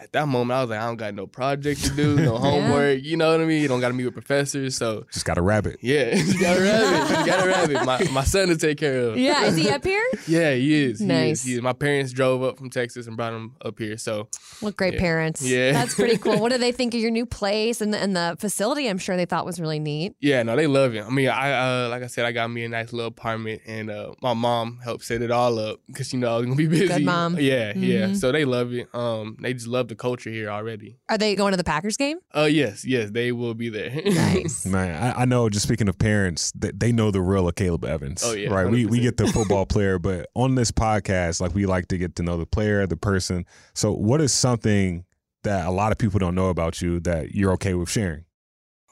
at 0.04 0.12
that 0.12 0.28
moment, 0.28 0.56
I 0.56 0.60
was 0.60 0.70
like, 0.70 0.78
I 0.80 0.86
don't 0.86 0.96
got 0.96 1.14
no 1.14 1.26
project 1.26 1.84
to 1.84 1.90
do, 1.90 2.16
no 2.16 2.36
homework. 2.46 3.02
You 3.02 3.16
know 3.16 3.30
what 3.32 3.40
I 3.40 3.44
mean? 3.44 3.62
You 3.62 3.68
don't 3.68 3.80
got 3.80 3.88
to 3.88 3.94
meet 3.94 4.04
with 4.04 4.14
professors, 4.14 4.76
so 4.76 5.06
Just 5.12 5.24
got 5.24 5.38
a 5.38 5.42
rabbit. 5.42 5.78
yeah, 5.80 6.14
you 6.14 6.38
got 6.40 6.56
a 6.58 6.60
rabbit, 6.62 7.18
you 7.20 7.26
got 7.26 7.44
a 7.44 7.48
rabbit. 7.48 7.84
My 7.86 8.04
my 8.12 8.24
son 8.24 8.48
to 8.48 8.56
take 8.56 8.78
care 8.78 8.98
of. 9.00 9.16
yeah, 9.18 9.44
is 9.44 9.56
he 9.56 9.68
up 9.70 9.82
here? 9.84 10.04
Yeah, 10.26 10.54
he 10.54 10.72
is. 10.84 10.84
He 10.84 10.92
is. 10.92 11.00
Nice. 11.00 11.42
He 11.44 11.54
is. 11.54 11.60
My 11.62 11.72
parents 11.74 12.12
drove 12.12 12.42
up 12.42 12.56
from 12.56 12.70
Texas 12.70 13.06
and 13.06 13.16
brought 13.16 13.32
him 13.34 13.56
up 13.64 13.78
here, 13.78 13.98
so 13.98 14.28
What 14.60 14.76
great 14.76 14.94
Yeah. 14.94 15.00
parents. 15.00 15.42
Yeah. 15.42 15.72
That's 15.72 15.94
pretty 15.94 16.16
cool. 16.18 16.38
What 16.40 16.50
do 16.52 16.58
they 16.58 16.72
think 16.72 16.94
of 16.94 17.00
your 17.00 17.10
new 17.10 17.26
place 17.26 17.80
and 17.80 17.92
the, 17.92 17.98
and 17.98 18.16
the 18.16 18.36
facility? 18.38 18.86
I'm 18.88 18.98
sure 18.98 19.16
they 19.16 19.26
thought 19.26 19.44
was 19.44 19.60
really 19.60 19.78
neat. 19.80 20.14
Yeah, 20.20 20.42
no, 20.42 20.56
they 20.56 20.66
love 20.66 20.94
it. 20.94 21.04
I 21.04 21.10
mean, 21.10 21.28
I 21.28 21.84
uh, 21.84 21.88
like 21.90 22.02
I 22.02 22.06
said, 22.06 22.24
I 22.24 22.32
got 22.32 22.48
me 22.50 22.64
a 22.64 22.68
nice 22.68 22.92
little 22.92 23.08
apartment, 23.08 23.62
and 23.66 23.90
uh, 23.90 24.12
my 24.22 24.34
mom 24.34 24.80
helped 24.82 25.04
set 25.04 25.20
it 25.22 25.30
all 25.30 25.58
up 25.58 25.80
because 25.88 26.12
you 26.12 26.18
know 26.20 26.34
I 26.34 26.36
was 26.38 26.46
gonna 26.46 26.56
be 26.56 26.66
busy. 26.66 26.88
Good 26.88 27.04
mom. 27.04 27.38
Yeah, 27.38 27.72
yeah. 27.76 28.06
Mhm. 28.08 28.16
So 28.16 28.32
they 28.32 28.44
love 28.44 28.72
it. 28.72 28.88
Um, 28.94 29.36
they 29.40 29.52
just 29.52 29.66
love 29.66 29.88
the 29.88 29.93
culture 29.96 30.30
here 30.30 30.48
already. 30.50 30.98
Are 31.09 31.18
they 31.18 31.35
going 31.35 31.52
to 31.52 31.57
the 31.57 31.64
Packers 31.64 31.96
game? 31.96 32.18
Uh, 32.35 32.48
yes, 32.50 32.85
yes, 32.85 33.11
they 33.11 33.33
will 33.33 33.54
be 33.54 33.68
there. 33.68 33.90
Nice. 34.04 34.64
Man, 34.66 35.02
I, 35.02 35.22
I 35.22 35.24
know. 35.24 35.48
Just 35.48 35.66
speaking 35.66 35.88
of 35.88 35.98
parents, 35.98 36.52
they, 36.54 36.70
they 36.72 36.92
know 36.92 37.11
the 37.11 37.20
real 37.20 37.48
of 37.48 37.54
Caleb 37.54 37.85
Evans. 37.85 38.22
Oh, 38.24 38.33
yeah, 38.33 38.50
right. 38.50 38.68
We 38.68 38.87
we 38.87 39.00
get 39.00 39.16
the 39.16 39.26
football 39.26 39.66
player, 39.66 39.98
but 39.98 40.28
on 40.35 40.54
this 40.54 40.70
podcast, 40.70 41.40
like 41.40 41.54
we 41.54 41.66
like 41.66 41.88
to 41.88 41.98
get 41.98 42.16
to 42.16 42.22
know 42.22 42.37
the 42.37 42.46
player, 42.46 42.87
the 42.87 42.96
person. 42.96 43.46
So, 43.74 43.92
what 43.92 44.20
is 44.20 44.33
something 44.33 45.04
that 45.42 45.66
a 45.66 45.70
lot 45.70 45.92
of 45.92 45.98
people 45.98 46.18
don't 46.18 46.35
know 46.35 46.48
about 46.48 46.80
you 46.80 47.00
that 47.00 47.35
you're 47.35 47.52
okay 47.52 47.74
with 47.74 47.88
sharing? 47.90 48.24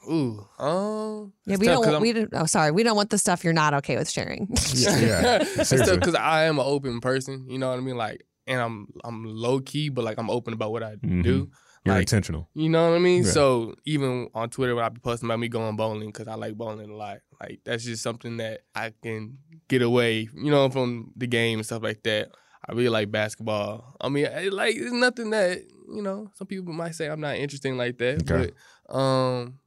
Ooh, 0.09 0.45
um, 0.59 1.31
Yeah, 1.45 1.55
we 1.57 1.65
don't. 1.67 1.87
I'm- 1.87 2.01
We 2.01 2.11
don't. 2.13 2.29
Oh, 2.33 2.45
sorry. 2.45 2.71
We 2.71 2.83
don't 2.83 2.97
want 2.97 3.09
the 3.09 3.17
stuff 3.17 3.43
you're 3.43 3.53
not 3.53 3.73
okay 3.75 3.95
with 3.97 4.09
sharing. 4.09 4.47
Yeah, 4.73 5.37
it's 5.41 5.69
seriously. 5.69 5.97
because 5.97 6.15
I 6.15 6.43
am 6.43 6.59
an 6.59 6.65
open 6.67 6.99
person. 6.99 7.45
You 7.49 7.57
know 7.57 7.69
what 7.69 7.77
I 7.77 7.81
mean? 7.81 7.95
Like, 7.95 8.25
and 8.47 8.59
I'm 8.61 8.87
I'm 9.03 9.23
low 9.25 9.59
key, 9.59 9.89
but 9.89 10.03
like 10.03 10.17
I'm 10.17 10.29
open 10.29 10.53
about 10.53 10.71
what 10.71 10.83
I 10.83 10.95
Mhm. 10.95 11.23
do. 11.23 11.49
You're 11.85 11.95
Like, 11.95 12.03
intentional. 12.03 12.49
You 12.53 12.69
know 12.69 12.89
what 12.91 12.95
I 12.95 12.99
mean? 12.99 13.23
Yeah. 13.23 13.31
So 13.31 13.75
even 13.85 14.29
on 14.33 14.49
Twitter, 14.49 14.73
when 14.73 14.85
I 14.85 14.89
be 14.89 15.01
posting 15.01 15.27
about 15.27 15.39
me 15.39 15.49
going 15.49 15.75
bowling, 15.75 16.07
because 16.07 16.29
I 16.29 16.35
like 16.35 16.55
bowling 16.55 16.89
a 16.89 16.95
lot, 16.95 17.17
like 17.41 17.59
that's 17.65 17.83
just 17.83 18.01
something 18.03 18.37
that 18.37 18.61
I 18.73 18.93
can 19.03 19.37
get 19.67 19.81
away, 19.81 20.29
you 20.33 20.49
know, 20.51 20.69
from 20.69 21.11
the 21.17 21.27
game 21.27 21.59
and 21.59 21.65
stuff 21.65 21.83
like 21.83 22.01
that. 22.03 22.29
I 22.65 22.71
really 22.71 22.87
like 22.87 23.11
basketball. 23.11 23.97
I 23.99 24.07
mean, 24.07 24.25
it, 24.25 24.53
like 24.53 24.75
it's 24.77 24.93
nothing 24.93 25.31
that 25.31 25.59
you 25.93 26.01
know. 26.01 26.31
Some 26.35 26.47
people 26.47 26.73
might 26.73 26.95
say 26.95 27.07
I'm 27.07 27.19
not 27.19 27.35
interesting 27.35 27.75
like 27.75 27.97
that, 27.97 28.21
Okay. 28.31 28.51
but 28.87 28.95
um, 28.97 29.59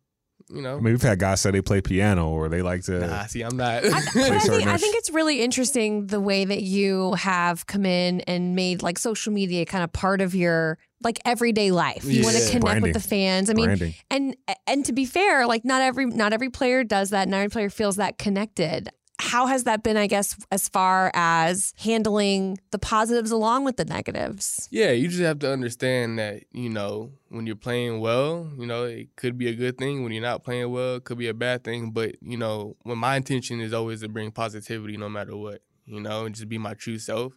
you 0.49 0.63
know, 0.63 0.75
I 0.75 0.77
mean, 0.77 0.93
we've 0.93 1.03
had 1.03 1.19
guys 1.19 1.41
say 1.41 1.51
they 1.51 1.61
play 1.61 1.81
piano 1.81 2.31
or 2.31 2.49
they 2.49 2.63
like 2.63 2.83
to. 2.85 3.07
nah. 3.07 3.27
See, 3.27 3.43
I'm 3.43 3.57
not. 3.57 3.85
I, 3.85 3.91
but 4.15 4.31
I 4.31 4.39
think, 4.39 4.67
I 4.69 4.77
think 4.77 4.97
it's 4.97 5.11
really 5.11 5.43
interesting 5.43 6.07
the 6.07 6.21
way 6.21 6.45
that 6.45 6.63
you 6.63 7.15
have 7.15 7.67
come 7.67 7.85
in 7.85 8.21
and 8.23 8.55
made 8.55 8.83
like 8.83 8.99
social 8.99 9.33
media 9.33 9.67
kind 9.67 9.83
of 9.83 9.93
part 9.93 10.21
of 10.21 10.35
your 10.35 10.79
like 11.03 11.19
everyday 11.25 11.73
life. 11.73 12.05
You 12.05 12.23
want 12.23 12.37
to 12.37 12.47
connect 12.47 12.65
Branding. 12.65 12.83
with 12.83 13.03
the 13.03 13.09
fans. 13.09 13.51
I 13.51 13.55
mean, 13.55 13.67
branding. 13.67 13.95
and 14.11 14.37
and 14.67 14.85
to 14.85 14.93
be 14.93 15.05
fair, 15.05 15.47
like 15.47 15.65
not 15.65 15.83
every 15.83 16.07
not 16.07 16.33
every 16.33 16.51
player 16.51 16.85
does 16.85 17.11
that. 17.11 17.29
Not 17.29 17.39
every 17.39 17.51
player 17.51 17.71
feels 17.71 17.97
that 17.97 18.19
connected. 18.19 18.91
How 19.19 19.47
has 19.47 19.65
that 19.65 19.83
been, 19.83 19.97
I 19.97 20.07
guess, 20.07 20.37
as 20.51 20.69
far 20.69 21.11
as 21.15 21.73
handling 21.79 22.59
the 22.71 22.79
positives 22.79 23.31
along 23.31 23.65
with 23.65 23.77
the 23.77 23.85
negatives? 23.85 24.69
Yeah, 24.71 24.91
you 24.91 25.09
just 25.09 25.23
have 25.23 25.39
to 25.41 25.51
understand 25.53 26.19
that, 26.19 26.45
you 26.53 26.69
know, 26.69 27.13
when 27.29 27.47
you're 27.47 27.57
playing 27.57 28.01
well, 28.01 28.51
you 28.59 28.67
know, 28.67 28.85
it 28.85 29.17
could 29.17 29.39
be 29.39 29.49
a 29.49 29.55
good 29.55 29.79
thing. 29.79 30.03
When 30.03 30.13
you're 30.13 30.23
not 30.23 30.45
playing 30.45 30.71
well, 30.71 30.97
it 30.97 31.05
could 31.05 31.19
be 31.19 31.29
a 31.29 31.35
bad 31.35 31.65
thing. 31.65 31.91
But, 31.91 32.17
you 32.23 32.37
know, 32.37 32.77
when 32.83 32.99
my 32.99 33.17
intention 33.17 33.61
is 33.61 33.73
always 33.73 34.01
to 34.03 34.09
bring 34.09 34.31
positivity 34.31 34.97
no 34.97 35.09
matter 35.09 35.37
what, 35.37 35.63
you 35.87 36.01
know, 36.01 36.27
and 36.27 36.35
just 36.35 36.49
be 36.49 36.59
my 36.59 36.75
true 36.75 36.99
self, 36.99 37.33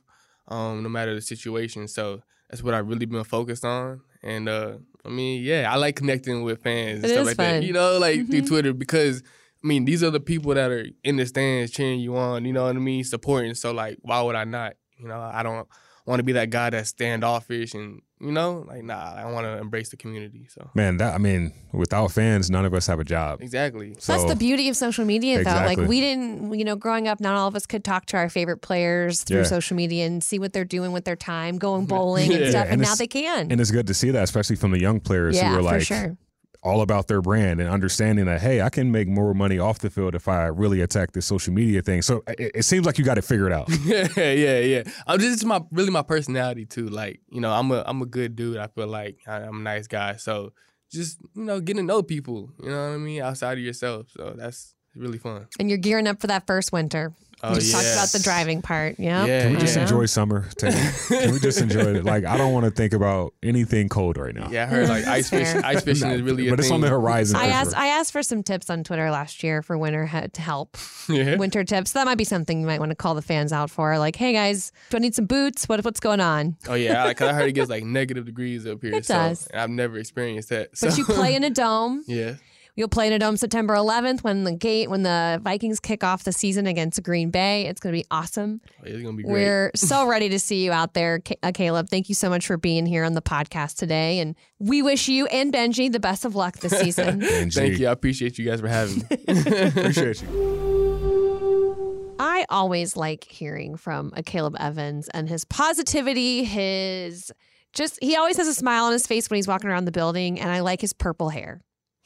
um, 0.48 0.84
no 0.84 0.90
matter 0.90 1.14
the 1.16 1.22
situation. 1.22 1.88
So 1.88 2.22
that's 2.50 2.64
what 2.64 2.74
I've 2.74 2.88
really 2.88 3.06
been 3.06 3.24
focused 3.24 3.64
on. 3.66 4.02
And 4.22 4.50
uh 4.50 4.78
I 5.06 5.10
mean, 5.10 5.42
yeah, 5.44 5.72
I 5.72 5.78
like 5.78 5.96
connecting 5.96 6.44
with 6.44 6.62
fans 6.62 6.96
and 7.00 7.06
It 7.06 7.10
stuff 7.12 7.26
like 7.26 7.38
fun. 7.38 7.46
that. 7.62 7.64
You 7.64 7.72
know, 7.72 7.98
like 8.00 8.28
through 8.28 8.42
Mhm. 8.42 8.48
Twitter 8.48 8.74
because 8.74 9.24
I 9.64 9.68
mean, 9.68 9.86
these 9.86 10.04
are 10.04 10.10
the 10.12 10.20
people 10.22 10.54
that 10.54 10.72
are 10.72 10.86
in 11.04 11.18
the 11.18 11.26
stands 11.26 11.72
cheering 11.72 12.00
you 12.00 12.16
on, 12.16 12.46
you 12.46 12.54
know 12.54 12.64
what 12.64 12.76
I 12.76 12.80
mean, 12.80 13.04
supporting. 13.04 13.54
So 13.56 13.72
like, 13.72 13.98
why 14.02 14.22
would 14.22 14.36
I 14.36 14.46
not? 14.46 14.74
You 14.98 15.08
know, 15.08 15.20
I 15.20 15.44
don't 15.44 15.68
want 16.06 16.20
to 16.20 16.24
be 16.24 16.32
that 16.34 16.50
guy 16.50 16.70
that's 16.70 16.90
standoffish 16.90 17.74
and 17.74 18.02
you 18.22 18.32
know, 18.34 18.66
like 18.68 18.84
nah, 18.84 19.14
I 19.16 19.32
want 19.32 19.46
to 19.46 19.58
embrace 19.58 19.90
the 19.90 19.98
community. 19.98 20.46
So 20.50 20.70
Man, 20.76 20.98
that 20.98 21.14
I 21.14 21.18
mean, 21.20 21.54
without 21.72 22.12
fans, 22.12 22.50
none 22.50 22.66
of 22.66 22.74
us 22.74 22.86
have 22.88 23.00
a 23.00 23.06
job. 23.06 23.42
exactly. 23.42 23.96
So 24.00 24.12
That's 24.12 24.26
the 24.26 24.36
beauty 24.36 24.68
of 24.68 24.76
social 24.76 25.06
media, 25.06 25.36
though. 25.36 25.42
Exactly. 25.42 25.76
Like 25.78 25.88
we 25.90 26.02
didn't, 26.02 26.54
you 26.54 26.66
know, 26.66 26.76
growing 26.76 27.08
up, 27.08 27.22
not 27.22 27.36
all 27.36 27.48
of 27.48 27.56
us 27.56 27.66
could 27.66 27.86
talk 27.86 28.06
to 28.08 28.18
our 28.18 28.28
favorite 28.30 28.58
players 28.62 29.24
through 29.24 29.38
Yeah. 29.40 29.44
social 29.46 29.78
media 29.78 30.06
and 30.06 30.22
see 30.22 30.38
what 30.38 30.52
they're 30.52 30.66
doing 30.66 30.92
with 30.92 31.06
their 31.06 31.16
time, 31.16 31.58
going 31.58 31.86
bowling 31.86 32.32
and 32.34 32.44
Yeah. 32.44 32.50
stuff. 32.50 32.64
And 32.66 32.74
And, 32.74 32.82
now 32.82 32.96
they 32.96 33.08
can. 33.08 33.52
and 33.52 33.62
it's 33.62 33.72
good 33.72 33.88
to 33.88 33.94
see 33.94 34.12
that, 34.12 34.24
especially 34.24 34.58
from 34.58 34.72
the 34.72 34.82
young 34.82 35.00
players 35.00 35.38
yeah, 35.38 35.50
who 35.50 35.56
are 35.56 35.58
for 35.60 35.64
like 35.64 35.82
sure. 35.84 36.18
All 36.62 36.82
about 36.82 37.08
their 37.08 37.22
brand 37.22 37.62
and 37.62 37.70
understanding 37.70 38.26
that 38.26 38.42
hey, 38.42 38.62
I 38.62 38.70
can 38.70 38.92
make 38.92 39.08
more 39.08 39.34
money 39.34 39.60
off 39.60 39.80
the 39.80 39.90
field 39.90 40.16
if 40.16 40.28
I 40.28 40.48
really 40.48 40.82
attack 40.82 41.14
this 41.14 41.26
social 41.26 41.54
media 41.54 41.82
thing. 41.82 42.02
So 42.02 42.24
it, 42.28 42.52
it 42.56 42.64
seems 42.64 42.86
like 42.86 42.98
you 42.98 43.06
got 43.06 43.18
it 43.18 43.24
figured 43.24 43.54
out. 43.54 43.70
yeah, 43.84 44.08
yeah, 44.16 44.60
yeah. 44.60 44.84
I'm 45.08 45.20
just 45.20 45.46
my 45.46 45.62
really 45.72 45.92
my 45.92 46.02
personality 46.02 46.66
too. 46.66 46.88
Like 46.88 47.22
you 47.30 47.42
know, 47.42 47.52
I'm 47.52 47.72
a 47.72 47.84
I'm 47.86 48.02
a 48.02 48.06
good 48.06 48.36
dude. 48.36 48.58
I 48.58 48.68
feel 48.68 48.88
like 48.88 49.20
I, 49.28 49.38
I'm 49.38 49.60
a 49.60 49.64
nice 49.64 49.88
guy. 49.88 50.18
So 50.18 50.54
just 50.92 51.20
you 51.36 51.44
know, 51.44 51.60
getting 51.60 51.84
to 51.84 51.88
know 51.88 52.04
people. 52.04 52.52
You 52.62 52.70
know 52.70 52.90
what 52.90 52.96
I 52.96 52.98
mean, 52.98 53.22
outside 53.22 53.58
of 53.58 53.64
yourself. 53.64 54.08
So 54.10 54.34
that's 54.38 54.76
really 54.96 55.18
fun. 55.18 55.48
And 55.60 55.70
you're 55.70 55.78
gearing 55.78 56.08
up 56.08 56.20
for 56.20 56.28
that 56.28 56.46
first 56.48 56.72
winter. 56.72 57.14
Oh 57.42 57.54
we 57.54 57.60
just 57.60 57.72
talked 57.72 57.86
about 57.94 58.10
the 58.10 58.20
driving 58.20 58.62
part. 58.62 58.96
Yeah. 59.00 59.26
Yeah, 59.26 59.44
Can 59.44 59.54
we 59.54 59.60
just 59.60 59.76
yeah. 59.76 59.84
enjoy 59.84 60.06
summer? 60.08 60.50
Can 60.58 61.32
we 61.32 61.40
just 61.40 61.62
enjoy 61.62 61.96
it? 61.96 62.04
Like 62.04 62.26
I 62.26 62.38
don't 62.38 62.52
want 62.54 62.66
to 62.66 62.72
think 62.72 62.94
about 62.94 63.34
anything 63.42 63.88
cold 63.90 64.18
right 64.18 64.36
now. 64.36 64.50
Yeah, 64.52 64.64
I 64.64 64.66
heard 64.68 64.90
like 64.90 65.06
ice 65.08 65.30
That's 65.30 65.52
fishing. 65.52 65.64
Ice 65.64 65.82
fishing 65.84 66.10
is 66.12 66.22
really 66.22 66.48
a 66.48 66.50
but 66.52 66.60
it's 66.60 66.72
on 66.72 66.82
the 66.82 66.90
horizon. 66.90 67.38
I 67.38 67.48
asked 67.48 67.72
sure. 67.72 67.80
I 67.80 67.88
asked 67.88 68.12
for 68.12 68.24
some 68.24 68.44
tips 68.44 68.70
on 68.70 68.84
Twitter 68.84 69.10
last 69.10 69.42
year 69.44 69.62
for 69.62 69.78
winter 69.78 70.06
he- 70.08 70.28
to 70.28 70.42
help. 70.42 70.78
Yeah. 71.10 71.38
Winter 71.38 71.64
tips. 71.64 71.94
That 71.94 72.06
might 72.06 72.20
be 72.20 72.24
something 72.24 72.62
you 72.62 72.68
might 72.68 72.80
want 72.80 72.92
to 72.92 72.96
call 72.96 73.16
the 73.16 73.24
fans 73.24 73.52
out 73.52 73.72
for. 73.72 73.98
Like, 73.98 74.16
hey 74.16 74.32
guys, 74.32 74.72
do 74.92 74.98
I 74.98 75.00
need 75.00 75.16
some 75.16 75.26
boots? 75.26 75.68
What 75.68 75.84
what's 75.84 76.00
going 76.00 76.20
on? 76.20 76.56
Oh 76.68 76.76
yeah, 76.76 77.04
I- 77.04 77.14
cause 77.16 77.30
I 77.30 77.34
heard 77.34 77.50
it 77.50 77.54
gets 77.54 77.70
like 77.76 77.84
negative 77.84 78.26
degrees 78.26 78.68
up 78.68 78.82
here. 78.84 78.94
It 78.94 79.06
so, 79.08 79.16
does. 79.16 79.48
I've 79.52 79.72
never 79.72 79.98
experienced 79.98 80.50
that. 80.50 80.70
But 80.72 80.78
so- 80.92 80.96
you 80.98 81.06
play 81.06 81.34
in 81.36 81.44
a 81.44 81.50
dome. 81.50 82.04
yeah. 82.06 82.36
You'll 82.80 82.88
play 82.88 83.08
in 83.08 83.12
a 83.12 83.20
dome 83.20 83.36
September 83.36 83.74
11th 83.74 84.24
when 84.24 84.46
the 84.46 84.54
gate 84.54 84.90
when 84.90 85.04
the 85.04 85.42
Vikings 85.44 85.82
kick 85.82 86.02
off 86.02 86.24
the 86.24 86.32
season 86.32 86.66
against 86.66 87.04
Green 87.04 87.30
Bay. 87.30 87.66
It's 87.66 87.82
going 87.82 87.94
to 87.94 88.02
be 88.02 88.06
awesome. 88.10 88.62
Oh, 88.70 88.84
It's 88.86 89.04
gonna 89.04 89.18
be 89.18 89.24
great. 89.24 89.34
We're 89.34 89.72
so 89.76 90.08
ready 90.08 90.30
to 90.30 90.40
see 90.40 90.64
you 90.64 90.72
out 90.72 90.94
there, 90.94 91.22
uh, 91.44 91.52
Caleb. 91.54 91.90
Thank 91.90 92.08
you 92.08 92.16
so 92.16 92.30
much 92.30 92.48
for 92.48 92.56
being 92.56 92.86
here 92.86 93.04
on 93.04 93.16
the 93.16 93.22
podcast 93.22 93.76
today, 93.76 94.20
and 94.20 94.34
we 94.60 94.82
wish 94.82 95.10
you 95.10 95.26
and 95.26 95.52
Benji 95.52 95.92
the 95.92 96.00
best 96.00 96.24
of 96.24 96.36
luck 96.36 96.60
this 96.60 96.72
season. 96.72 97.22
And 97.22 97.52
Thank 97.54 97.80
you. 97.80 97.90
I 97.90 97.92
appreciate 97.92 98.40
you 98.40 98.46
guys 98.46 98.62
for 98.62 98.70
having 98.70 99.00
me. 99.00 99.18
Appreciate 99.28 100.22
you. 100.22 102.16
I 102.18 102.46
always 102.48 102.96
like 102.96 103.26
hearing 103.26 103.76
from 103.76 104.12
Akayleb 104.12 104.56
Evans 104.58 105.10
and 105.10 105.28
his 105.28 105.44
positivity, 105.44 106.46
his 106.46 107.30
just 107.74 108.00
he 108.02 108.16
always 108.16 108.38
has 108.38 108.48
a 108.48 108.54
smile 108.54 108.86
on 108.86 108.94
his 108.94 109.06
face 109.06 109.30
when 109.30 109.36
he's 109.36 109.50
walking 109.50 109.70
around 109.70 109.84
the 109.84 109.92
building, 109.92 110.40
and 110.40 110.50
I 110.50 110.62
like 110.62 110.80
his 110.80 110.94
purple 110.94 111.28
hair. 111.28 111.60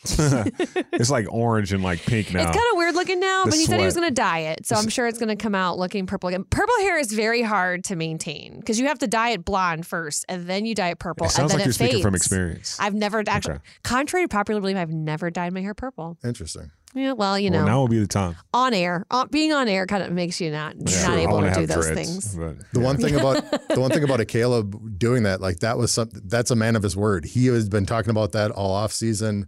it's 0.93 1.09
like 1.09 1.25
orange 1.31 1.71
and 1.73 1.83
like 1.83 2.01
pink 2.05 2.33
now. 2.33 2.41
It's 2.41 2.51
kind 2.51 2.65
of 2.71 2.77
weird 2.77 2.95
looking 2.95 3.19
now, 3.19 3.45
The 3.45 3.51
but 3.51 3.59
he 3.59 3.65
said 3.65 3.79
he 3.79 3.85
was 3.85 3.95
going 3.95 4.07
to 4.07 4.13
dye 4.13 4.39
it. 4.39 4.65
So 4.65 4.75
I'm 4.75 4.89
sure 4.89 5.07
it's 5.07 5.19
going 5.19 5.29
to 5.29 5.35
come 5.41 5.55
out 5.55 5.77
looking 5.77 6.05
purple 6.07 6.29
again. 6.29 6.43
Purple 6.45 6.75
hair 6.81 6.99
is 6.99 7.11
very 7.11 7.41
hard 7.41 7.83
to 7.85 7.95
maintain 7.95 8.59
because 8.59 8.79
you 8.79 8.87
have 8.87 8.99
to 8.99 9.07
dye 9.07 9.29
it 9.29 9.45
blonde 9.45 9.85
first 9.87 10.25
and 10.29 10.45
then 10.47 10.65
you 10.65 10.75
dye 10.75 10.89
it 10.89 10.99
purple 10.99 11.25
it 11.25 11.27
and 11.29 11.33
sounds 11.33 11.51
then 11.51 11.59
like 11.59 11.65
it 11.65 11.67
you're 11.67 11.73
speaking 11.87 12.01
from 12.01 12.15
experience. 12.15 12.77
I've 12.79 12.93
never 12.93 13.23
actually, 13.27 13.55
Okay. 13.55 13.63
contrary 13.83 14.25
to 14.25 14.29
popular 14.29 14.59
belief, 14.61 14.77
I've 14.77 14.91
never 14.91 15.29
dyed 15.31 15.53
my 15.53 15.61
hair 15.61 15.73
purple. 15.73 16.17
Interesting. 16.23 16.71
Yeah, 16.95 17.13
well, 17.13 17.39
you 17.39 17.49
well, 17.49 17.61
know, 17.61 17.65
now 17.65 17.79
will 17.79 17.87
be 17.87 17.97
the 17.97 18.05
time. 18.05 18.35
on 18.53 18.71
air, 18.71 19.03
on, 19.09 19.27
being 19.29 19.51
on 19.51 19.67
air 19.67 19.87
kind 19.87 20.03
of 20.03 20.11
makes 20.11 20.39
you 20.39 20.51
not 20.51 20.75
Yeah. 20.77 21.07
not 21.07 21.17
I 21.17 21.21
able 21.21 21.33
wanna 21.33 21.55
do 21.55 21.65
those 21.65 21.87
dreads, 21.87 21.99
things. 22.11 22.35
but, 22.35 22.57
The 22.71 22.79
one 22.79 22.97
thing 22.97 23.15
about 23.15 23.49
the 23.69 23.79
one 23.79 23.89
thing 23.89 24.03
about 24.03 24.19
Akayleb 24.27 24.99
doing 24.99 25.23
that, 25.23 25.41
like 25.41 25.61
that 25.61 25.79
was 25.79 25.91
something 25.91 26.21
that's 26.25 26.51
a 26.51 26.55
man 26.55 26.75
of 26.75 26.83
his 26.83 26.95
word. 26.95 27.25
He 27.25 27.47
has 27.47 27.67
been 27.67 27.87
talking 27.87 28.11
about 28.11 28.33
that 28.33 28.51
all 28.51 28.71
off 28.75 28.91
season 28.93 29.47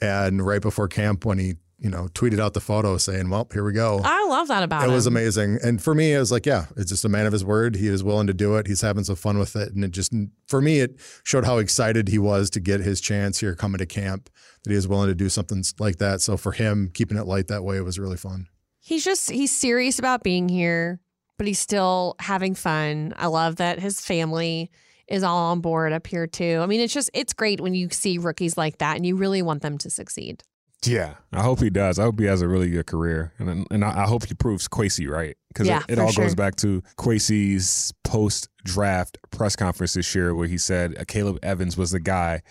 and 0.00 0.44
right 0.44 0.62
before 0.62 0.88
camp 0.88 1.24
when 1.24 1.38
he, 1.38 1.54
you 1.78 1.90
know, 1.90 2.08
tweeted 2.14 2.40
out 2.40 2.54
the 2.54 2.60
photo 2.60 2.96
saying, 2.96 3.28
Well, 3.30 3.48
here 3.52 3.64
we 3.64 3.72
go. 3.72 4.00
I 4.04 4.26
love 4.26 4.48
that 4.48 4.62
about 4.62 4.84
It 4.84 4.90
It 4.90 4.94
was 4.94 5.06
amazing. 5.06 5.58
And 5.62 5.82
for 5.82 5.94
me, 5.94 6.14
it 6.14 6.18
was 6.18 6.32
like, 6.32 6.46
yeah, 6.46 6.66
it's 6.76 6.90
just 6.90 7.04
a 7.04 7.08
man 7.08 7.26
of 7.26 7.32
his 7.32 7.44
word. 7.44 7.76
He 7.76 7.88
is 7.88 8.02
willing 8.02 8.26
to 8.26 8.34
do 8.34 8.56
it. 8.56 8.66
He's 8.66 8.80
having 8.80 9.04
some 9.04 9.16
fun 9.16 9.38
with 9.38 9.56
it. 9.56 9.74
And 9.74 9.84
it 9.84 9.90
just, 9.90 10.12
for 10.46 10.60
me, 10.60 10.80
it 10.80 10.98
showed 11.24 11.44
how 11.44 11.58
excited 11.58 12.08
he 12.08 12.18
was 12.18 12.50
to 12.50 12.60
get 12.60 12.80
his 12.80 13.00
chance 13.00 13.40
here 13.40 13.54
coming 13.54 13.78
to 13.78 13.86
camp, 13.86 14.30
that 14.62 14.70
he 14.70 14.76
was 14.76 14.88
willing 14.88 15.08
to 15.08 15.14
do 15.14 15.28
something 15.28 15.62
like 15.78 15.98
that. 15.98 16.20
So 16.20 16.36
for 16.36 16.52
him, 16.52 16.90
keeping 16.94 17.18
it 17.18 17.26
light 17.26 17.48
that 17.48 17.64
way 17.64 17.80
was 17.80 17.98
really 17.98 18.16
fun. 18.16 18.46
He's 18.80 19.04
just 19.04 19.30
he's 19.30 19.54
serious 19.54 19.98
about 19.98 20.22
being 20.22 20.48
here, 20.48 21.00
but 21.38 21.46
he's 21.46 21.58
still 21.58 22.16
having 22.18 22.54
fun. 22.54 23.14
I 23.16 23.28
love 23.28 23.56
that 23.56 23.78
his 23.78 24.00
family 24.00 24.70
is 25.08 25.22
all 25.22 25.50
on 25.52 25.60
board 25.60 25.92
up 25.92 26.06
here 26.06 26.26
too. 26.26 26.60
I 26.62 26.66
mean, 26.66 26.80
it's 26.80 26.94
just 26.94 27.10
it's 27.14 27.32
great 27.32 27.60
when 27.60 27.74
you 27.74 27.88
see 27.90 28.18
rookies 28.18 28.56
like 28.56 28.78
that 28.78 28.96
and 28.96 29.06
you 29.06 29.16
really 29.16 29.42
want 29.42 29.62
them 29.62 29.78
to 29.78 29.90
succeed. 29.90 30.42
Yeah, 30.86 31.14
I 31.32 31.42
hope 31.42 31.60
he 31.60 31.70
does. 31.70 31.98
I 31.98 32.02
hope 32.02 32.20
he 32.20 32.26
has 32.26 32.42
a 32.42 32.48
really 32.48 32.70
good 32.70 32.86
career, 32.86 33.32
and 33.38 33.66
and 33.70 33.84
I 33.84 34.02
I 34.02 34.06
hope 34.06 34.26
he 34.26 34.34
proves 34.34 34.68
Kwesi 34.68 35.08
right 35.08 35.36
because 35.48 35.66
Yeah, 35.66 35.82
it, 35.88 35.92
it 35.92 35.98
all 35.98 36.10
sure. 36.10 36.24
goes 36.24 36.34
back 36.34 36.56
to 36.56 36.82
Kwesi's 36.98 37.92
post 38.04 38.48
draft 38.64 39.18
press 39.30 39.56
conference 39.56 39.94
this 39.94 40.14
year, 40.14 40.34
where 40.34 40.46
he 40.46 40.58
said 40.58 40.96
uh, 40.98 41.04
Caleb 41.06 41.38
Evans 41.42 41.76
was 41.76 41.90
the 41.92 42.00
guy 42.00 42.42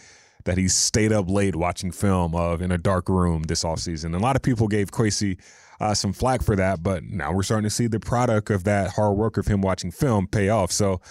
that 0.45 0.57
he 0.57 0.67
stayed 0.67 1.11
up 1.11 1.29
late 1.29 1.55
watching 1.55 1.91
film 1.91 2.35
of 2.35 2.61
in 2.61 2.71
a 2.71 2.77
dark 2.77 3.07
room 3.07 3.43
this 3.43 3.63
offseason. 3.63 4.05
And 4.05 4.15
a 4.15 4.19
lot 4.19 4.35
of 4.35 4.41
people 4.41 4.67
gave 4.67 4.91
Quasey 4.91 5.39
uh, 5.79 5.93
some 5.93 6.11
flack 6.11 6.41
for 6.41 6.55
that, 6.55 6.83
but 6.83 7.03
now 7.03 7.31
we're 7.31 7.43
starting 7.43 7.63
to 7.63 7.69
see 7.69 7.87
the 7.87 7.99
product 7.99 8.49
of 8.49 8.63
that 8.65 8.91
hard 8.91 9.15
work 9.15 9.37
of 9.37 9.47
him 9.47 9.61
watching 9.61 9.91
film 9.91 10.27
pay 10.27 10.49
off. 10.49 10.71
So. 10.71 11.01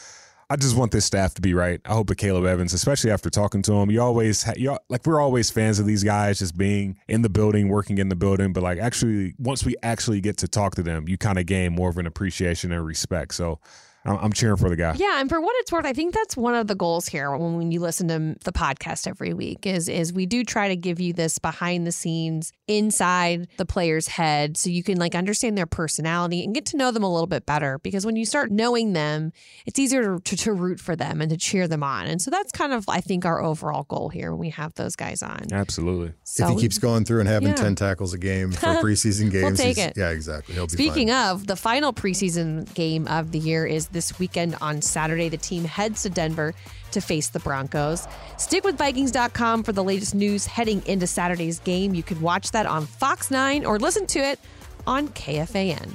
I 0.53 0.57
just 0.57 0.77
want 0.77 0.93
this 0.93 1.07
staff 1.07 1.33
to 1.37 1.41
be 1.41 1.55
right. 1.55 1.81
I 1.87 1.95
hope 1.95 2.09
that 2.09 2.17
Caleb 2.17 2.45
Evans, 2.45 2.75
especially 2.75 3.11
after 3.11 3.31
talking 3.31 3.62
to 3.62 3.73
him, 3.73 3.91
you 3.91 4.03
always 4.03 4.43
ha- 4.43 4.53
you 4.55 4.77
like 4.91 5.07
we're 5.07 5.19
always 5.19 5.51
fans 5.51 5.79
of 5.79 5.87
these 5.87 6.05
guys 6.05 6.41
just 6.41 6.59
being 6.59 6.99
in 7.09 7.23
the 7.23 7.31
building, 7.31 7.71
working 7.71 7.97
in 7.97 8.11
the 8.11 8.17
building. 8.17 8.53
But 8.53 8.62
like 8.62 8.79
actually, 8.79 9.35
once 9.38 9.65
we 9.65 9.77
actually 9.83 10.21
get 10.21 10.37
to 10.38 10.49
talk 10.49 10.75
to 10.75 10.83
them, 10.83 11.09
you 11.09 11.17
kind 11.17 11.38
of 11.38 11.47
gain 11.47 11.73
more 11.73 11.88
of 11.88 11.97
an 11.97 12.07
appreciation 12.07 12.71
and 12.71 12.85
respect. 12.85 13.33
So 13.33 13.61
I'm, 14.05 14.17
I'm 14.19 14.33
cheering 14.33 14.57
for 14.57 14.69
the 14.69 14.77
guy. 14.77 14.95
Yeah, 14.97 15.21
and 15.21 15.29
for 15.29 15.41
what 15.41 15.55
it's 15.59 15.71
worth, 15.73 15.85
I 15.85 15.93
think 15.93 16.15
that's 16.15 16.37
one 16.37 16.55
of 16.55 16.67
the 16.67 16.75
goals 16.75 17.07
here 17.09 17.31
when, 17.37 17.57
when 17.57 17.71
you 17.73 17.81
listen 17.81 18.09
to 18.09 18.37
the 18.45 18.53
podcast 18.53 19.07
every 19.07 19.33
week 19.35 19.67
is 19.67 19.88
is 19.88 20.12
we 20.12 20.27
do 20.27 20.45
try 20.45 20.69
to 20.69 20.77
give 20.77 21.01
you 21.01 21.12
this 21.12 21.38
behind 21.38 21.87
the 21.87 21.93
scenes 21.93 22.53
inside 22.67 23.47
the 23.59 23.67
player's 23.67 24.09
head 24.09 24.57
so 24.57 24.71
you 24.71 24.83
can 24.83 24.99
like 24.99 25.15
understand 25.15 25.57
their 25.57 25.67
personality 25.67 26.43
and 26.43 26.55
get 26.55 26.67
to 26.67 26.77
know 26.77 26.91
them 26.91 27.03
a 27.03 27.12
little 27.12 27.27
bit 27.27 27.47
better 27.47 27.79
because 27.81 28.05
when 28.07 28.17
you 28.17 28.25
start 28.25 28.51
knowing 28.51 28.93
them, 28.93 29.33
it's 29.67 29.79
easier 29.79 30.19
to, 30.19 30.37
to 30.37 30.53
root 30.53 30.81
for 30.81 30.97
them 30.97 31.21
and 31.21 31.31
to 31.31 31.37
cheer 31.37 31.69
them 31.69 31.83
on. 31.83 32.07
And 32.07 32.21
so 32.21 32.31
that's 32.31 32.51
kind 32.53 32.73
of 32.73 32.88
I 32.88 33.01
think 33.01 33.25
our 33.25 33.43
overall 33.43 33.85
goal 33.85 34.09
here 34.09 34.31
when 34.33 34.41
we 34.41 34.51
have 34.51 34.75
those 34.75 34.97
guys 34.97 35.23
on. 35.23 35.47
Absolutely. 35.53 36.12
So 36.25 36.49
if 36.49 36.55
he 36.55 36.61
keeps 36.62 36.79
going 36.79 37.05
through 37.05 37.21
and 37.21 37.29
having 37.29 37.49
Yeah. 37.49 37.55
10 37.55 37.75
tackles 37.77 38.15
a 38.15 38.19
game 38.19 38.51
for 38.53 38.67
preseason 38.67 39.31
games, 39.31 39.59
we'll 39.59 39.75
take 39.75 39.79
it. 39.79 39.95
yeah, 39.97 40.11
exactly. 40.11 40.55
He'll 40.55 40.67
be 40.67 40.73
Speaking 40.73 41.09
fine. 41.09 41.31
of, 41.31 41.47
the 41.47 41.57
final 41.57 41.93
preseason 41.93 42.73
game 42.75 43.07
of 43.09 43.31
the 43.33 43.38
year 43.38 43.67
is 43.67 43.88
this 43.92 44.18
weekend 44.18 44.57
on 44.61 44.83
Saturday. 44.83 45.28
The 45.28 45.37
team 45.37 45.64
heads 45.64 46.02
to 46.02 46.11
Denver 46.11 46.55
to 46.92 47.00
face 47.00 47.28
the 47.28 47.40
Broncos. 47.40 48.07
Stick 48.38 48.64
with 48.64 48.76
Vikings.com 48.76 49.62
for 49.62 49.72
the 49.72 49.85
latest 49.85 50.14
news 50.14 50.46
heading 50.46 50.83
into 50.87 51.07
Saturday's 51.07 51.59
game. 51.61 51.94
You 51.94 52.02
can 52.02 52.20
watch 52.20 52.50
that 52.52 52.66
on 52.66 52.87
Fox 52.87 53.31
9 53.31 53.64
or 53.64 53.78
listen 53.78 54.07
to 54.09 54.18
it 54.18 54.38
on 54.87 55.09
KFAN. 55.09 55.90